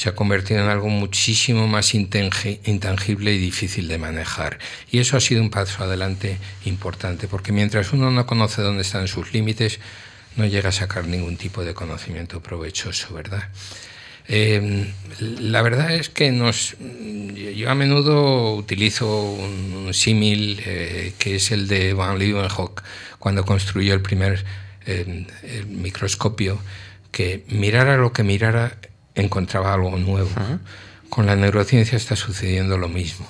se 0.00 0.08
ha 0.08 0.14
convertido 0.14 0.62
en 0.62 0.70
algo 0.70 0.88
muchísimo 0.88 1.68
más 1.68 1.92
intangible 1.92 3.34
y 3.34 3.38
difícil 3.38 3.86
de 3.86 3.98
manejar. 3.98 4.58
Y 4.90 4.98
eso 4.98 5.18
ha 5.18 5.20
sido 5.20 5.42
un 5.42 5.50
paso 5.50 5.84
adelante 5.84 6.38
importante, 6.64 7.28
porque 7.28 7.52
mientras 7.52 7.92
uno 7.92 8.10
no 8.10 8.24
conoce 8.24 8.62
dónde 8.62 8.80
están 8.80 9.08
sus 9.08 9.34
límites, 9.34 9.78
no 10.36 10.46
llega 10.46 10.70
a 10.70 10.72
sacar 10.72 11.06
ningún 11.06 11.36
tipo 11.36 11.66
de 11.66 11.74
conocimiento 11.74 12.40
provechoso, 12.40 13.12
¿verdad? 13.12 13.50
Em, 14.26 14.90
la 15.18 15.60
verdad 15.60 15.94
es 15.94 16.08
que 16.08 16.32
nos, 16.32 16.76
yo 17.54 17.68
a 17.68 17.74
menudo 17.74 18.54
utilizo 18.54 19.32
un, 19.32 19.92
símil 19.92 20.62
eh, 20.64 21.12
que 21.18 21.34
es 21.34 21.50
el 21.50 21.68
de 21.68 21.92
Van 21.92 22.18
Leeuwenhoek 22.18 22.82
cuando 23.18 23.44
construyó 23.44 23.92
el 23.92 24.00
primer 24.00 24.46
em, 24.86 25.26
microscopio, 25.68 26.58
que 27.12 27.44
mirara 27.48 27.98
lo 27.98 28.14
que 28.14 28.22
mirara 28.22 28.78
encontraba 29.14 29.74
algo 29.74 29.96
nuevo. 29.96 30.30
Con 31.08 31.26
la 31.26 31.36
neurociencia 31.36 31.96
está 31.96 32.16
sucediendo 32.16 32.78
lo 32.78 32.88
mismo. 32.88 33.26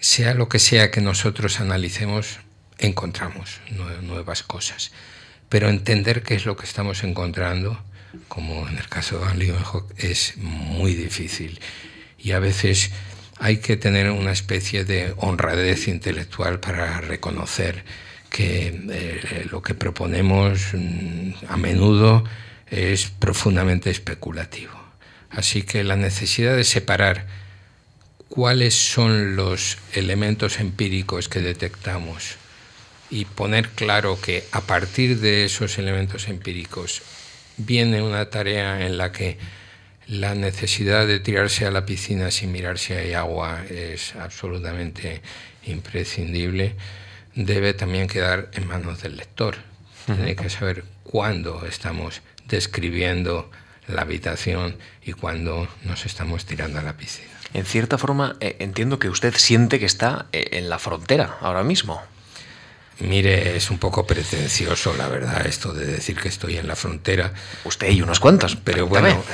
Sea 0.00 0.34
lo 0.34 0.48
que 0.48 0.58
sea 0.58 0.90
que 0.90 1.00
nosotros 1.00 1.60
analicemos, 1.60 2.40
encontramos 2.78 3.60
nuevas 4.02 4.42
cosas. 4.42 4.92
Pero 5.48 5.68
entender 5.68 6.22
qué 6.22 6.34
es 6.34 6.44
lo 6.44 6.56
que 6.56 6.64
estamos 6.64 7.04
encontrando 7.04 7.78
como 8.28 8.68
en 8.68 8.78
el 8.78 8.88
caso 8.88 9.18
de 9.18 9.24
Van 9.24 9.38
Leeuwenhoek, 9.38 9.92
es 9.98 10.36
muy 10.36 10.94
difícil. 10.94 11.60
Y 12.18 12.32
a 12.32 12.38
veces 12.38 12.90
hay 13.38 13.58
que 13.58 13.76
tener 13.76 14.10
una 14.10 14.32
especie 14.32 14.84
de 14.84 15.14
honradez 15.18 15.88
intelectual 15.88 16.60
para 16.60 17.00
reconocer 17.00 17.84
que 18.30 18.68
eh, 18.90 19.46
lo 19.50 19.62
que 19.62 19.74
proponemos 19.74 20.68
mm, 20.72 21.32
a 21.48 21.56
menudo 21.56 22.24
es 22.66 23.06
profundamente 23.06 23.90
especulativo. 23.90 24.77
Así 25.30 25.62
que 25.62 25.84
la 25.84 25.96
necesidad 25.96 26.56
de 26.56 26.64
separar 26.64 27.26
cuáles 28.28 28.74
son 28.74 29.36
los 29.36 29.78
elementos 29.92 30.60
empíricos 30.60 31.28
que 31.28 31.40
detectamos 31.40 32.36
y 33.10 33.24
poner 33.24 33.68
claro 33.70 34.20
que 34.20 34.44
a 34.52 34.60
partir 34.62 35.18
de 35.20 35.44
esos 35.44 35.78
elementos 35.78 36.28
empíricos 36.28 37.02
viene 37.56 38.02
una 38.02 38.30
tarea 38.30 38.86
en 38.86 38.98
la 38.98 39.12
que 39.12 39.38
la 40.06 40.34
necesidad 40.34 41.06
de 41.06 41.20
tirarse 41.20 41.66
a 41.66 41.70
la 41.70 41.84
piscina 41.84 42.30
sin 42.30 42.52
mirar 42.52 42.78
si 42.78 42.94
hay 42.94 43.12
agua 43.12 43.62
es 43.68 44.14
absolutamente 44.14 45.20
imprescindible, 45.66 46.76
debe 47.34 47.74
también 47.74 48.08
quedar 48.08 48.50
en 48.54 48.66
manos 48.66 49.02
del 49.02 49.16
lector. 49.16 49.56
Tiene 50.06 50.36
que 50.36 50.48
saber 50.48 50.84
cuándo 51.02 51.66
estamos 51.66 52.22
describiendo 52.46 53.50
la 53.88 54.02
habitación 54.02 54.76
y 55.02 55.12
cuándo 55.12 55.68
nos 55.84 56.06
estamos 56.06 56.44
tirando 56.44 56.78
a 56.78 56.82
la 56.82 56.96
piscina. 56.96 57.28
En 57.54 57.64
cierta 57.64 57.98
forma, 57.98 58.36
eh, 58.40 58.56
entiendo 58.58 58.98
que 58.98 59.08
usted 59.08 59.34
siente 59.36 59.78
que 59.78 59.86
está 59.86 60.26
eh, 60.32 60.48
en 60.52 60.68
la 60.68 60.78
frontera 60.78 61.38
ahora 61.40 61.62
mismo. 61.62 62.00
Mire, 63.00 63.56
es 63.56 63.70
un 63.70 63.78
poco 63.78 64.06
pretencioso, 64.06 64.94
la 64.96 65.08
verdad, 65.08 65.46
esto 65.46 65.72
de 65.72 65.86
decir 65.86 66.16
que 66.16 66.28
estoy 66.28 66.56
en 66.56 66.66
la 66.66 66.74
frontera. 66.74 67.32
Usted 67.64 67.90
y 67.90 68.02
unos 68.02 68.20
cuantos, 68.20 68.56
pero 68.56 68.86
bueno. 68.86 69.22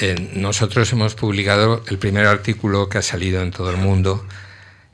Eh, 0.00 0.30
nosotros 0.32 0.90
hemos 0.92 1.14
publicado 1.14 1.84
el 1.86 1.98
primer 1.98 2.24
artículo 2.24 2.88
que 2.88 2.96
ha 2.96 3.02
salido 3.02 3.42
en 3.42 3.50
todo 3.50 3.70
el 3.70 3.76
mundo 3.76 4.26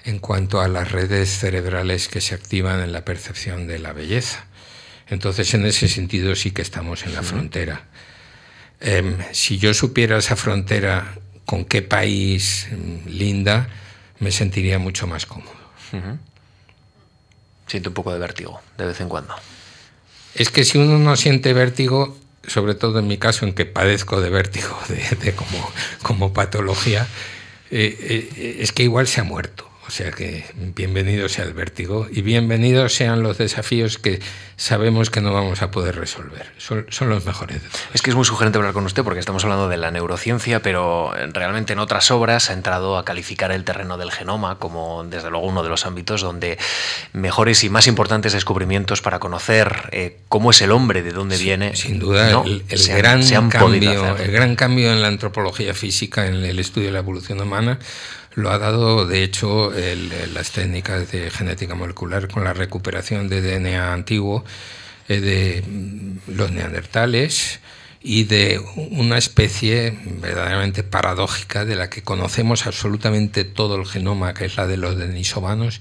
en 0.04 0.18
cuanto 0.18 0.60
a 0.60 0.66
las 0.66 0.90
redes 0.90 1.38
cerebrales 1.38 2.08
que 2.08 2.20
se 2.20 2.34
activan 2.34 2.80
en 2.80 2.90
la 2.90 3.04
percepción 3.04 3.68
de 3.68 3.78
la 3.78 3.92
belleza. 3.92 4.46
Entonces, 5.06 5.54
en 5.54 5.66
ese 5.66 5.86
sentido 5.86 6.34
sí 6.34 6.50
que 6.50 6.62
estamos 6.62 7.04
en 7.04 7.14
la 7.14 7.22
frontera. 7.22 7.84
Em, 8.80 9.16
si 9.32 9.58
yo 9.58 9.74
supiera 9.74 10.18
esa 10.18 10.36
frontera 10.36 11.18
con 11.44 11.64
qué 11.64 11.82
país 11.82 12.68
mm, 12.70 13.08
linda, 13.08 13.68
me 14.20 14.30
sentiría 14.30 14.78
mucho 14.78 15.06
más 15.06 15.26
cómodo 15.26 15.58
siente 17.68 17.88
un 17.90 17.94
poco 17.94 18.12
de 18.12 18.18
vértigo 18.18 18.60
de 18.76 18.86
vez 18.86 19.00
en 19.00 19.08
cuando. 19.08 19.34
Es 20.34 20.50
que 20.50 20.64
si 20.64 20.78
uno 20.78 20.98
no 20.98 21.16
siente 21.16 21.52
vértigo, 21.52 22.16
sobre 22.46 22.74
todo 22.74 22.98
en 22.98 23.06
mi 23.06 23.18
caso, 23.18 23.46
en 23.46 23.52
que 23.52 23.66
padezco 23.66 24.20
de 24.20 24.30
vértigo 24.30 24.76
de, 25.22 25.34
como, 25.34 25.72
como 26.02 26.32
patología, 26.32 27.06
eh, 27.70 27.96
eh, 28.36 28.56
es 28.60 28.72
que 28.72 28.82
igual 28.82 29.06
se 29.06 29.20
ha 29.20 29.24
muerto. 29.24 29.68
O 29.88 29.90
sea 29.90 30.10
que 30.10 30.44
bienvenido 30.54 31.30
sea 31.30 31.46
el 31.46 31.54
vértigo 31.54 32.06
y 32.12 32.20
bienvenidos 32.20 32.92
sean 32.94 33.22
los 33.22 33.38
desafíos 33.38 33.96
que 33.96 34.20
sabemos 34.58 35.08
que 35.08 35.22
no 35.22 35.32
vamos 35.32 35.62
a 35.62 35.70
poder 35.70 35.96
resolver. 35.96 36.52
Son, 36.58 37.08
los 37.08 37.24
mejores. 37.24 37.62
Es 37.94 38.02
que 38.02 38.10
es 38.10 38.16
muy 38.16 38.26
sugerente 38.26 38.58
hablar 38.58 38.74
con 38.74 38.84
usted 38.84 39.02
porque 39.02 39.18
estamos 39.18 39.44
hablando 39.44 39.66
de 39.66 39.78
la 39.78 39.90
neurociencia, 39.90 40.60
pero 40.60 41.14
realmente 41.32 41.72
en 41.72 41.78
otras 41.78 42.10
obras 42.10 42.50
ha 42.50 42.52
entrado 42.52 42.98
a 42.98 43.06
calificar 43.06 43.50
el 43.50 43.64
terreno 43.64 43.96
del 43.96 44.12
genoma 44.12 44.58
como 44.58 45.04
desde 45.04 45.30
luego 45.30 45.46
uno 45.46 45.62
de 45.62 45.70
los 45.70 45.86
ámbitos 45.86 46.20
donde 46.20 46.58
mejores 47.14 47.64
y 47.64 47.70
más 47.70 47.86
importantes 47.86 48.34
descubrimientos 48.34 49.00
para 49.00 49.18
conocer 49.20 49.88
eh, 49.92 50.18
cómo 50.28 50.50
es 50.50 50.60
el 50.60 50.70
hombre, 50.70 51.02
de 51.02 51.12
dónde 51.12 51.38
viene. 51.38 51.76
Sin 51.76 51.98
duda, 51.98 52.42
el, 52.44 52.62
gran 52.88 53.22
cambio, 53.48 54.16
el 54.18 54.32
gran 54.32 54.54
cambio 54.54 54.92
en 54.92 55.00
la 55.00 55.08
antropología 55.08 55.72
física, 55.72 56.26
en 56.26 56.44
el 56.44 56.58
estudio 56.58 56.88
de 56.88 56.92
la 56.92 56.98
evolución 56.98 57.40
humana, 57.40 57.78
lo 58.38 58.52
ha 58.52 58.58
dado, 58.58 59.04
de 59.04 59.24
hecho, 59.24 59.72
las 60.32 60.52
técnicas 60.52 61.10
de 61.10 61.28
genética 61.28 61.74
molecular 61.74 62.28
con 62.28 62.44
la 62.44 62.52
recuperación 62.52 63.28
de 63.28 63.42
DNA 63.42 63.92
antiguo 63.92 64.44
eh, 65.08 65.20
de 65.20 65.62
mm, 65.66 66.36
los 66.36 66.52
neandertales 66.52 67.58
y 68.00 68.24
de 68.24 68.60
una 68.76 69.18
especie 69.18 69.98
verdaderamente 70.20 70.84
paradójica 70.84 71.64
de 71.64 71.74
la 71.74 71.90
que 71.90 72.02
conocemos 72.02 72.64
absolutamente 72.66 73.42
todo 73.42 73.74
el 73.74 73.86
genoma, 73.86 74.34
que 74.34 74.44
es 74.44 74.56
la 74.56 74.68
de 74.68 74.76
los 74.76 74.96
denisovanos, 74.96 75.80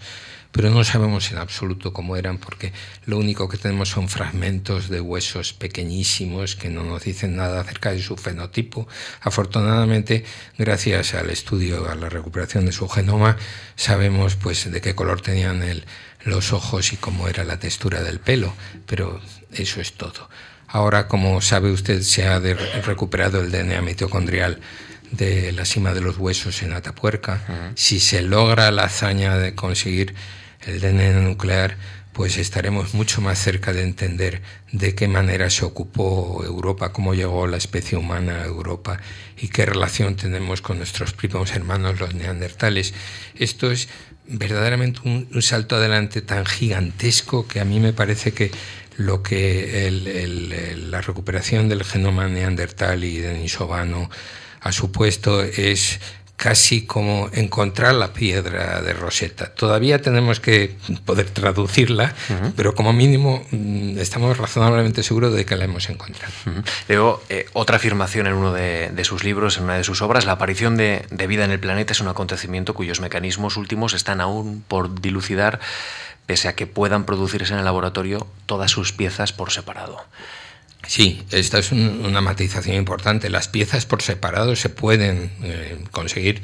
pero 0.51 0.69
no 0.69 0.83
sabemos 0.83 1.31
en 1.31 1.37
absoluto 1.37 1.93
cómo 1.93 2.15
eran 2.17 2.37
porque 2.37 2.73
lo 3.05 3.17
único 3.17 3.47
que 3.49 3.57
tenemos 3.57 3.89
son 3.89 4.09
fragmentos 4.09 4.89
de 4.89 5.01
huesos 5.01 5.53
pequeñísimos 5.53 6.55
que 6.55 6.69
no 6.69 6.83
nos 6.83 7.03
dicen 7.03 7.35
nada 7.35 7.61
acerca 7.61 7.91
de 7.91 8.01
su 8.01 8.17
fenotipo. 8.17 8.87
Afortunadamente, 9.21 10.25
gracias 10.57 11.13
al 11.13 11.29
estudio, 11.29 11.89
a 11.89 11.95
la 11.95 12.09
recuperación 12.09 12.65
de 12.65 12.71
su 12.71 12.87
genoma, 12.87 13.37
sabemos 13.75 14.35
pues 14.35 14.71
de 14.71 14.81
qué 14.81 14.95
color 14.95 15.21
tenían 15.21 15.63
los 16.23 16.53
ojos 16.53 16.93
y 16.93 16.97
cómo 16.97 17.27
era 17.27 17.43
la 17.43 17.59
textura 17.59 18.01
del 18.01 18.19
pelo, 18.19 18.53
pero 18.85 19.21
eso 19.51 19.81
es 19.81 19.93
todo. 19.93 20.29
Ahora, 20.67 21.07
como 21.07 21.39
sabe 21.41 21.71
usted, 21.71 22.01
se 22.01 22.27
ha 22.27 22.39
recuperado 22.39 23.39
el 23.39 23.51
DNA 23.51 23.81
mitocondrial 23.81 24.59
de 25.11 25.51
la 25.51 25.65
cima 25.65 25.93
de 25.93 26.01
los 26.01 26.17
huesos 26.17 26.61
en 26.63 26.73
Atapuerca. 26.73 27.73
Si 27.75 27.99
se 27.99 28.21
logra 28.21 28.71
la 28.71 28.83
hazaña 28.83 29.37
de 29.37 29.55
conseguir 29.55 30.15
el 30.65 30.81
DNA 30.81 31.21
nuclear, 31.21 31.77
pues 32.17 32.37
estaremos 32.39 32.95
mucho 32.95 33.21
más 33.21 33.37
cerca 33.37 33.73
de 33.73 33.83
entender 33.83 34.41
de 34.71 34.95
qué 34.95 35.07
manera 35.07 35.51
se 35.51 35.65
ocupó 35.65 36.43
Europa, 36.43 36.91
cómo 36.91 37.13
llegó 37.13 37.45
la 37.45 37.57
especie 37.57 37.95
humana 37.95 38.41
a 38.41 38.45
Europa 38.45 38.99
y 39.37 39.49
qué 39.49 39.67
relación 39.67 40.15
tenemos 40.15 40.61
con 40.61 40.79
nuestros 40.79 41.13
primos 41.13 41.51
hermanos 41.51 41.99
los 41.99 42.15
neandertales. 42.15 42.95
Esto 43.35 43.69
es 43.69 43.87
verdaderamente 44.27 45.01
un, 45.05 45.29
salto 45.43 45.75
adelante 45.75 46.23
tan 46.23 46.47
gigantesco 46.47 47.47
que 47.47 47.59
a 47.59 47.65
mí 47.65 47.79
me 47.79 47.93
parece 47.93 48.33
que 48.33 48.49
lo 48.97 49.21
que 49.21 49.91
la 50.89 51.01
recuperación 51.01 51.69
del 51.69 51.83
genoma 51.83 52.27
neandertal 52.27 53.03
y 53.03 53.19
denisovano 53.19 54.09
a 54.67 54.71
su 54.71 54.91
puesto 54.91 55.41
es 55.41 55.99
casi 56.35 56.85
como 56.85 57.29
encontrar 57.33 57.95
la 57.95 58.13
piedra 58.13 58.81
de 58.83 58.93
Rosetta. 58.93 59.55
Todavía 59.55 60.01
tenemos 60.01 60.39
que 60.39 60.75
poder 61.03 61.29
traducirla, 61.31 62.13
pero 62.55 62.75
como 62.75 62.93
mínimo 62.93 63.43
mm, 63.49 63.97
estamos 63.97 64.37
razonablemente 64.37 65.01
seguros 65.01 65.33
de 65.33 65.45
que 65.45 65.55
la 65.55 65.65
hemos 65.65 65.89
encontrado. 65.89 66.31
Eh, 66.89 67.45
otra 67.53 67.77
afirmación 67.77 68.27
en 68.27 68.33
uno 68.33 68.53
de, 68.53 69.03
sus 69.03 69.23
libros, 69.23 69.57
en 69.57 69.63
una 69.63 69.77
de 69.77 69.83
sus 69.83 70.03
obras, 70.03 70.25
la 70.25 70.33
aparición 70.33 70.77
de, 70.77 71.05
de 71.09 71.27
vida 71.27 71.43
en 71.43 71.51
el 71.51 71.59
planeta 71.59 71.93
es 71.93 72.01
un 72.01 72.07
acontecimiento 72.07 72.75
cuyos 72.75 72.99
mecanismos 72.99 73.57
últimos 73.57 73.95
están 73.95 74.21
aún 74.21 74.63
por 74.67 75.01
dilucidar, 75.01 75.59
pese 76.27 76.49
a 76.49 76.55
que 76.55 76.67
puedan 76.67 77.05
producirse 77.05 77.53
en 77.53 77.59
el 77.59 77.65
laboratorio 77.65 78.27
todas 78.45 78.69
sus 78.69 78.93
piezas 78.93 79.33
por 79.33 79.49
separado. 79.49 80.05
Sí, 80.87 81.21
esta 81.31 81.59
es 81.59 81.71
una 81.71 82.21
matización 82.21 82.77
importante. 82.77 83.29
Las 83.29 83.49
piezas 83.49 83.85
por 83.85 84.01
separado 84.01 84.55
se 84.55 84.69
pueden 84.69 85.31
eh, 85.43 85.77
conseguir, 85.91 86.41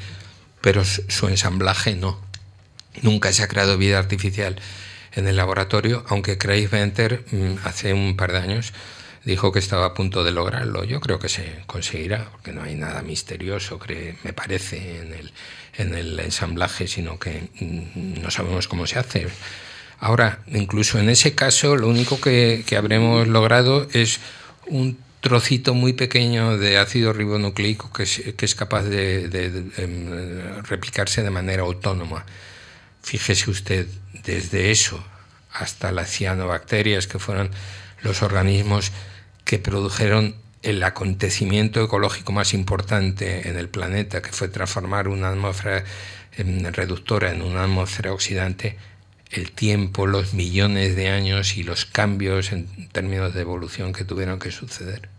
pero 0.62 0.84
su 0.86 1.28
ensamblaje 1.30 1.96
no. 1.96 2.20
Nunca 3.02 3.32
se 3.32 3.42
ha 3.42 3.48
creado 3.48 3.78
vida 3.78 3.98
artificial 3.98 4.58
en 5.14 5.28
el 5.28 5.38
laboratorio, 5.38 6.04
aunque 6.10 6.38
Craig 6.38 6.68
Venter 6.70 7.24
mm, 7.32 7.66
hace 7.66 7.94
un 7.94 8.18
par 8.18 8.34
de 8.34 8.40
años 8.40 8.74
dijo 9.24 9.54
que 9.54 9.60
estaba 9.60 9.86
a 9.86 9.94
punto 9.94 10.24
de 10.24 10.32
lograrlo. 10.32 10.84
Yo 10.84 11.00
creo 11.00 11.20
que 11.20 11.30
se 11.30 11.64
conseguirá, 11.66 12.30
porque 12.32 12.52
no 12.52 12.64
hay 12.64 12.76
nada 12.76 13.02
misterioso, 13.02 13.80
me 14.24 14.34
parece, 14.34 15.00
en 15.00 15.14
el, 15.14 15.32
en 15.78 15.96
el 15.96 16.20
ensamblaje, 16.20 16.88
sino 16.88 17.18
que 17.18 17.50
mm, 17.60 18.22
no 18.22 18.30
sabemos 18.30 18.68
cómo 18.68 18.86
se 18.88 19.00
hace. 19.00 19.28
Ahora, 20.04 20.40
incluso 20.48 21.00
en 21.00 21.08
ese 21.08 21.34
caso, 21.34 21.78
lo 21.78 21.88
único 21.88 22.20
que, 22.20 22.66
habremos 22.78 23.26
logrado 23.26 23.88
es 23.94 24.20
un 24.68 24.98
trocito 25.22 25.76
muy 25.76 25.94
pequeño 25.94 26.58
de 26.58 26.78
ácido 26.78 27.14
ribonucleico 27.14 27.90
que 27.94 28.04
es, 28.04 28.56
capaz 28.56 28.84
de, 28.84 29.24
em, 29.78 30.62
replicarse 30.64 31.24
de 31.24 31.30
manera 31.30 31.64
autónoma. 31.64 32.26
Fíjese 33.02 33.50
usted, 33.50 33.88
desde 34.26 34.72
eso 34.72 35.02
hasta 35.54 35.94
las 35.94 36.10
cianobacterias, 36.10 37.08
que 37.08 37.18
fueron 37.18 37.50
los 38.02 38.24
organismos 38.24 38.92
que 39.46 39.58
produjeron 39.58 40.36
el 40.64 40.84
acontecimiento 40.84 41.82
ecológico 41.82 42.34
más 42.34 42.54
importante 42.54 43.48
en 43.48 43.58
el 43.58 43.70
planeta, 43.70 44.22
que 44.22 44.34
fue 44.34 44.50
transformar 44.50 45.08
una 45.08 45.30
atmósfera 45.30 45.86
em, 46.36 46.62
reductora 46.74 47.32
en 47.32 47.42
una 47.42 47.64
atmósfera 47.64 48.12
oxidante, 48.12 48.76
el 49.34 49.52
tiempo, 49.52 50.08
los 50.08 50.34
millones 50.34 50.96
de 50.96 51.10
años 51.10 51.58
y 51.58 51.64
los 51.64 51.86
cambios 51.86 52.52
en 52.52 52.68
términos 52.90 53.34
de 53.34 53.42
evolución 53.42 53.94
que 53.94 54.06
tuvieron 54.06 54.40
que 54.40 54.52
suceder. 54.52 55.10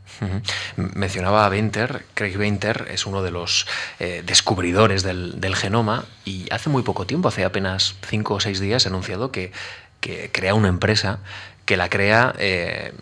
Mencionaba 0.76 1.44
a 1.44 1.48
Venter, 1.48 2.04
Craig 2.14 2.36
Venter 2.36 2.86
es 2.90 3.06
uno 3.06 3.22
de 3.22 3.30
los 3.30 3.66
eh, 3.98 4.22
descubridores 4.24 5.02
del, 5.02 5.56
genoma 5.56 6.04
y 6.24 6.46
hace 6.52 6.70
muy 6.70 6.82
poco 6.82 7.06
tiempo, 7.06 7.28
hace 7.28 7.44
apenas 7.44 7.96
cinco 8.08 8.34
o 8.34 8.40
seis 8.40 8.60
días, 8.60 8.86
ha 8.86 8.90
anunciado 8.90 9.32
que, 9.32 9.52
crea 10.32 10.52
una 10.52 10.68
empresa 10.68 11.20
que 11.64 11.76
la 11.76 11.88
crea 11.88 12.34
eh, 12.38 12.92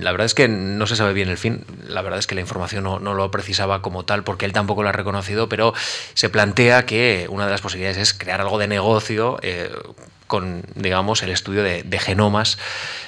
la 0.00 0.10
verdad 0.12 0.26
es 0.26 0.34
que 0.34 0.48
no 0.48 0.86
se 0.86 0.96
sabe 0.96 1.12
bien 1.12 1.28
el 1.28 1.38
fin. 1.38 1.64
La 1.86 2.02
verdad 2.02 2.18
es 2.18 2.26
que 2.26 2.34
la 2.34 2.40
información 2.40 2.84
no, 2.84 2.98
lo 2.98 3.30
precisaba 3.30 3.82
como 3.82 4.04
tal 4.04 4.24
porque 4.24 4.46
él 4.46 4.52
tampoco 4.52 4.82
lo 4.82 4.88
ha 4.88 4.92
reconocido, 4.92 5.48
pero 5.48 5.74
se 6.14 6.28
plantea 6.28 6.86
que 6.86 7.26
una 7.30 7.46
de 7.46 7.50
las 7.50 7.60
posibilidades 7.60 7.98
es 7.98 8.14
crear 8.14 8.40
algo 8.40 8.58
de 8.58 8.68
negocio 8.68 9.38
eh, 9.42 9.70
con, 10.26 10.62
digamos, 10.74 11.22
el 11.22 11.30
estudio 11.30 11.62
de, 11.62 11.98
genomas, 11.98 12.58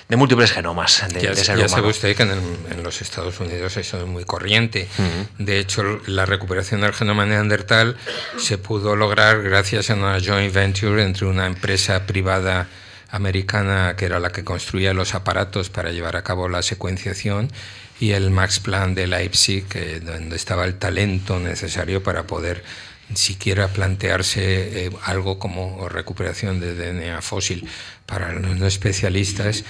de 0.08 0.16
múltiples 0.16 0.52
genomas 0.52 1.02
de, 1.08 1.22
ya, 1.22 1.68
sabe 1.68 1.88
usted 1.88 2.14
que 2.14 2.22
en, 2.22 2.82
los 2.82 3.00
Estados 3.00 3.40
Unidos 3.40 3.76
eso 3.78 3.98
es 3.98 4.06
muy 4.06 4.24
corriente. 4.24 4.88
De 5.38 5.58
hecho, 5.58 5.82
la 6.06 6.26
recuperación 6.26 6.82
del 6.82 6.92
genoma 6.92 7.24
neandertal 7.24 7.96
se 8.36 8.58
pudo 8.58 8.94
lograr 8.94 9.42
gracias 9.42 9.90
a 9.90 9.94
una 9.94 10.18
joint 10.20 10.52
venture 10.52 11.02
entre 11.02 11.26
una 11.26 11.46
empresa 11.46 12.04
privada 12.06 12.68
americana 13.14 13.94
que 13.96 14.06
era 14.06 14.18
la 14.18 14.30
que 14.30 14.42
construía 14.42 14.92
los 14.92 15.14
aparatos 15.14 15.70
para 15.70 15.92
llevar 15.92 16.16
a 16.16 16.24
cabo 16.24 16.48
la 16.48 16.62
secuenciación 16.62 17.48
y 18.00 18.10
el 18.10 18.30
Max 18.30 18.58
Planck 18.58 18.96
de 18.96 19.06
Leipzig, 19.06 19.66
donde 20.02 20.34
estaba 20.34 20.64
el 20.64 20.74
talento 20.74 21.38
necesario 21.38 22.02
para 22.02 22.26
poder 22.26 22.64
siquiera 23.14 23.68
plantearse 23.68 24.86
eh, 24.86 24.90
algo 25.04 25.38
como 25.38 25.88
recuperación 25.88 26.58
de 26.58 26.74
DNA 26.74 27.22
fósil. 27.22 27.68
Para 28.06 28.32
los 28.32 28.56
no 28.56 28.66
especialistas, 28.66 29.64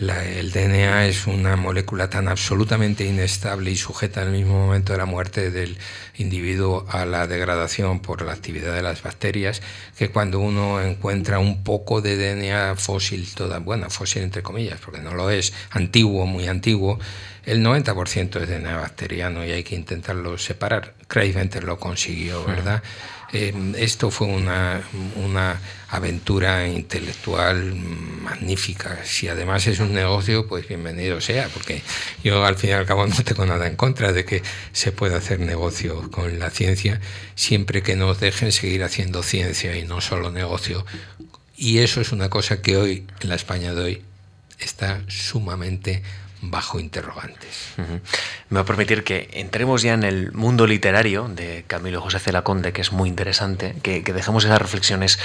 el 0.00 0.50
DNA 0.50 1.08
es 1.08 1.26
una 1.26 1.56
molécula 1.56 2.08
tan 2.08 2.28
absolutamente 2.28 3.04
inestable 3.04 3.70
y 3.70 3.76
sujeta 3.76 4.22
al 4.22 4.30
mismo 4.30 4.58
momento 4.58 4.94
de 4.94 4.98
la 4.98 5.04
muerte 5.04 5.50
del 5.50 5.76
individuo 6.16 6.86
a 6.88 7.04
la 7.04 7.26
degradación 7.26 8.00
por 8.00 8.22
la 8.22 8.32
actividad 8.32 8.74
de 8.74 8.80
las 8.80 9.02
bacterias, 9.02 9.60
que 9.98 10.08
cuando 10.08 10.40
uno 10.40 10.80
encuentra 10.80 11.38
un 11.38 11.62
poco 11.62 12.00
de 12.00 12.16
DNA 12.16 12.76
fósil, 12.76 13.28
toda, 13.34 13.58
bueno, 13.58 13.90
fósil 13.90 14.22
entre 14.22 14.42
comillas, 14.42 14.80
porque 14.82 15.02
no 15.02 15.12
lo 15.12 15.28
es, 15.28 15.52
antiguo, 15.70 16.24
muy 16.24 16.48
antiguo, 16.48 16.98
el 17.44 17.62
90% 17.62 18.40
es 18.40 18.48
DNA 18.48 18.76
bacteriano 18.76 19.44
y 19.44 19.50
hay 19.50 19.64
que 19.64 19.74
intentarlo 19.74 20.38
separar. 20.38 20.94
Craig 21.08 21.34
Venter 21.34 21.64
lo 21.64 21.78
consiguió, 21.78 22.42
¿verdad? 22.44 22.82
Eh, 23.32 23.54
esto 23.78 24.10
fue 24.10 24.26
una, 24.26 24.82
una, 25.16 25.60
aventura 25.88 26.68
intelectual 26.68 27.74
magnífica. 27.74 29.04
Si 29.04 29.28
además 29.28 29.66
es 29.66 29.80
un 29.80 29.92
negocio, 29.92 30.46
pues 30.46 30.66
bienvenido 30.68 31.20
sea, 31.20 31.48
porque 31.48 31.82
yo 32.22 32.44
al 32.44 32.56
fin 32.56 32.70
y 32.70 32.72
al 32.74 32.86
cabo 32.86 33.06
no 33.08 33.14
tengo 33.24 33.46
nada 33.46 33.66
en 33.66 33.76
contra 33.76 34.12
de 34.12 34.24
que 34.24 34.42
se 34.72 34.92
pueda 34.92 35.16
hacer 35.16 35.40
negocio 35.40 36.10
con 36.10 36.38
la 36.38 36.50
ciencia, 36.50 37.00
siempre 37.34 37.82
que 37.82 37.96
nos 37.96 38.20
dejen 38.20 38.52
seguir 38.52 38.84
haciendo 38.84 39.22
ciencia 39.22 39.76
y 39.76 39.84
no 39.84 40.00
solo 40.00 40.30
negocio. 40.30 40.84
Y 41.56 41.78
eso 41.78 42.00
es 42.00 42.12
una 42.12 42.30
cosa 42.30 42.62
que 42.62 42.76
hoy, 42.76 43.06
en 43.20 43.28
la 43.28 43.34
España 43.34 43.74
de 43.74 43.82
hoy, 43.82 44.02
está 44.58 45.02
sumamente 45.08 46.02
bajo 46.42 46.80
interrogantes. 46.80 47.74
Me 47.76 48.56
va 48.56 48.60
a 48.60 48.64
permitir 48.64 49.04
que 49.04 49.28
entremos 49.32 49.82
ya 49.82 49.92
en 49.92 50.04
el 50.04 50.32
mundo 50.32 50.66
literario 50.66 51.28
de 51.28 51.64
Camilo 51.66 52.00
José 52.00 52.18
Celaconde, 52.18 52.72
que 52.72 52.80
es 52.80 52.92
muy 52.92 53.08
interesante, 53.08 53.74
que, 53.82 54.00
dejemos 54.02 54.44
esas 54.44 54.60
reflexiones 54.60 55.18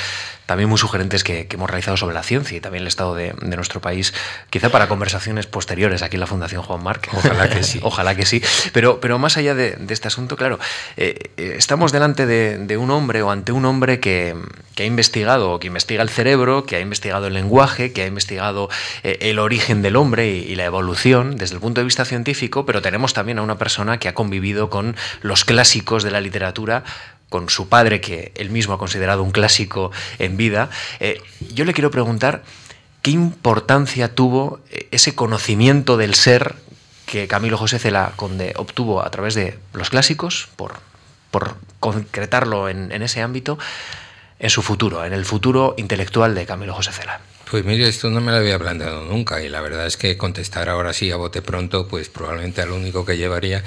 también 0.45 0.69
muy 0.69 0.77
sugerentes 0.77 1.23
que, 1.23 1.47
hemos 1.49 1.69
realizado 1.69 1.97
sobre 1.97 2.13
la 2.13 2.23
ciencia 2.23 2.57
y 2.57 2.61
también 2.61 2.81
el 2.81 2.87
estado 2.87 3.15
de, 3.15 3.33
nuestro 3.55 3.79
país, 3.79 4.13
quizá 4.49 4.69
para 4.69 4.87
conversaciones 4.87 5.47
posteriores 5.47 6.01
aquí 6.01 6.17
en 6.17 6.19
la 6.19 6.27
Fundación 6.27 6.61
Juan 6.61 6.83
Marc. 6.83 7.09
Ojalá 7.13 7.49
que 7.49 7.63
sí. 7.63 7.79
Ojalá 7.83 8.15
que 8.15 8.25
sí. 8.25 8.41
Pero, 8.73 8.99
pero 8.99 9.17
más 9.17 9.37
allá 9.37 9.55
de, 9.55 9.77
este 9.89 10.09
asunto, 10.09 10.35
claro, 10.35 10.59
eh, 10.97 11.31
eh, 11.37 11.55
estamos 11.57 11.93
delante 11.93 12.25
de, 12.25 12.77
un 12.77 12.91
hombre 12.91 13.21
o 13.21 13.31
ante 13.31 13.53
un 13.53 13.63
hombre 13.63 14.01
que, 14.01 14.35
ha 14.77 14.83
investigado, 14.83 15.59
que 15.59 15.67
investiga 15.67 16.03
el 16.03 16.09
cerebro, 16.09 16.65
que 16.65 16.75
ha 16.75 16.81
investigado 16.81 17.27
el 17.27 17.33
lenguaje, 17.33 17.93
que 17.93 18.03
ha 18.03 18.07
investigado 18.07 18.69
eh, 19.03 19.17
el 19.21 19.39
origen 19.39 19.81
del 19.81 19.95
hombre 19.95 20.27
y 20.27 20.53
la 20.55 20.65
evolución 20.65 21.04
desde 21.05 21.53
el 21.53 21.61
punto 21.61 21.81
de 21.81 21.85
vista 21.85 22.03
científico, 22.03 22.65
pero 22.65 22.81
tenemos 22.81 23.13
también 23.13 23.37
a 23.37 23.43
una 23.43 23.59
persona 23.59 23.99
que 23.99 24.07
ha 24.07 24.15
convivido 24.15 24.71
con 24.71 24.95
los 25.21 25.45
clásicos 25.45 26.01
de 26.01 26.09
la 26.09 26.19
literatura, 26.19 26.83
con 27.29 27.47
su 27.49 27.69
padre, 27.69 28.01
que 28.01 28.31
él 28.35 28.49
mismo 28.49 28.73
ha 28.73 28.79
considerado 28.79 29.21
un 29.21 29.29
clásico 29.29 29.91
en 30.17 30.35
vida. 30.35 30.71
Eh, 30.99 31.21
yo 31.53 31.63
le 31.63 31.73
quiero 31.73 31.91
preguntar 31.91 32.43
qué 33.03 33.11
importancia 33.11 34.15
tuvo 34.15 34.61
eh, 34.71 34.87
ese 34.89 35.13
conocimiento 35.13 35.95
del 35.95 36.15
ser 36.15 36.55
que 37.05 37.27
Camilo 37.27 37.59
José 37.59 37.77
Cela 37.77 38.13
obtuvo 38.55 39.05
a 39.05 39.11
través 39.11 39.35
de 39.35 39.59
los 39.73 39.91
clásicos, 39.91 40.47
por, 40.55 40.79
por 41.29 41.55
concretarlo 41.79 42.67
en, 42.67 42.91
en 42.91 43.03
ese 43.03 43.21
ámbito, 43.21 43.59
en 44.39 44.49
su 44.49 44.63
futuro, 44.63 45.05
en 45.05 45.13
el 45.13 45.23
futuro 45.23 45.75
intelectual 45.77 46.33
de 46.33 46.47
Camilo 46.47 46.73
José 46.73 46.91
Cela. 46.91 47.21
Pues 47.49 47.63
mire, 47.63 47.87
esto 47.87 48.09
no 48.09 48.21
me 48.21 48.31
lo 48.31 48.37
había 48.37 48.57
planteado 48.57 49.05
nunca 49.05 49.41
y 49.41 49.49
la 49.49 49.61
verdad 49.61 49.85
es 49.85 49.97
que 49.97 50.17
contestar 50.17 50.69
ahora 50.69 50.93
sí 50.93 51.11
a 51.11 51.15
bote 51.15 51.41
pronto, 51.41 51.87
pues 51.87 52.09
probablemente 52.09 52.61
a 52.61 52.65
lo 52.65 52.75
único 52.75 53.05
que 53.05 53.17
llevaría 53.17 53.63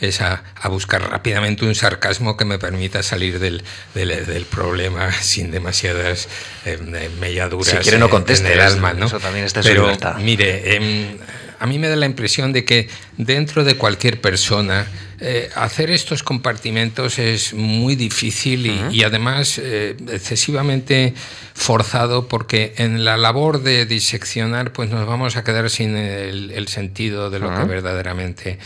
es 0.00 0.20
a, 0.20 0.42
buscar 0.70 1.10
rápidamente 1.10 1.64
un 1.64 1.74
sarcasmo 1.74 2.36
que 2.36 2.44
me 2.44 2.58
permita 2.58 3.02
salir 3.02 3.38
del, 3.38 3.64
del, 3.94 4.44
problema 4.44 5.12
sin 5.20 5.50
demasiadas 5.50 6.28
eh, 6.64 6.78
melladuras. 7.20 7.68
Si 7.68 7.76
quiere 7.78 7.98
no 7.98 8.08
conteste, 8.08 8.52
el 8.52 8.60
alma, 8.60 8.94
¿no? 8.94 9.06
Eso 9.06 9.20
también 9.20 9.44
está 9.44 9.60
Pero, 9.60 9.90
mire, 10.20 10.76
em, 10.76 11.18
a 11.58 11.66
mí 11.66 11.78
me 11.78 11.88
da 11.88 11.96
la 11.96 12.06
impresión 12.06 12.52
de 12.52 12.64
que 12.64 12.88
dentro 13.16 13.64
de 13.64 13.76
cualquier 13.76 14.20
persona 14.20 14.86
eh, 15.20 15.50
hacer 15.56 15.90
estos 15.90 16.22
compartimentos 16.22 17.18
es 17.18 17.52
muy 17.52 17.96
difícil 17.96 18.66
y, 18.92 19.02
además 19.02 19.58
eh, 19.58 19.96
excesivamente 20.12 21.14
forzado 21.54 22.28
porque 22.28 22.74
en 22.76 23.04
la 23.04 23.16
labor 23.16 23.62
de 23.62 23.84
diseccionar 23.84 24.72
pues 24.72 24.90
nos 24.90 25.06
vamos 25.06 25.36
a 25.36 25.42
quedar 25.42 25.70
sin 25.70 25.96
el, 25.96 26.68
sentido 26.68 27.30
de 27.30 27.40
lo 27.40 27.52
que 27.52 27.64
verdaderamente 27.64 28.58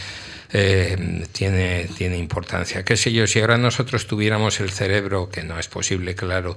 eh, 0.52 1.26
tiene, 1.32 1.88
tiene 1.96 2.18
importancia. 2.18 2.84
¿Qué 2.84 2.96
sé 2.96 3.12
yo? 3.12 3.26
Si 3.26 3.40
ahora 3.40 3.56
nosotros 3.56 4.06
tuviéramos 4.06 4.60
el 4.60 4.70
cerebro, 4.70 5.30
que 5.30 5.42
no 5.42 5.58
es 5.58 5.68
posible, 5.68 6.14
claro, 6.14 6.56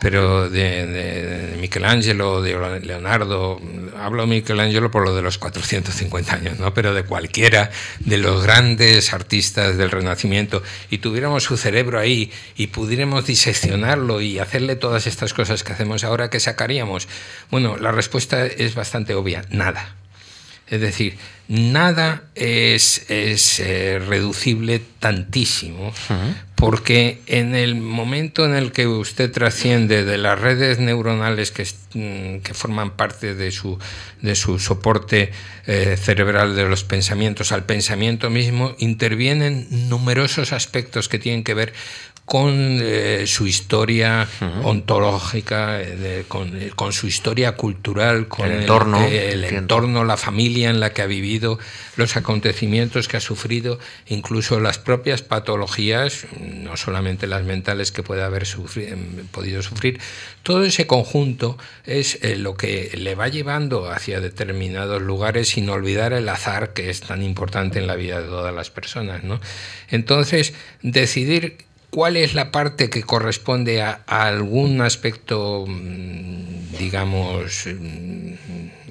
pero 0.00 0.50
de, 0.50 0.86
de 0.86 1.56
Michelangelo, 1.60 2.42
de 2.42 2.80
Leonardo, 2.80 3.60
hablo 3.98 4.22
de 4.22 4.28
Michelangelo 4.28 4.90
por 4.90 5.04
lo 5.04 5.14
de 5.14 5.22
los 5.22 5.38
450 5.38 6.34
años, 6.34 6.58
¿no? 6.58 6.74
pero 6.74 6.92
de 6.92 7.04
cualquiera 7.04 7.70
de 8.00 8.18
los 8.18 8.42
grandes 8.42 9.12
artistas 9.12 9.76
del 9.76 9.90
Renacimiento, 9.90 10.62
y 10.90 10.98
tuviéramos 10.98 11.44
su 11.44 11.56
cerebro 11.56 11.98
ahí 11.98 12.32
y 12.56 12.68
pudiéramos 12.68 13.26
diseccionarlo 13.26 14.20
y 14.20 14.38
hacerle 14.38 14.76
todas 14.76 15.06
estas 15.06 15.34
cosas 15.34 15.62
que 15.62 15.72
hacemos 15.72 16.04
ahora, 16.04 16.30
¿qué 16.30 16.40
sacaríamos? 16.40 17.08
Bueno, 17.50 17.76
la 17.76 17.92
respuesta 17.92 18.46
es 18.46 18.74
bastante 18.74 19.14
obvia, 19.14 19.44
nada. 19.50 19.99
Es 20.70 20.80
decir, 20.80 21.18
nada 21.48 22.22
es, 22.36 23.04
eh, 23.08 24.00
reducible 24.06 24.80
tantísimo, 25.00 25.92
porque 26.54 27.20
en 27.26 27.56
el 27.56 27.74
momento 27.74 28.44
en 28.44 28.54
el 28.54 28.70
que 28.70 28.86
usted 28.86 29.32
trasciende 29.32 30.04
de 30.04 30.16
las 30.16 30.38
redes 30.38 30.78
neuronales 30.78 31.50
que, 31.50 31.64
mm, 31.94 32.42
que 32.42 32.54
forman 32.54 32.92
parte 32.92 33.34
de 33.34 33.50
su, 33.50 33.78
de 34.22 34.36
su 34.36 34.60
soporte 34.60 35.32
eh, 35.66 35.96
cerebral 36.00 36.54
de 36.54 36.68
los 36.68 36.84
pensamientos 36.84 37.50
al 37.50 37.64
pensamiento 37.64 38.30
mismo, 38.30 38.76
intervienen 38.78 39.66
numerosos 39.88 40.52
aspectos 40.52 41.08
que 41.08 41.18
tienen 41.18 41.42
que 41.42 41.54
ver 41.54 41.72
con 42.30 42.78
eh, 42.80 43.24
su 43.26 43.48
historia 43.48 44.28
ontológica, 44.62 45.82
eh, 45.82 46.24
con, 46.28 46.92
su 46.92 47.08
historia 47.08 47.56
cultural, 47.56 48.28
con 48.28 48.48
el 48.48 48.60
entorno, 48.60 49.04
el, 49.04 49.42
entorno, 49.42 50.04
la 50.04 50.16
familia 50.16 50.70
en 50.70 50.78
la 50.78 50.92
que 50.92 51.02
ha 51.02 51.06
vivido, 51.06 51.58
los 51.96 52.16
acontecimientos 52.16 53.08
que 53.08 53.16
ha 53.16 53.20
sufrido, 53.20 53.80
incluso 54.06 54.60
las 54.60 54.78
propias 54.78 55.22
patologías, 55.22 56.28
no 56.40 56.76
solamente 56.76 57.26
las 57.26 57.42
mentales 57.42 57.90
que 57.90 58.04
puede 58.04 58.22
haber 58.22 58.44
em, 58.76 59.26
podido 59.32 59.60
sufrir. 59.60 59.98
Todo 60.44 60.62
ese 60.62 60.86
conjunto 60.86 61.58
es 61.84 62.16
eh, 62.22 62.36
lo 62.36 62.54
que 62.54 62.92
le 62.94 63.16
va 63.16 63.26
llevando 63.26 63.90
hacia 63.90 64.20
determinados 64.20 65.02
lugares 65.02 65.48
sin 65.48 65.68
olvidar 65.68 66.12
el 66.12 66.28
azar 66.28 66.74
que 66.74 66.90
es 66.90 67.00
tan 67.00 67.24
importante 67.24 67.80
en 67.80 67.88
la 67.88 67.96
vida 67.96 68.20
de 68.20 68.28
todas 68.28 68.54
las 68.54 68.70
personas. 68.70 69.24
¿no? 69.24 69.40
Entonces, 69.88 70.54
decidir 70.80 71.68
¿Cuál 71.90 72.16
es 72.16 72.34
la 72.34 72.52
parte 72.52 72.88
que 72.88 73.02
corresponde 73.02 73.82
a, 73.82 74.02
algún 74.06 74.80
aspecto, 74.80 75.64
mm, 75.66 76.76
digamos, 76.78 77.66
mm, 77.66 78.34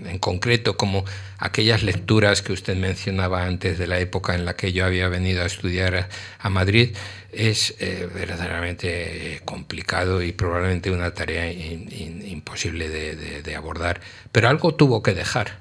en 0.06 0.20
concreto, 0.20 0.76
como 0.76 1.06
aquellas 1.38 1.82
lecturas 1.82 2.42
que 2.42 2.52
usted 2.52 2.76
mencionaba 2.76 3.46
antes 3.46 3.78
de 3.78 3.88
la 3.88 4.00
época 4.00 4.36
en 4.36 4.44
la 4.44 4.56
que 4.58 4.74
yo 4.74 4.86
había 4.86 5.08
venido 5.08 5.44
a 5.44 5.46
estudiar 5.46 6.10
a, 6.40 6.50
Madrid? 6.50 6.96
Es 7.32 7.76
eh, 7.80 8.10
verdaderamente 8.14 9.42
complicado 9.46 10.22
y 10.22 10.34
probablemente 10.34 10.92
una 10.92 11.14
tarea 11.14 11.50
imposible 11.52 12.90
de, 12.90 13.56
abordar. 13.56 14.02
Pero 14.32 14.50
algo 14.50 14.74
tuvo 14.76 15.04
que 15.04 15.14
dejar. 15.14 15.58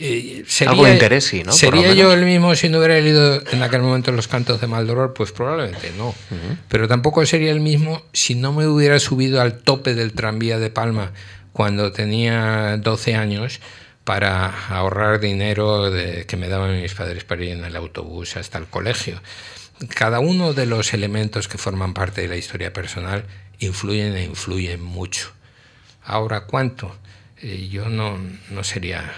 Eh, 0.00 0.44
sería, 0.46 0.70
Algo 0.70 0.84
de 0.84 0.92
interés, 0.92 1.32
¿no? 1.44 1.52
¿Sería 1.52 1.92
yo 1.92 2.12
el 2.12 2.24
mismo 2.24 2.54
si 2.54 2.68
no 2.68 2.78
hubiera 2.78 3.00
leído 3.00 3.42
en 3.50 3.62
aquel 3.62 3.82
momento 3.82 4.12
los 4.12 4.28
cantos 4.28 4.60
de 4.60 4.68
Maldoror? 4.68 5.12
Pues 5.12 5.32
probablemente 5.32 5.92
no. 5.96 6.14
Pero 6.68 6.86
tampoco 6.86 7.24
sería 7.26 7.50
el 7.50 7.60
mismo 7.60 8.02
si 8.12 8.34
no 8.34 8.52
me 8.52 8.66
hubiera 8.66 9.00
subido 9.00 9.40
al 9.40 9.58
tope 9.58 9.94
del 9.94 10.12
tranvía 10.12 10.58
de 10.58 10.70
Palma 10.70 11.12
cuando 11.52 11.90
tenía 11.90 12.76
12 12.76 13.16
años 13.16 13.60
para 14.04 14.68
ahorrar 14.68 15.20
dinero 15.20 15.90
de, 15.90 16.24
que 16.26 16.36
me 16.36 16.48
daban 16.48 16.80
mis 16.80 16.94
padres 16.94 17.24
para 17.24 17.44
ir 17.44 17.50
en 17.50 17.64
el 17.64 17.76
autobús 17.76 18.36
hasta 18.36 18.56
el 18.56 18.66
colegio. 18.66 19.20
Cada 19.94 20.20
uno 20.20 20.54
de 20.54 20.66
los 20.66 20.94
elementos 20.94 21.48
que 21.48 21.58
forman 21.58 21.94
parte 21.94 22.22
de 22.22 22.28
la 22.28 22.36
historia 22.36 22.72
personal 22.72 23.26
influyen 23.58 24.14
e 24.14 24.24
influyen 24.24 24.80
mucho. 24.80 25.32
Ahora, 26.04 26.46
¿cuánto? 26.46 26.96
Eh, 27.42 27.68
yo 27.70 27.88
no, 27.88 28.18
no 28.50 28.64
sería 28.64 29.12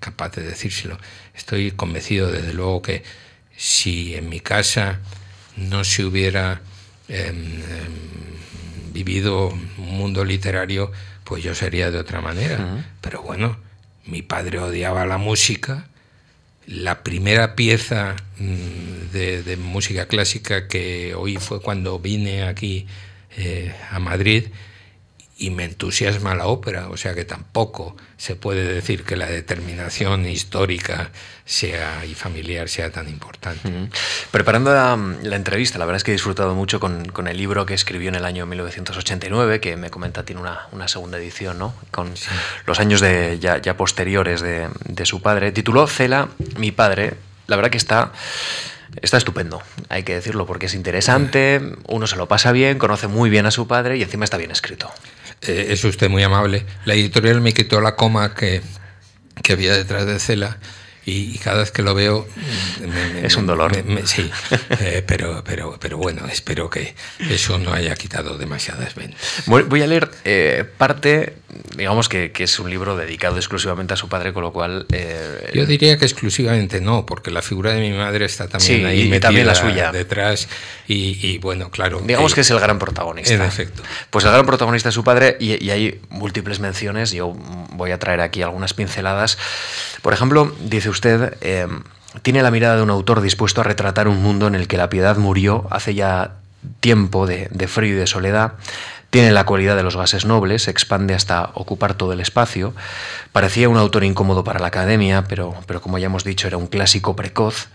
capaz 0.00 0.36
de 0.36 0.42
decírselo. 0.42 0.98
Estoy 1.34 1.72
convencido, 1.72 2.30
desde 2.30 2.54
luego, 2.54 2.82
que 2.82 3.02
si 3.56 4.14
en 4.14 4.28
mi 4.28 4.40
casa 4.40 5.00
no 5.56 5.84
se 5.84 6.04
hubiera 6.04 6.62
em, 7.08 7.36
em, 7.36 8.92
vivido 8.92 9.48
un 9.48 9.96
mundo 9.96 10.24
literario, 10.24 10.92
pues 11.24 11.42
yo 11.42 11.54
sería 11.54 11.90
de 11.90 11.98
otra 11.98 12.20
manera. 12.20 12.86
Pero 13.00 13.22
bueno, 13.22 13.58
mi 14.06 14.22
padre 14.22 14.58
odiaba 14.58 15.04
la 15.04 15.18
música. 15.18 15.86
La 16.66 17.02
primera 17.02 17.54
pieza 17.56 18.16
mm, 18.38 19.12
de, 19.12 19.56
música 19.56 20.06
clásica 20.06 20.68
que 20.68 21.14
oí 21.14 21.36
fue 21.36 21.60
cuando 21.60 21.98
vine 21.98 22.44
aquí 22.44 22.86
eh, 23.36 23.74
a 23.90 23.98
Madrid 23.98 24.44
y 25.40 25.50
me 25.50 25.64
entusiasma 25.64 26.34
la 26.34 26.46
ópera, 26.46 26.88
o 26.88 26.96
sea 26.96 27.14
que 27.14 27.24
tampoco 27.24 27.96
se 28.16 28.34
puede 28.34 28.64
decir 28.64 29.04
que 29.04 29.14
la 29.14 29.26
determinación 29.26 30.26
histórica 30.26 31.12
sea 31.44 32.04
y 32.04 32.14
familiar 32.14 32.68
sea 32.68 32.90
tan 32.90 33.08
importante. 33.08 33.70
Preparando 34.32 34.74
la, 34.74 35.36
entrevista, 35.36 35.78
la 35.78 35.86
verdad 35.86 35.98
es 35.98 36.04
que 36.04 36.10
he 36.10 36.14
disfrutado 36.14 36.56
mucho 36.56 36.80
con, 36.80 37.06
con, 37.10 37.28
el 37.28 37.36
libro 37.36 37.66
que 37.66 37.74
escribió 37.74 38.08
en 38.08 38.16
el 38.16 38.24
año 38.24 38.46
1989, 38.46 39.60
que 39.60 39.76
me 39.76 39.90
comenta 39.90 40.24
tiene 40.24 40.42
una, 40.42 40.66
una 40.72 40.88
segunda 40.88 41.18
edición, 41.18 41.56
¿no? 41.56 41.72
con 41.92 42.12
los 42.66 42.80
años 42.80 43.00
de, 43.00 43.38
ya, 43.40 43.58
ya 43.58 43.76
posteriores 43.76 44.40
de, 44.40 44.68
de 44.86 45.06
su 45.06 45.22
padre. 45.22 45.52
Tituló 45.52 45.86
Cela, 45.86 46.28
mi 46.56 46.72
padre. 46.72 47.14
La 47.46 47.56
verdad 47.56 47.70
que 47.70 47.78
está 47.78 48.12
Está 49.02 49.18
estupendo, 49.18 49.62
hay 49.90 50.02
que 50.02 50.14
decirlo, 50.14 50.46
porque 50.46 50.66
es 50.66 50.74
interesante, 50.74 51.60
uno 51.86 52.06
se 52.06 52.16
lo 52.16 52.26
pasa 52.26 52.52
bien, 52.52 52.78
conoce 52.78 53.06
muy 53.06 53.30
bien 53.30 53.46
a 53.46 53.50
su 53.50 53.68
padre 53.68 53.96
y 53.96 54.02
encima 54.02 54.24
está 54.24 54.38
bien 54.38 54.50
escrito. 54.50 54.90
Eh, 55.42 55.68
es 55.70 55.84
usted 55.84 56.08
muy 56.08 56.22
amable. 56.22 56.64
La 56.84 56.94
editorial 56.94 57.40
me 57.40 57.52
quitó 57.52 57.80
la 57.80 57.96
coma 57.96 58.34
que, 58.34 58.62
que 59.42 59.52
había 59.52 59.72
detrás 59.74 60.06
de 60.06 60.18
Cela 60.18 60.58
y, 61.08 61.38
cada 61.38 61.60
vez 61.60 61.70
que 61.70 61.82
lo 61.82 61.94
veo 61.94 62.28
es 63.22 63.36
un 63.36 63.46
dolor. 63.46 63.72
sí, 64.04 64.30
eh, 64.80 65.02
pero, 65.06 65.42
pero, 65.42 65.78
pero 65.80 65.96
bueno, 65.96 66.26
espero 66.26 66.68
que 66.68 66.94
eso 67.30 67.58
no 67.58 67.72
haya 67.72 67.94
quitado 67.94 68.36
demasiadas 68.36 68.94
ventas. 68.94 69.18
Voy, 69.46 69.82
a 69.82 69.86
leer 69.86 70.10
eh, 70.24 70.64
parte, 70.76 71.36
digamos 71.76 72.08
que, 72.08 72.30
que, 72.30 72.44
es 72.44 72.58
un 72.58 72.70
libro 72.70 72.96
dedicado 72.96 73.36
exclusivamente 73.36 73.94
a 73.94 73.96
su 73.96 74.08
padre, 74.08 74.32
con 74.32 74.42
lo 74.42 74.52
cual... 74.52 74.86
Eh, 74.92 75.50
Yo 75.54 75.66
diría 75.66 75.98
que 75.98 76.04
exclusivamente 76.04 76.80
no, 76.80 77.06
porque 77.06 77.30
la 77.30 77.42
figura 77.42 77.72
de 77.72 77.80
mi 77.80 77.96
madre 77.96 78.26
está 78.26 78.48
también 78.48 78.86
ahí 78.86 79.12
y, 79.12 79.20
también 79.20 79.46
la 79.46 79.54
suya 79.54 79.90
detrás 79.92 80.48
y, 80.86 81.38
bueno, 81.38 81.70
claro. 81.70 82.00
Digamos 82.04 82.34
que 82.34 82.42
es 82.42 82.50
el 82.50 82.60
gran 82.60 82.78
protagonista. 82.78 83.34
En 83.34 83.42
efecto. 83.42 83.82
Pues 84.10 84.24
el 84.24 84.32
gran 84.32 84.46
protagonista 84.46 84.90
es 84.90 84.94
su 84.94 85.04
padre 85.04 85.36
y, 85.40 85.70
hay 85.70 86.00
múltiples 86.10 86.60
menciones, 86.60 87.12
yo 87.12 87.32
voy 87.72 87.90
a 87.90 87.98
traer 87.98 88.20
aquí 88.20 88.42
algunas 88.42 88.74
pinceladas. 88.74 89.38
Por 90.02 90.12
ejemplo, 90.12 90.54
dice 90.60 90.88
usted 90.88 91.08
usted 91.08 91.36
eh, 91.40 91.66
tiene 92.22 92.42
la 92.42 92.50
mirada 92.50 92.76
de 92.76 92.82
un 92.82 92.90
autor 92.90 93.20
dispuesto 93.20 93.60
a 93.60 93.64
retratar 93.64 94.08
un 94.08 94.22
mundo 94.22 94.46
en 94.46 94.54
el 94.54 94.66
que 94.66 94.76
la 94.76 94.88
piedad 94.88 95.16
murió 95.16 95.66
hace 95.70 95.94
ya 95.94 96.36
tiempo 96.80 97.26
de, 97.26 97.48
frío 97.68 97.94
y 97.94 97.98
de 97.98 98.06
soledad. 98.06 98.54
Tiene 99.10 99.32
la 99.32 99.44
cualidad 99.44 99.76
de 99.76 99.82
los 99.82 99.96
gases 99.96 100.24
nobles, 100.26 100.64
se 100.64 100.70
expande 100.70 101.14
hasta 101.14 101.50
ocupar 101.54 101.94
todo 101.94 102.12
el 102.12 102.20
espacio. 102.20 102.74
Parecía 103.32 103.68
un 103.68 103.78
autor 103.78 104.04
incómodo 104.04 104.44
para 104.44 104.60
la 104.60 104.66
academia, 104.66 105.24
pero, 105.28 105.54
pero 105.66 105.80
como 105.80 105.98
ya 105.98 106.06
hemos 106.06 106.24
dicho, 106.24 106.46
era 106.46 106.58
un 106.58 106.66
clásico 106.66 107.16
precoz. 107.16 107.68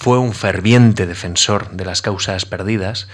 Fue 0.00 0.18
un 0.18 0.32
ferviente 0.32 1.06
defensor 1.06 1.70
de 1.72 1.84
las 1.84 2.00
causas 2.00 2.46
perdidas 2.46 3.06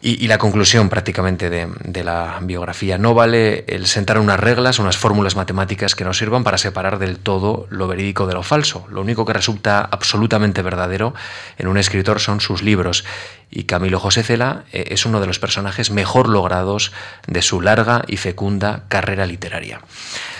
y, 0.00 0.28
la 0.28 0.38
conclusión 0.38 0.88
prácticamente 0.88 1.50
de, 1.50 2.04
la 2.04 2.38
biografía. 2.40 2.96
No 2.96 3.12
vale 3.12 3.64
el 3.68 3.86
sentar 3.86 4.18
unas 4.18 4.40
reglas, 4.40 4.78
unas 4.78 4.96
fórmulas 4.96 5.36
matemáticas 5.36 5.94
que 5.94 6.04
nos 6.04 6.16
sirvan 6.16 6.42
para 6.42 6.56
separar 6.56 6.98
del 6.98 7.18
todo 7.18 7.66
lo 7.70 7.86
verídico 7.86 8.26
de 8.26 8.32
lo 8.32 8.42
falso. 8.42 8.86
Lo 8.90 9.02
único 9.02 9.26
que 9.26 9.34
resulta 9.34 9.80
absolutamente 9.80 10.62
verdadero 10.62 11.14
en 11.58 11.66
un 11.66 11.76
escritor 11.76 12.18
son 12.18 12.40
sus 12.40 12.62
libros. 12.62 13.04
Y 13.50 13.64
Camilo 13.64 14.00
José 14.00 14.22
Cela 14.22 14.64
eh, 14.72 14.86
es 14.88 15.04
uno 15.04 15.20
de 15.20 15.26
los 15.26 15.38
personajes 15.38 15.90
mejor 15.90 16.28
logrados 16.28 16.92
de 17.26 17.42
su 17.42 17.60
larga 17.60 18.04
y 18.06 18.16
fecunda 18.16 18.84
carrera 18.88 19.26
literaria. 19.26 19.80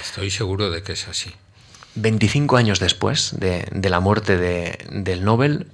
Estoy 0.03 0.31
seguro 0.31 0.71
de 0.71 0.83
que 0.83 0.93
es 0.93 1.07
así. 1.09 1.35
25 1.97 2.57
años 2.57 2.81
después 2.81 3.35
de, 3.39 3.67
la 3.89 4.01
muerte 4.01 4.37
del 4.39 5.25
Nobel, 5.25 5.67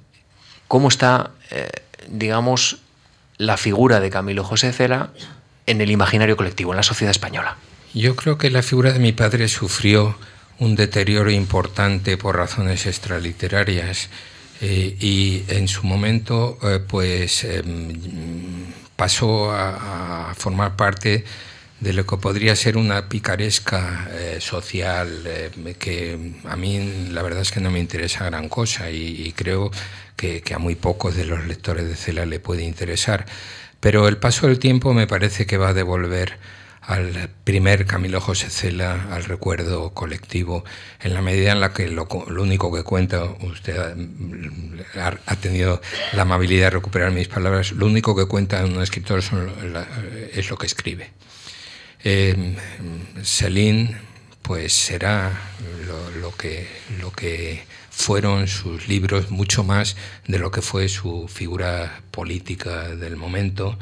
¿cómo 0.67 0.87
está, 0.87 1.31
eh, 1.51 1.69
digamos, 2.07 2.79
la 3.37 3.57
figura 3.57 3.99
de 3.99 4.09
Camilo 4.09 4.43
José 4.43 4.73
Cela 4.73 5.11
en 5.65 5.81
el 5.81 5.91
imaginario 5.91 6.35
colectivo, 6.35 6.71
en 6.71 6.77
la 6.77 6.83
sociedad 6.83 7.11
española? 7.11 7.57
Yo 7.93 8.15
creo 8.15 8.37
que 8.37 8.49
la 8.49 8.63
figura 8.63 8.91
de 8.91 8.99
mi 8.99 9.11
padre 9.11 9.47
sufrió 9.47 10.17
un 10.59 10.75
deterioro 10.75 11.29
importante 11.29 12.17
por 12.17 12.37
razones 12.37 12.85
extraliterarias 12.85 14.09
eh, 14.61 14.95
y 14.99 15.43
en 15.47 15.67
su 15.67 15.83
momento 15.85 16.57
eh, 16.63 16.79
pues 16.79 17.43
em, 17.43 17.93
pasó 18.95 19.51
a, 19.51 20.33
formar 20.37 20.75
parte 20.75 21.25
de 21.83 21.91
lo 21.91 22.05
que 22.05 22.15
podría 22.15 22.55
ser 22.55 22.77
una 22.77 23.09
picaresca 23.09 24.07
eh, 24.11 24.37
social 24.39 25.23
eh, 25.25 25.75
que 25.77 26.17
a 26.45 26.55
mí 26.55 27.09
la 27.11 27.21
verdad 27.21 27.41
es 27.41 27.51
que 27.51 27.59
no 27.59 27.71
me 27.71 27.79
interesa 27.79 28.23
gran 28.25 28.47
cosa 28.47 28.89
y, 28.89 29.33
creo 29.33 29.69
que, 30.15 30.41
que, 30.41 30.53
a 30.53 30.59
muy 30.59 30.75
pocos 30.75 31.15
de 31.15 31.25
los 31.25 31.45
lectores 31.45 31.87
de 31.87 31.95
Cela 31.95 32.25
le 32.25 32.39
puede 32.39 32.63
interesar. 32.63 33.25
Pero 33.81 34.07
el 34.07 34.17
paso 34.17 34.47
del 34.47 34.59
tiempo 34.59 34.93
me 34.93 35.07
parece 35.07 35.45
que 35.45 35.57
va 35.57 35.69
a 35.69 35.73
devolver 35.73 36.39
al 36.79 37.29
primer 37.43 37.85
Camilo 37.85 38.21
José 38.21 38.49
Cela, 38.49 39.09
al 39.11 39.25
recuerdo 39.25 39.93
colectivo, 39.93 40.63
en 41.01 41.13
la 41.13 41.21
medida 41.21 41.51
en 41.51 41.59
la 41.59 41.73
que 41.73 41.89
lo, 41.89 42.07
único 42.29 42.73
que 42.73 42.83
cuenta, 42.83 43.23
usted 43.23 43.77
ha, 43.77 45.35
tenido 45.35 45.81
la 46.13 46.21
amabilidad 46.21 46.67
de 46.67 46.71
recuperar 46.71 47.11
mis 47.11 47.27
palabras, 47.27 47.73
lo 47.73 47.85
único 47.87 48.15
que 48.15 48.25
cuenta 48.25 48.63
un 48.63 48.81
escritor 48.81 49.19
es 49.19 50.49
lo 50.49 50.57
que 50.57 50.65
escribe. 50.65 51.11
Eh, 52.03 52.55
pues 54.41 54.73
será 54.73 55.31
lo, 56.19 56.35
que, 56.35 56.67
lo 56.99 57.11
que 57.11 57.63
fueron 57.89 58.47
sus 58.47 58.87
libros, 58.87 59.31
mucho 59.31 59.63
más 59.63 59.95
de 60.27 60.39
lo 60.39 60.51
que 60.51 60.61
fue 60.61 60.89
su 60.89 61.27
figura 61.29 62.01
política 62.11 62.89
del 62.95 63.15
momento 63.15 63.77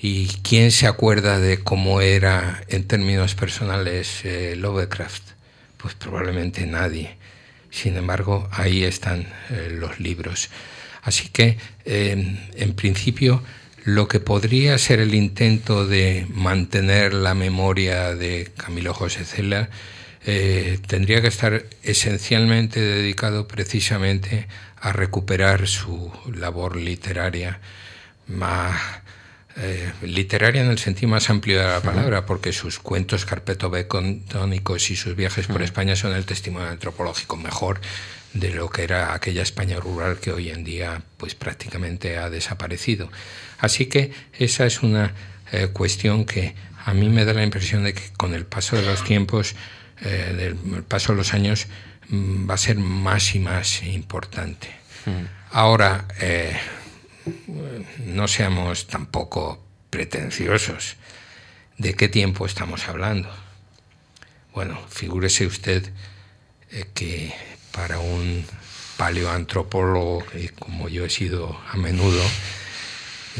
¿Y 0.00 0.28
quién 0.44 0.70
se 0.70 0.86
acuerda 0.86 1.40
de 1.40 1.58
cómo 1.58 2.00
era 2.00 2.62
en 2.68 2.86
términos 2.86 3.34
personales 3.34 4.24
eh, 4.24 4.54
Lovecraft? 4.56 5.24
Pues 5.76 5.94
probablemente 5.94 6.64
nadie. 6.66 7.16
Sin 7.70 7.96
embargo, 7.96 8.48
ahí 8.52 8.84
están 8.84 9.26
eh, 9.50 9.70
los 9.72 9.98
libros. 9.98 10.50
Así 11.02 11.28
que, 11.30 11.58
em, 11.84 12.38
en 12.54 12.74
principio, 12.74 13.42
lo 13.88 14.06
que 14.06 14.20
podría 14.20 14.76
ser 14.76 15.00
el 15.00 15.14
intento 15.14 15.86
de 15.86 16.26
mantener 16.28 17.14
la 17.14 17.32
memoria 17.32 18.14
de 18.14 18.50
Camilo 18.54 18.92
José 18.92 19.24
Cela 19.24 19.70
eh, 20.26 20.78
tendría 20.86 21.22
que 21.22 21.28
estar 21.28 21.64
esencialmente 21.82 22.80
dedicado 22.80 23.48
precisamente 23.48 24.46
a 24.78 24.92
recuperar 24.92 25.66
su 25.66 26.12
labor 26.34 26.76
literaria 26.76 27.60
más 28.26 28.78
eh, 29.56 29.90
literaria 30.02 30.60
en 30.60 30.70
el 30.70 30.78
sentido 30.78 31.08
más 31.08 31.30
amplio 31.30 31.58
de 31.58 31.64
la 31.64 31.80
palabra, 31.80 32.26
porque 32.26 32.52
sus 32.52 32.78
cuentos 32.78 33.24
carpetobetónicos 33.24 34.90
y 34.90 34.96
sus 34.96 35.16
viajes 35.16 35.46
por 35.46 35.62
España 35.62 35.96
son 35.96 36.12
el 36.12 36.26
testimonio 36.26 36.68
antropológico 36.68 37.38
mejor 37.38 37.80
de 38.32 38.50
lo 38.50 38.70
que 38.70 38.82
era 38.82 39.14
aquella 39.14 39.42
España 39.42 39.78
rural 39.80 40.18
que 40.18 40.32
hoy 40.32 40.50
en 40.50 40.64
día 40.64 41.02
pues 41.16 41.34
prácticamente 41.34 42.18
ha 42.18 42.30
desaparecido. 42.30 43.10
Así 43.58 43.86
que 43.86 44.12
esa 44.38 44.66
es 44.66 44.82
una 44.82 45.14
eh, 45.52 45.68
cuestión 45.68 46.24
que 46.24 46.54
a 46.84 46.94
mí 46.94 47.08
me 47.08 47.24
da 47.24 47.32
la 47.32 47.42
impresión 47.42 47.84
de 47.84 47.94
que 47.94 48.02
con 48.16 48.34
el 48.34 48.46
paso 48.46 48.76
de 48.76 48.82
los 48.82 49.04
tiempos, 49.04 49.54
eh, 50.02 50.54
del 50.62 50.82
paso 50.84 51.12
de 51.12 51.18
los 51.18 51.34
años, 51.34 51.66
mm, 52.08 52.48
va 52.48 52.54
a 52.54 52.58
ser 52.58 52.76
más 52.76 53.34
y 53.34 53.40
más 53.40 53.82
importante. 53.82 54.68
Ahora, 55.50 56.06
no 58.04 58.28
seamos 58.28 58.86
tampoco 58.86 59.64
pretenciosos. 59.90 60.96
¿De 61.78 61.94
qué 61.94 62.08
tiempo 62.08 62.44
estamos 62.44 62.88
hablando? 62.88 63.32
Bueno, 64.52 64.78
figúrese 64.88 65.46
usted 65.46 65.92
eh, 66.70 66.86
que 66.92 67.32
para 67.78 68.00
un 68.00 68.44
paleoantropólogo, 68.96 70.24
como 70.58 70.88
yo 70.88 71.04
he 71.04 71.10
sido 71.10 71.60
a 71.70 71.76
menudo, 71.76 72.20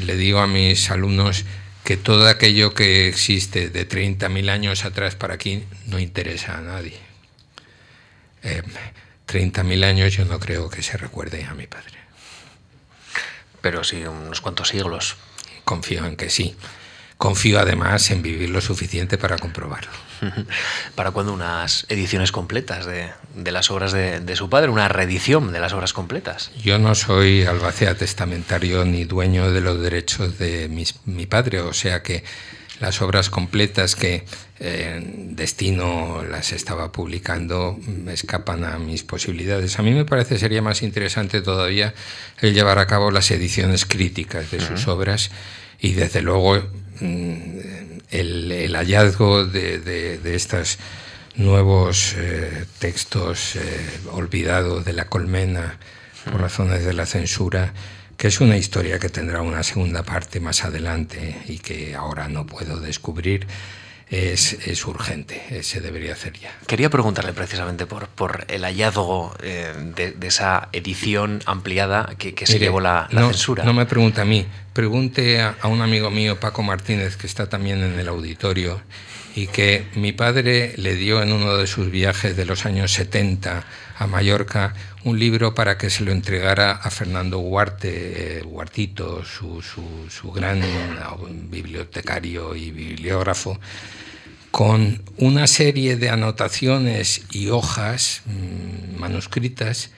le 0.01 0.15
digo 0.15 0.39
a 0.39 0.47
mis 0.47 0.93
alumnos 0.93 1.45
que 1.83 1.97
todo 1.97 2.29
aquello 2.29 2.73
que 2.73 3.09
existe 3.09 3.69
de 3.69 3.89
30.000 3.89 4.49
años 4.49 4.85
atrás 4.85 5.17
para 5.17 5.35
aquí 5.35 5.65
no 5.87 5.99
interesa 5.99 6.57
a 6.57 6.61
nadie. 6.61 7.01
30.000 8.45 9.83
eh, 9.83 9.85
años 9.85 10.13
yo 10.13 10.25
no 10.25 10.39
creo 10.39 10.71
que 10.71 10.85
se 10.85 10.97
recuerde 10.97 11.45
a 11.45 11.55
mi 11.55 11.67
padre. 11.67 11.99
Pero 13.61 13.83
sí, 13.83 14.05
unos 14.05 14.41
cuantos 14.41 14.69
siglos. 14.69 15.17
Confío 15.65 16.07
en 16.07 16.15
que 16.15 16.31
sí. 16.31 16.55
Confío 17.17 17.59
además 17.59 18.13
en 18.13 18.23
vivir 18.23 18.51
lo 18.51 18.61
suficiente 18.61 19.19
para 19.19 19.37
comprobarlo. 19.37 20.08
¿Para 20.95 21.11
cuándo 21.11 21.33
unas 21.33 21.87
ediciones 21.89 22.33
completas 22.33 22.87
de, 22.87 23.11
las 23.51 23.71
obras 23.71 23.93
de, 23.93 24.37
su 24.37 24.49
padre? 24.49 24.71
¿Una 24.71 24.89
reedición 24.89 25.53
de 25.53 25.61
las 25.61 25.73
obras 25.73 25.93
completas? 25.93 26.51
Yo 26.63 26.79
no 26.79 26.95
soy 26.95 27.45
albacea 27.45 27.95
testamentario 27.95 28.85
ni 28.85 29.05
dueño 29.05 29.51
de 29.51 29.61
los 29.61 29.81
derechos 29.81 30.39
de 30.39 30.69
mi 31.05 31.27
padre, 31.27 31.61
o 31.61 31.73
sea 31.73 32.03
que 32.03 32.25
las 32.81 33.03
obras 33.03 33.29
completas 33.31 33.97
que 33.97 34.25
eh, 34.61 35.01
Destino 35.31 36.25
las 36.29 36.53
estaba 36.53 36.93
publicando 36.93 37.79
escapan 38.09 38.65
a 38.65 38.79
mis 38.79 39.03
posibilidades. 39.03 39.79
A 39.79 39.83
mí 39.83 39.93
me 39.93 40.05
parece 40.05 40.39
sería 40.39 40.63
más 40.63 40.83
interesante 40.83 41.41
todavía 41.41 41.95
el 42.41 42.55
llevar 42.55 42.79
a 42.79 42.87
cabo 42.87 43.11
las 43.11 43.31
ediciones 43.31 43.85
críticas 43.85 44.51
de 44.51 44.61
sus 44.61 44.87
obras 44.89 45.31
y 45.81 45.93
desde 45.93 46.23
luego 46.23 46.57
mm, 47.01 47.59
el, 48.11 48.75
hallazgo 48.75 49.45
de, 49.45 50.21
estos 50.35 50.79
nuevos 51.37 52.15
eh, 52.17 52.65
textos 52.79 53.57
eh, 53.57 53.61
olvidados 54.13 54.85
de 54.85 54.93
la 54.93 55.07
colmena 55.07 55.79
por 56.25 56.41
razones 56.41 56.85
de 56.85 56.93
la 56.95 57.07
censura 57.07 57.73
que 58.19 58.27
es 58.27 58.41
una 58.41 58.57
historia 58.57 58.99
que 58.99 59.09
tendrá 59.09 59.43
una 59.43 59.63
segunda 59.63 60.03
parte 60.03 60.41
más 60.41 60.65
adelante 60.65 61.41
y 61.47 61.59
que 61.61 61.95
ahora 61.95 62.29
no 62.29 62.47
puedo 62.47 62.81
descubrir. 62.81 63.47
Es, 64.11 64.55
es, 64.67 64.87
urgente, 64.87 65.63
se 65.63 65.83
debería 65.83 66.15
hacer 66.15 66.33
ya. 66.33 66.51
Quería 66.67 66.89
preguntarle 66.89 67.35
precisamente 67.35 67.85
por, 67.85 68.09
por 68.09 68.47
el 68.49 68.63
hallazgo 68.65 69.35
eh, 69.43 69.75
de, 69.95 70.27
esa 70.27 70.69
edición 70.73 71.43
ampliada 71.45 72.15
que, 72.17 72.35
que 72.35 72.47
se 72.47 72.59
llevó 72.59 72.81
la, 72.81 73.09
no, 73.11 73.29
censura. 73.29 73.65
No 73.65 73.75
me 73.75 73.85
pregunte 73.85 74.23
a 74.23 74.25
mí, 74.25 74.47
pregunte 74.73 75.43
a, 75.43 75.57
a, 75.61 75.69
un 75.69 75.83
amigo 75.83 76.11
mío, 76.11 76.41
Paco 76.41 76.63
Martínez, 76.63 77.17
que 77.17 77.27
está 77.27 77.51
también 77.51 77.83
en 77.83 77.99
el 77.99 78.09
auditorio, 78.09 78.81
y 79.35 79.47
que 79.47 79.87
mi 79.95 80.13
padre 80.13 80.73
le 80.77 80.95
dio 80.95 81.23
en 81.23 81.33
uno 81.33 81.57
de 81.57 81.67
sus 81.67 81.91
viajes 81.91 82.35
de 82.35 82.47
los 82.47 82.65
años 82.65 82.93
70 82.93 83.65
a 83.99 84.07
Mallorca 84.07 84.75
un 85.05 85.19
libro 85.19 85.55
para 85.55 85.77
que 85.77 85.91
se 85.91 86.05
lo 86.05 86.13
entregara 86.13 86.73
a 86.73 86.91
Fernando 86.91 87.41
Huarte, 87.41 88.43
Huartito, 88.45 89.25
su, 89.25 89.61
su, 89.63 90.33
gran 90.33 90.63
bibliotecario 91.51 92.55
y 92.55 92.71
bibliógrafo, 92.71 93.59
con 94.53 95.03
una 95.17 95.47
serie 95.47 95.97
de 95.97 96.11
anotaciones 96.11 97.23
y 97.33 97.49
hojas 97.49 98.23
mm, 98.27 98.99
manuscritas 99.01 99.91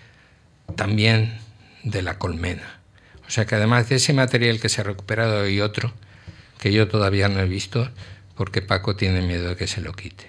también 0.76 1.38
de 1.82 2.02
la 2.02 2.18
colmena. 2.18 2.80
O 3.26 3.30
sea 3.30 3.44
que 3.44 3.54
además 3.54 3.88
de 3.88 3.96
ese 3.96 4.12
material 4.12 4.60
que 4.60 4.68
se 4.68 4.80
ha 4.80 4.84
recuperado 4.84 5.46
y 5.48 5.60
otro, 5.60 5.92
que 6.58 6.72
yo 6.72 6.88
todavía 6.88 7.28
no 7.28 7.40
he 7.40 7.46
visto, 7.46 7.90
porque 8.34 8.62
Paco 8.62 8.96
tiene 8.96 9.20
miedo 9.20 9.50
de 9.50 9.56
que 9.56 9.66
se 9.66 9.80
lo 9.80 9.92
quite. 9.92 10.26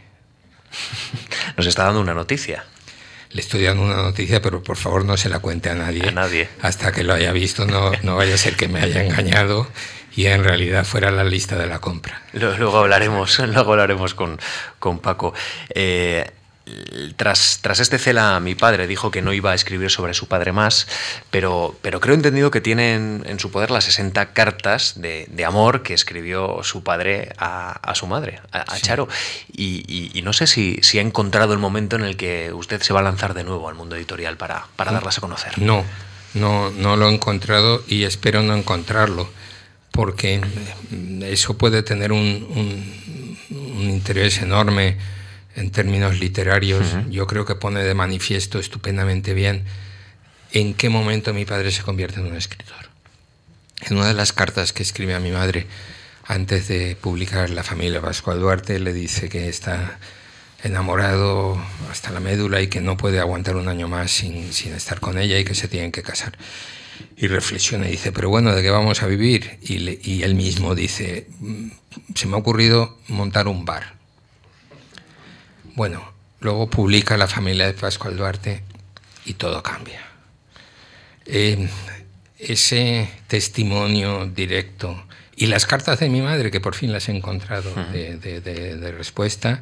Nos 1.57 1.65
está 1.65 1.85
dando 1.85 2.01
una 2.01 2.13
noticia 2.13 2.65
le 3.33 3.41
estoy 3.41 3.63
dando 3.63 3.83
una 3.83 3.97
noticia, 3.97 4.41
pero 4.41 4.61
por 4.61 4.77
favor 4.77 5.05
no 5.05 5.17
se 5.17 5.29
la 5.29 5.39
cuente 5.39 5.69
a 5.69 5.75
nadie. 5.75 6.07
A 6.07 6.11
nadie. 6.11 6.49
Hasta 6.61 6.91
que 6.91 7.03
lo 7.03 7.13
haya 7.13 7.31
visto, 7.31 7.65
no, 7.65 7.91
no 8.03 8.15
vaya 8.15 8.35
a 8.35 8.37
ser 8.37 8.55
que 8.55 8.67
me 8.67 8.81
haya 8.81 9.03
engañado 9.05 9.67
y 10.15 10.25
en 10.25 10.43
realidad 10.43 10.83
fuera 10.85 11.11
la 11.11 11.23
lista 11.23 11.57
de 11.57 11.67
la 11.67 11.79
compra. 11.79 12.21
Luego 12.33 12.77
hablaremos, 12.77 13.39
luego 13.47 13.71
hablaremos 13.71 14.13
con, 14.13 14.39
con 14.79 14.99
Paco. 14.99 15.33
Eh, 15.73 16.29
tras, 17.17 17.59
tras 17.61 17.79
este 17.79 17.97
cela, 17.97 18.39
mi 18.39 18.55
padre 18.55 18.87
dijo 18.87 19.09
que 19.11 19.21
no 19.21 19.33
iba 19.33 19.51
a 19.51 19.55
escribir 19.55 19.89
sobre 19.89 20.13
su 20.13 20.27
padre 20.27 20.51
más, 20.51 20.87
pero, 21.31 21.75
pero 21.81 21.99
creo 21.99 22.13
entendido 22.15 22.51
que 22.51 22.61
tiene 22.61 22.93
en, 22.93 23.39
su 23.39 23.51
poder 23.51 23.71
las 23.71 23.85
60 23.85 24.33
cartas 24.33 24.95
de, 24.97 25.45
amor 25.45 25.81
que 25.81 25.93
escribió 25.93 26.63
su 26.63 26.83
padre 26.83 27.33
a, 27.37 27.93
su 27.95 28.05
madre, 28.05 28.41
a, 28.51 28.79
Charo. 28.79 29.07
Y, 29.51 30.21
no 30.23 30.33
sé 30.33 30.45
si, 30.45 30.79
si, 30.83 30.99
ha 30.99 31.01
encontrado 31.01 31.53
el 31.53 31.59
momento 31.59 31.95
en 31.95 32.03
el 32.03 32.15
que 32.15 32.53
usted 32.53 32.81
se 32.81 32.93
va 32.93 32.99
a 32.99 33.03
lanzar 33.03 33.33
de 33.33 33.43
nuevo 33.43 33.67
al 33.67 33.75
mundo 33.75 33.95
editorial 33.95 34.37
para, 34.37 34.67
para 34.75 34.91
darlas 34.91 35.17
a 35.17 35.21
conocer. 35.21 35.57
No, 35.57 35.83
no, 36.35 36.69
no 36.69 36.95
lo 36.95 37.09
he 37.09 37.13
encontrado 37.13 37.83
y 37.87 38.03
espero 38.03 38.43
no 38.43 38.55
encontrarlo, 38.55 39.29
porque 39.91 40.41
eso 41.23 41.57
puede 41.57 41.81
tener 41.81 42.11
un, 42.11 43.35
un 43.49 43.89
interés 43.89 44.41
enorme 44.43 44.97
en 45.55 45.71
términos 45.71 46.19
literarios, 46.19 46.95
yo 47.09 47.27
creo 47.27 47.45
que 47.45 47.55
pone 47.55 47.83
de 47.83 47.93
manifiesto 47.93 48.59
estupendamente 48.59 49.33
bien 49.33 49.65
en 50.53 50.73
qué 50.73 50.89
momento 50.89 51.33
mi 51.33 51.45
padre 51.45 51.71
se 51.71 51.83
convierte 51.83 52.19
en 52.19 52.27
un 52.27 52.35
escritor. 52.35 52.89
En 53.81 53.97
una 53.97 54.07
de 54.07 54.13
las 54.13 54.33
cartas 54.33 54.73
que 54.73 54.83
escribe 54.83 55.15
a 55.15 55.19
mi 55.19 55.31
madre 55.31 55.67
antes 56.25 56.67
de 56.67 56.95
publicar 56.95 57.49
La 57.49 57.63
familia 57.63 58.01
Pascual 58.01 58.39
Duarte, 58.39 58.79
le 58.79 58.93
dice 58.93 59.29
que 59.29 59.49
está 59.49 59.99
enamorado 60.63 61.61
hasta 61.89 62.11
la 62.11 62.19
médula 62.19 62.61
y 62.61 62.67
que 62.67 62.81
no 62.81 62.95
puede 62.97 63.19
aguantar 63.19 63.55
un 63.55 63.67
año 63.67 63.87
más 63.87 64.11
sin, 64.11 64.53
sin 64.53 64.73
estar 64.73 64.99
con 64.99 65.17
ella 65.17 65.39
y 65.39 65.43
que 65.43 65.55
se 65.55 65.67
tienen 65.67 65.91
que 65.91 66.03
casar. 66.03 66.37
y 67.17 67.27
reflexiona 67.27 67.87
y 67.87 67.91
dice, 67.91 68.11
pero 68.11 68.29
bueno, 68.29 68.53
¿de 68.53 68.61
qué 68.61 68.69
vamos 68.69 69.01
a 69.01 69.07
vivir? 69.07 69.57
Y, 69.61 70.21
él 70.21 70.35
mismo 70.35 70.75
dice, 70.75 71.27
mm, 71.39 71.69
se 72.13 72.27
me 72.27 72.35
ha 72.35 72.39
ocurrido 72.39 72.99
montar 73.07 73.47
un 73.47 73.65
bar. 73.65 74.00
Bueno, 75.75 76.11
luego 76.39 76.69
publica 76.69 77.17
La 77.17 77.27
familia 77.27 77.65
de 77.65 77.73
Pascual 77.73 78.17
Duarte 78.17 78.63
y 79.25 79.33
todo 79.33 79.63
cambia. 79.63 80.01
Eh, 81.25 81.69
ese 82.37 83.09
testimonio 83.27 84.25
directo 84.25 85.05
y 85.35 85.45
las 85.45 85.65
cartas 85.65 85.99
de 85.99 86.09
mi 86.09 86.21
madre, 86.21 86.51
que 86.51 86.59
por 86.59 86.75
fin 86.75 86.91
las 86.91 87.07
he 87.07 87.15
encontrado 87.15 87.73
de, 87.91 88.93
respuesta, 88.97 89.61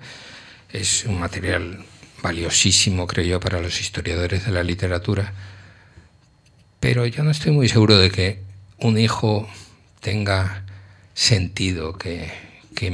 es 0.72 1.06
un 1.06 1.20
material 1.20 1.86
valiosísimo, 2.22 3.08
creo 3.08 3.26
yo, 3.26 3.40
para 3.40 3.62
los 3.62 3.80
historiadores 3.80 4.46
de 4.46 4.52
la 4.52 4.64
literatura. 4.64 5.34
Pero 6.80 7.06
yo 7.06 7.24
no 7.24 7.32
estoy 7.32 7.52
muy 7.52 7.70
seguro 7.70 7.98
de 7.98 8.10
que 8.10 8.40
un 8.80 8.98
hijo 8.98 9.48
tenga 10.02 10.66
sentido, 11.14 11.98
que, 11.98 12.32
que 12.76 12.92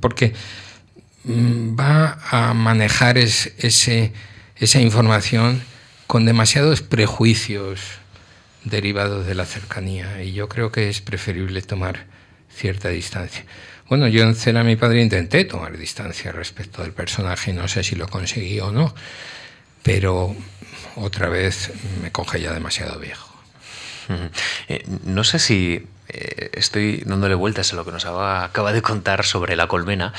porque 0.00 0.32
va 1.24 2.18
a 2.30 2.54
manejar 2.54 3.18
ese, 3.18 4.12
esa 4.56 4.80
información 4.80 5.62
con 6.06 6.24
demasiados 6.24 6.82
prejuicios 6.82 7.80
derivados 8.64 9.26
de 9.26 9.34
la 9.34 9.44
cercanía 9.44 10.22
y 10.22 10.32
yo 10.32 10.48
creo 10.48 10.70
que 10.70 10.88
es 10.88 11.00
preferible 11.00 11.62
tomar 11.62 12.06
cierta 12.54 12.88
distancia. 12.88 13.44
Bueno, 13.88 14.08
yo 14.08 14.22
en 14.22 14.34
Cena, 14.34 14.64
mi 14.64 14.76
padre, 14.76 15.02
intenté 15.02 15.44
tomar 15.44 15.76
distancia 15.76 16.32
respecto 16.32 16.82
del 16.82 16.92
personaje, 16.92 17.52
no 17.52 17.68
sé 17.68 17.82
si 17.82 17.96
lo 17.96 18.08
conseguí 18.08 18.58
o 18.60 18.72
no, 18.72 18.94
pero 19.82 20.34
otra 20.96 21.28
vez 21.28 21.72
me 22.02 22.10
coge 22.10 22.40
ya 22.40 22.52
demasiado 22.52 22.98
viejo. 22.98 23.28
Eh, 24.68 24.84
no 25.04 25.24
sé 25.24 25.38
si 25.38 25.86
eh, 26.12 26.50
estoy 26.54 27.02
dándole 27.06 27.34
vueltas 27.34 27.72
a 27.72 27.76
lo 27.76 27.84
que 27.84 27.92
nos 27.92 28.04
acaba 28.04 28.72
de 28.72 28.82
contar 28.82 29.24
sobre 29.24 29.56
la 29.56 29.66
colmena. 29.66 30.12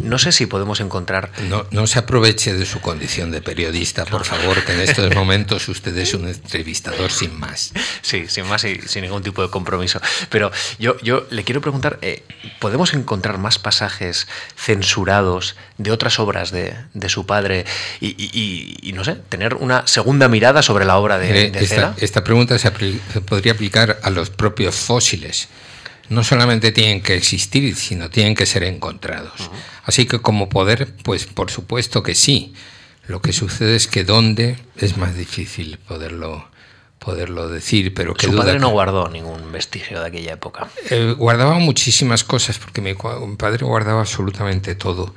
No 0.00 0.18
sé 0.18 0.32
si 0.32 0.46
podemos 0.46 0.80
encontrar... 0.80 1.30
No, 1.48 1.66
no 1.70 1.86
se 1.86 1.98
aproveche 1.98 2.52
de 2.54 2.66
su 2.66 2.80
condición 2.80 3.30
de 3.30 3.40
periodista, 3.40 4.04
por 4.04 4.24
favor, 4.24 4.62
que 4.64 4.72
en 4.72 4.80
estos 4.80 5.14
momentos 5.14 5.68
usted 5.68 5.96
es 5.96 6.14
un 6.14 6.28
entrevistador 6.28 7.10
sin 7.10 7.38
más. 7.38 7.72
Sí, 8.02 8.26
sin 8.28 8.46
más 8.46 8.64
y 8.64 8.76
sin 8.82 9.02
ningún 9.02 9.22
tipo 9.22 9.42
de 9.42 9.48
compromiso. 9.48 10.00
Pero 10.28 10.50
yo, 10.78 10.98
yo 11.00 11.26
le 11.30 11.44
quiero 11.44 11.60
preguntar, 11.60 11.98
eh, 12.02 12.22
¿podemos 12.60 12.92
encontrar 12.94 13.38
más 13.38 13.58
pasajes 13.58 14.28
censurados 14.56 15.56
de 15.78 15.90
otras 15.90 16.18
obras 16.18 16.50
de, 16.50 16.74
de 16.94 17.08
su 17.08 17.26
padre 17.26 17.64
y, 18.00 18.92
no 18.94 19.04
sé, 19.04 19.16
tener 19.28 19.54
una 19.54 19.86
segunda 19.86 20.28
mirada 20.28 20.62
sobre 20.62 20.84
la 20.84 20.96
obra 20.96 21.18
de, 21.18 21.50
de 21.50 21.64
esta, 21.64 21.94
esta, 21.98 22.24
pregunta 22.24 22.58
se, 22.58 22.70
se 23.12 23.20
podría 23.20 23.52
aplicar 23.52 23.98
a 24.02 24.10
los 24.10 24.30
propios 24.30 24.74
fósiles 24.74 25.48
no 26.08 26.22
solamente 26.22 26.72
tienen 26.72 27.02
que 27.02 27.14
existir, 27.14 27.74
sino 27.76 28.10
tienen 28.10 28.34
que 28.34 28.46
ser 28.46 28.62
encontrados. 28.62 29.50
Así 29.84 30.06
que 30.06 30.20
como 30.20 30.48
poder, 30.48 30.94
pues 31.02 31.26
por 31.26 31.50
supuesto 31.50 32.02
que 32.02 32.14
sí. 32.14 32.54
Lo 33.06 33.20
que 33.22 33.32
sucede 33.32 33.76
es 33.76 33.86
que 33.86 34.04
dónde 34.04 34.58
es 34.76 34.96
más 34.96 35.16
difícil 35.16 35.78
poderlo 35.78 36.48
poderlo 36.98 37.48
decir, 37.48 37.94
pero 37.94 38.14
que 38.14 38.26
Su 38.26 38.36
padre 38.36 38.58
no 38.58 38.70
guardó 38.70 39.08
ningún 39.08 39.52
vestigio 39.52 40.00
de 40.00 40.08
aquella 40.08 40.32
época. 40.32 40.66
Eh, 40.90 41.14
guardaba 41.16 41.60
muchísimas 41.60 42.24
cosas, 42.24 42.58
porque 42.58 42.80
mi, 42.80 42.94
padre 43.36 43.64
guardaba 43.64 44.00
absolutamente 44.00 44.74
todo. 44.74 45.14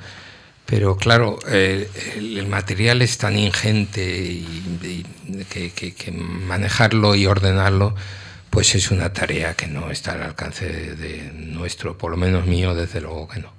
Pero 0.70 0.96
claro, 0.96 1.40
eh, 1.48 1.90
el, 2.16 2.46
material 2.46 3.02
es 3.02 3.18
tan 3.18 3.36
ingente 3.36 4.02
y, 4.22 5.04
que, 5.50 6.12
manejarlo 6.12 7.16
y 7.16 7.26
ordenarlo 7.26 7.96
pues 8.50 8.76
es 8.76 8.92
una 8.92 9.12
tarea 9.12 9.54
que 9.54 9.66
no 9.66 9.90
está 9.90 10.12
al 10.12 10.22
alcance 10.22 10.66
de, 10.66 11.32
nuestro, 11.34 11.98
por 11.98 12.12
lo 12.12 12.16
menos 12.16 12.46
mío, 12.46 12.74
desde 12.74 13.00
luego 13.00 13.26
que 13.28 13.40
no. 13.40 13.52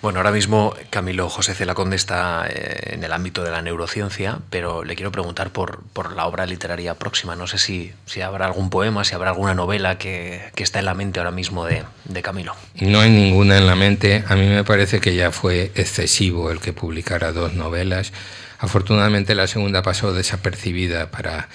Bueno, 0.00 0.20
ahora 0.20 0.30
mismo 0.30 0.74
Camilo 0.90 1.28
José 1.28 1.54
Celaconde 1.54 1.96
está 1.96 2.46
eh, 2.48 2.94
en 2.94 3.02
el 3.02 3.12
ámbito 3.12 3.42
de 3.42 3.50
la 3.50 3.62
neurociencia, 3.62 4.38
pero 4.48 4.84
le 4.84 4.94
quiero 4.94 5.10
preguntar 5.10 5.50
por, 5.50 5.82
por 5.92 6.14
la 6.14 6.26
obra 6.26 6.46
literaria 6.46 6.94
próxima. 6.94 7.34
No 7.34 7.48
sé 7.48 7.58
si, 7.58 7.92
si, 8.06 8.20
habrá 8.20 8.46
algún 8.46 8.70
poema, 8.70 9.02
si 9.02 9.16
habrá 9.16 9.30
alguna 9.30 9.54
novela 9.54 9.98
que, 9.98 10.50
que 10.54 10.62
está 10.62 10.78
en 10.78 10.84
la 10.84 10.94
mente 10.94 11.18
ahora 11.18 11.32
mismo 11.32 11.64
de, 11.64 11.82
de, 12.04 12.22
Camilo. 12.22 12.54
No 12.76 13.00
hay 13.00 13.10
ninguna 13.10 13.58
en 13.58 13.66
la 13.66 13.74
mente. 13.74 14.24
A 14.28 14.36
mí 14.36 14.46
me 14.46 14.62
parece 14.62 15.00
que 15.00 15.16
ya 15.16 15.32
fue 15.32 15.72
excesivo 15.74 16.52
el 16.52 16.60
que 16.60 16.72
publicara 16.72 17.32
dos 17.32 17.54
novelas. 17.54 18.12
Afortunadamente 18.60 19.34
la 19.34 19.48
segunda 19.48 19.82
pasó 19.82 20.12
desapercibida 20.12 21.10
para 21.10 21.48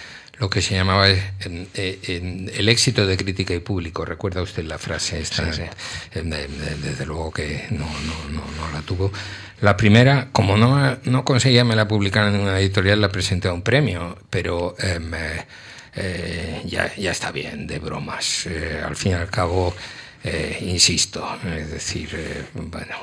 lo 0.43 0.49
que 0.49 0.61
se 0.61 0.75
llamaba 0.75 1.07
el 1.07 2.67
éxito 2.67 3.07
de 3.07 3.15
crítica 3.15 3.53
y 3.53 3.59
público. 3.59 4.03
¿Recuerda 4.03 4.41
usted 4.41 4.65
la 4.65 4.77
frase 4.77 5.21
esta? 5.21 5.45
Desde 5.45 7.05
luego 7.05 7.31
que 7.31 7.65
no, 7.69 7.87
la 8.73 8.81
tuvo. 8.81 9.09
La 9.61 9.77
primera, 9.77 10.27
como 10.33 10.57
no, 10.57 10.97
no 11.05 11.23
conseguía 11.23 11.63
me 11.63 11.77
la 11.77 11.87
publicar 11.87 12.27
en 12.27 12.41
una 12.41 12.59
editorial, 12.59 12.99
la 12.99 13.07
presenté 13.07 13.47
a 13.47 13.53
un 13.53 13.61
premio, 13.61 14.17
pero 14.29 14.75
em, 14.79 15.13
eh, 15.95 16.61
ya, 16.65 16.91
está 16.97 17.31
bien, 17.31 17.65
de 17.65 17.79
bromas. 17.79 18.45
Eh, 18.45 18.81
al 18.85 18.97
fin 18.97 19.13
y 19.13 19.15
al 19.15 19.29
cabo, 19.29 19.73
eh, 20.25 20.57
insisto, 20.59 21.25
es 21.57 21.71
decir, 21.71 22.09
bueno, 22.53 22.97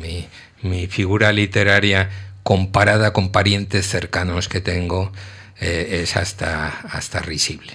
mi, 0.00 0.26
mi 0.62 0.86
figura 0.86 1.30
literaria 1.30 2.08
comparada 2.42 3.12
con 3.12 3.32
parientes 3.32 3.86
cercanos 3.86 4.48
que 4.48 4.62
tengo, 4.62 5.12
eh, 5.60 6.00
es 6.02 6.16
hasta, 6.16 6.68
hasta 6.68 7.20
risible. 7.20 7.72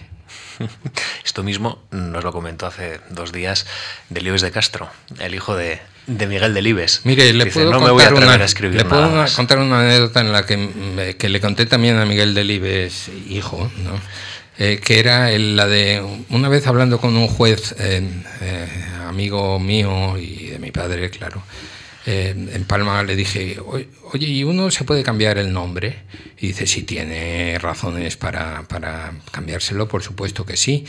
Esto 1.23 1.43
mismo 1.43 1.81
nos 1.91 2.23
lo 2.23 2.31
comentó 2.31 2.65
hace 2.65 2.99
dos 3.09 3.31
días 3.31 3.65
Delibes 4.09 4.41
de 4.41 4.51
Castro, 4.51 4.89
el 5.19 5.33
hijo 5.33 5.55
de, 5.55 5.79
de 6.07 6.27
Miguel 6.27 6.53
Delibes. 6.53 7.01
Mire, 7.03 7.31
le 7.33 7.45
puedo, 7.47 7.71
contar, 7.71 8.13
una, 8.13 8.37
le 8.37 8.85
puedo 8.85 9.25
contar 9.35 9.59
una 9.59 9.81
anécdota 9.81 10.21
en 10.21 10.31
la 10.31 10.45
que, 10.45 11.15
que, 11.17 11.29
le 11.29 11.39
conté 11.39 11.65
también 11.65 11.97
a 11.97 12.05
Miguel 12.05 12.33
Delibes, 12.33 13.09
hijo, 13.27 13.71
¿no? 13.83 13.99
Eh, 14.61 14.81
que 14.83 14.99
era 14.99 15.29
la 15.37 15.67
de 15.67 16.05
una 16.29 16.49
vez 16.49 16.67
hablando 16.67 16.99
con 16.99 17.15
un 17.15 17.29
juez, 17.29 17.75
eh, 17.79 18.05
amigo 19.07 19.57
mío 19.57 20.17
y 20.17 20.47
de 20.47 20.59
mi 20.59 20.71
padre, 20.71 21.09
claro, 21.09 21.41
en 22.11 22.65
Palma 22.65 23.03
le 23.03 23.15
dije, 23.15 23.57
oye, 23.59 24.27
¿y 24.27 24.43
uno 24.43 24.71
se 24.71 24.83
puede 24.83 25.03
cambiar 25.03 25.37
el 25.37 25.53
nombre? 25.53 25.97
Y 26.39 26.47
dice, 26.47 26.65
si 26.65 26.83
tiene 26.83 27.57
razones 27.59 28.17
para, 28.17 28.63
para 28.63 29.13
cambiárselo, 29.31 29.87
por 29.87 30.01
supuesto 30.01 30.45
que 30.45 30.57
sí. 30.57 30.85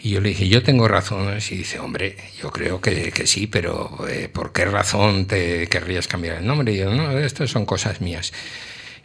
Y 0.00 0.10
yo 0.10 0.20
le 0.20 0.30
dije, 0.30 0.48
yo 0.48 0.62
tengo 0.62 0.88
razones. 0.88 1.52
Y 1.52 1.56
dice, 1.56 1.78
hombre, 1.78 2.16
yo 2.40 2.50
creo 2.50 2.80
que, 2.80 3.12
que 3.12 3.26
sí, 3.26 3.46
pero 3.46 4.06
eh, 4.08 4.28
¿por 4.32 4.52
qué 4.52 4.64
razón 4.64 5.26
te 5.26 5.68
querrías 5.68 6.08
cambiar 6.08 6.38
el 6.38 6.46
nombre? 6.46 6.72
Y 6.72 6.78
yo, 6.78 6.92
no, 6.92 7.16
estas 7.18 7.50
son 7.50 7.64
cosas 7.64 8.00
mías. 8.00 8.32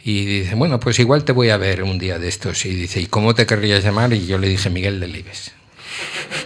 Y 0.04 0.24
dice, 0.24 0.56
bueno, 0.56 0.80
pues 0.80 0.98
igual 0.98 1.24
te 1.24 1.30
voy 1.30 1.50
a 1.50 1.56
ver 1.58 1.84
un 1.84 1.98
día 1.98 2.18
de 2.18 2.28
estos. 2.28 2.66
Y 2.66 2.74
dice, 2.74 3.00
¿y 3.00 3.06
cómo 3.06 3.34
te 3.34 3.46
querrías 3.46 3.84
llamar? 3.84 4.12
Y 4.12 4.26
yo 4.26 4.38
le 4.38 4.48
dije, 4.48 4.68
Miguel 4.68 4.98
Delibes. 4.98 5.52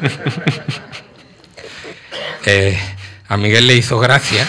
eh, 2.44 2.78
a 3.28 3.36
Miguel 3.38 3.66
le 3.66 3.76
hizo 3.76 3.98
gracia 3.98 4.46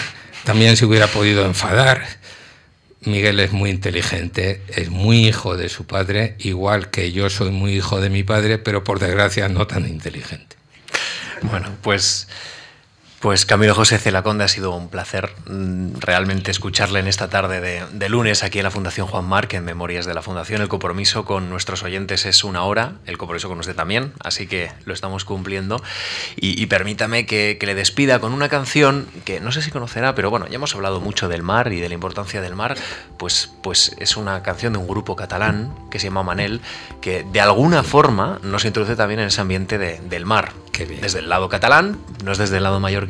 también 0.48 0.78
se 0.78 0.86
hubiera 0.86 1.08
podido 1.08 1.44
enfadar. 1.44 2.06
Miguel 3.02 3.38
es 3.38 3.52
muy 3.52 3.68
inteligente, 3.68 4.62
es 4.68 4.88
muy 4.88 5.28
hijo 5.28 5.58
de 5.58 5.68
su 5.68 5.86
padre, 5.86 6.36
igual 6.38 6.88
que 6.90 7.12
yo 7.12 7.28
soy 7.28 7.50
muy 7.50 7.74
hijo 7.74 8.00
de 8.00 8.08
mi 8.08 8.22
padre, 8.22 8.56
pero 8.56 8.82
por 8.82 8.98
desgracia 8.98 9.50
no 9.50 9.66
tan 9.66 9.86
inteligente. 9.86 10.56
Bueno, 11.42 11.68
pues 11.82 12.28
pues 13.20 13.46
Camilo 13.46 13.74
José 13.74 13.98
Celaconde 13.98 14.44
ha 14.44 14.48
sido 14.48 14.70
un 14.72 14.88
placer 14.88 15.32
mm, 15.46 15.98
realmente 15.98 16.52
escucharle 16.52 17.00
en 17.00 17.08
esta 17.08 17.28
tarde 17.28 17.60
de, 17.60 18.08
lunes 18.08 18.44
aquí 18.44 18.58
en 18.58 18.64
la 18.64 18.70
Fundación 18.70 19.06
Juan 19.06 19.24
Marc, 19.24 19.54
en 19.54 19.64
Memorias 19.64 20.06
de 20.06 20.14
la 20.14 20.22
Fundación. 20.22 20.62
El 20.62 20.68
compromiso 20.68 21.24
con 21.24 21.50
nuestros 21.50 21.82
oyentes 21.82 22.26
es 22.26 22.44
una 22.44 22.62
hora, 22.62 22.94
el 23.06 23.18
compromiso 23.18 23.48
con 23.48 23.58
usted 23.58 23.74
también, 23.74 24.12
así 24.20 24.46
que 24.46 24.70
lo 24.84 24.94
estamos 24.94 25.24
cumpliendo. 25.24 25.82
Y, 26.36 26.64
permítame 26.66 27.26
que, 27.26 27.58
le 27.60 27.74
despida 27.74 28.18
con 28.18 28.32
una 28.32 28.48
canción 28.48 29.06
que 29.26 29.40
no 29.40 29.52
sé 29.52 29.60
si 29.60 29.70
conocerá, 29.70 30.14
pero 30.14 30.30
bueno, 30.30 30.46
ya 30.46 30.54
hemos 30.54 30.74
hablado 30.74 31.00
mucho 31.00 31.28
del 31.28 31.42
mar 31.42 31.70
y 31.72 31.80
de 31.80 31.88
la 31.88 31.94
importancia 31.94 32.40
del 32.40 32.54
mar, 32.54 32.76
pues, 33.18 33.52
pues 33.62 33.94
es 33.98 34.16
una 34.16 34.42
canción 34.42 34.72
de 34.72 34.78
un 34.78 34.88
grupo 34.88 35.16
catalán 35.16 35.74
que 35.90 35.98
se 35.98 36.06
llama 36.06 36.22
Manel, 36.22 36.62
que 37.02 37.26
de 37.30 37.40
alguna 37.42 37.82
forma 37.82 38.38
nos 38.42 38.64
introduce 38.64 38.96
también 38.96 39.20
en 39.20 39.26
ese 39.26 39.40
ambiente 39.40 39.76
del 39.76 40.24
mar. 40.24 40.52
Desde 40.86 41.18
el 41.18 41.28
lado 41.28 41.48
catalán, 41.48 41.98
no 42.22 42.30
es 42.30 42.38
desde 42.38 42.58
el 42.58 42.62
lado 42.62 42.78
mayor 42.78 43.07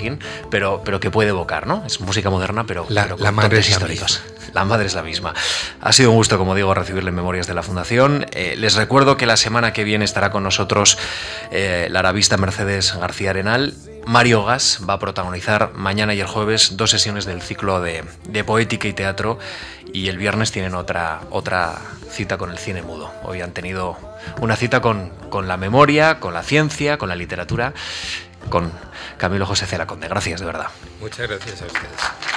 pero, 0.50 0.82
pero 0.84 1.00
que 1.00 1.10
puede 1.10 1.30
evocar, 1.30 1.66
¿no? 1.66 1.84
Es 1.86 2.00
música 2.00 2.30
moderna, 2.30 2.64
pero, 2.64 2.86
la, 2.88 3.14
la 3.18 3.32
madre 3.32 3.58
es 3.58 3.70
históricos. 3.70 4.22
La, 4.54 4.64
madre 4.64 4.86
es 4.86 4.94
la 4.94 5.02
misma. 5.02 5.34
Ha 5.80 5.92
sido 5.92 6.10
un 6.10 6.16
gusto, 6.16 6.38
como 6.38 6.54
digo, 6.54 6.72
recibirle 6.74 7.10
Memorias 7.10 7.46
de 7.46 7.54
la 7.54 7.62
Fundación. 7.62 8.26
Eh, 8.32 8.54
les 8.56 8.74
recuerdo 8.74 9.16
que 9.16 9.26
la 9.26 9.36
semana 9.36 9.72
que 9.72 9.84
viene 9.84 10.04
estará 10.04 10.30
con 10.30 10.42
nosotros 10.42 10.98
eh, 11.50 11.88
la 11.90 12.00
arabista 12.00 12.36
Mercedes 12.36 12.94
García 12.94 13.30
Arenal 13.30 13.74
Mario 14.08 14.42
Gas 14.42 14.80
va 14.88 14.94
a 14.94 14.98
protagonizar 14.98 15.74
mañana 15.74 16.14
y 16.14 16.20
el 16.20 16.26
jueves 16.26 16.78
dos 16.78 16.90
sesiones 16.90 17.26
del 17.26 17.42
ciclo 17.42 17.82
de, 17.82 18.02
poética 18.42 18.88
y 18.88 18.94
teatro 18.94 19.38
y 19.92 20.08
el 20.08 20.16
viernes 20.16 20.50
tienen 20.50 20.74
otra, 20.74 21.20
otra 21.28 21.76
cita 22.10 22.38
con 22.38 22.50
el 22.50 22.56
cine 22.56 22.80
mudo. 22.80 23.12
Hoy 23.22 23.42
han 23.42 23.52
tenido 23.52 23.98
una 24.40 24.56
cita 24.56 24.80
con, 24.80 25.10
con 25.28 25.46
la 25.46 25.58
memoria, 25.58 26.20
con 26.20 26.32
la 26.32 26.42
ciencia, 26.42 26.96
con 26.96 27.10
la 27.10 27.16
literatura, 27.16 27.74
con 28.48 28.72
Camilo 29.16 29.46
José 29.46 29.66
Cera 29.66 29.86
Conde. 29.86 30.08
Gracias, 30.08 30.40
de 30.40 30.46
verdad. 30.46 30.68
Muchas 31.00 31.28
gracias 31.28 31.62
a 31.62 31.66
ustedes. 31.66 32.28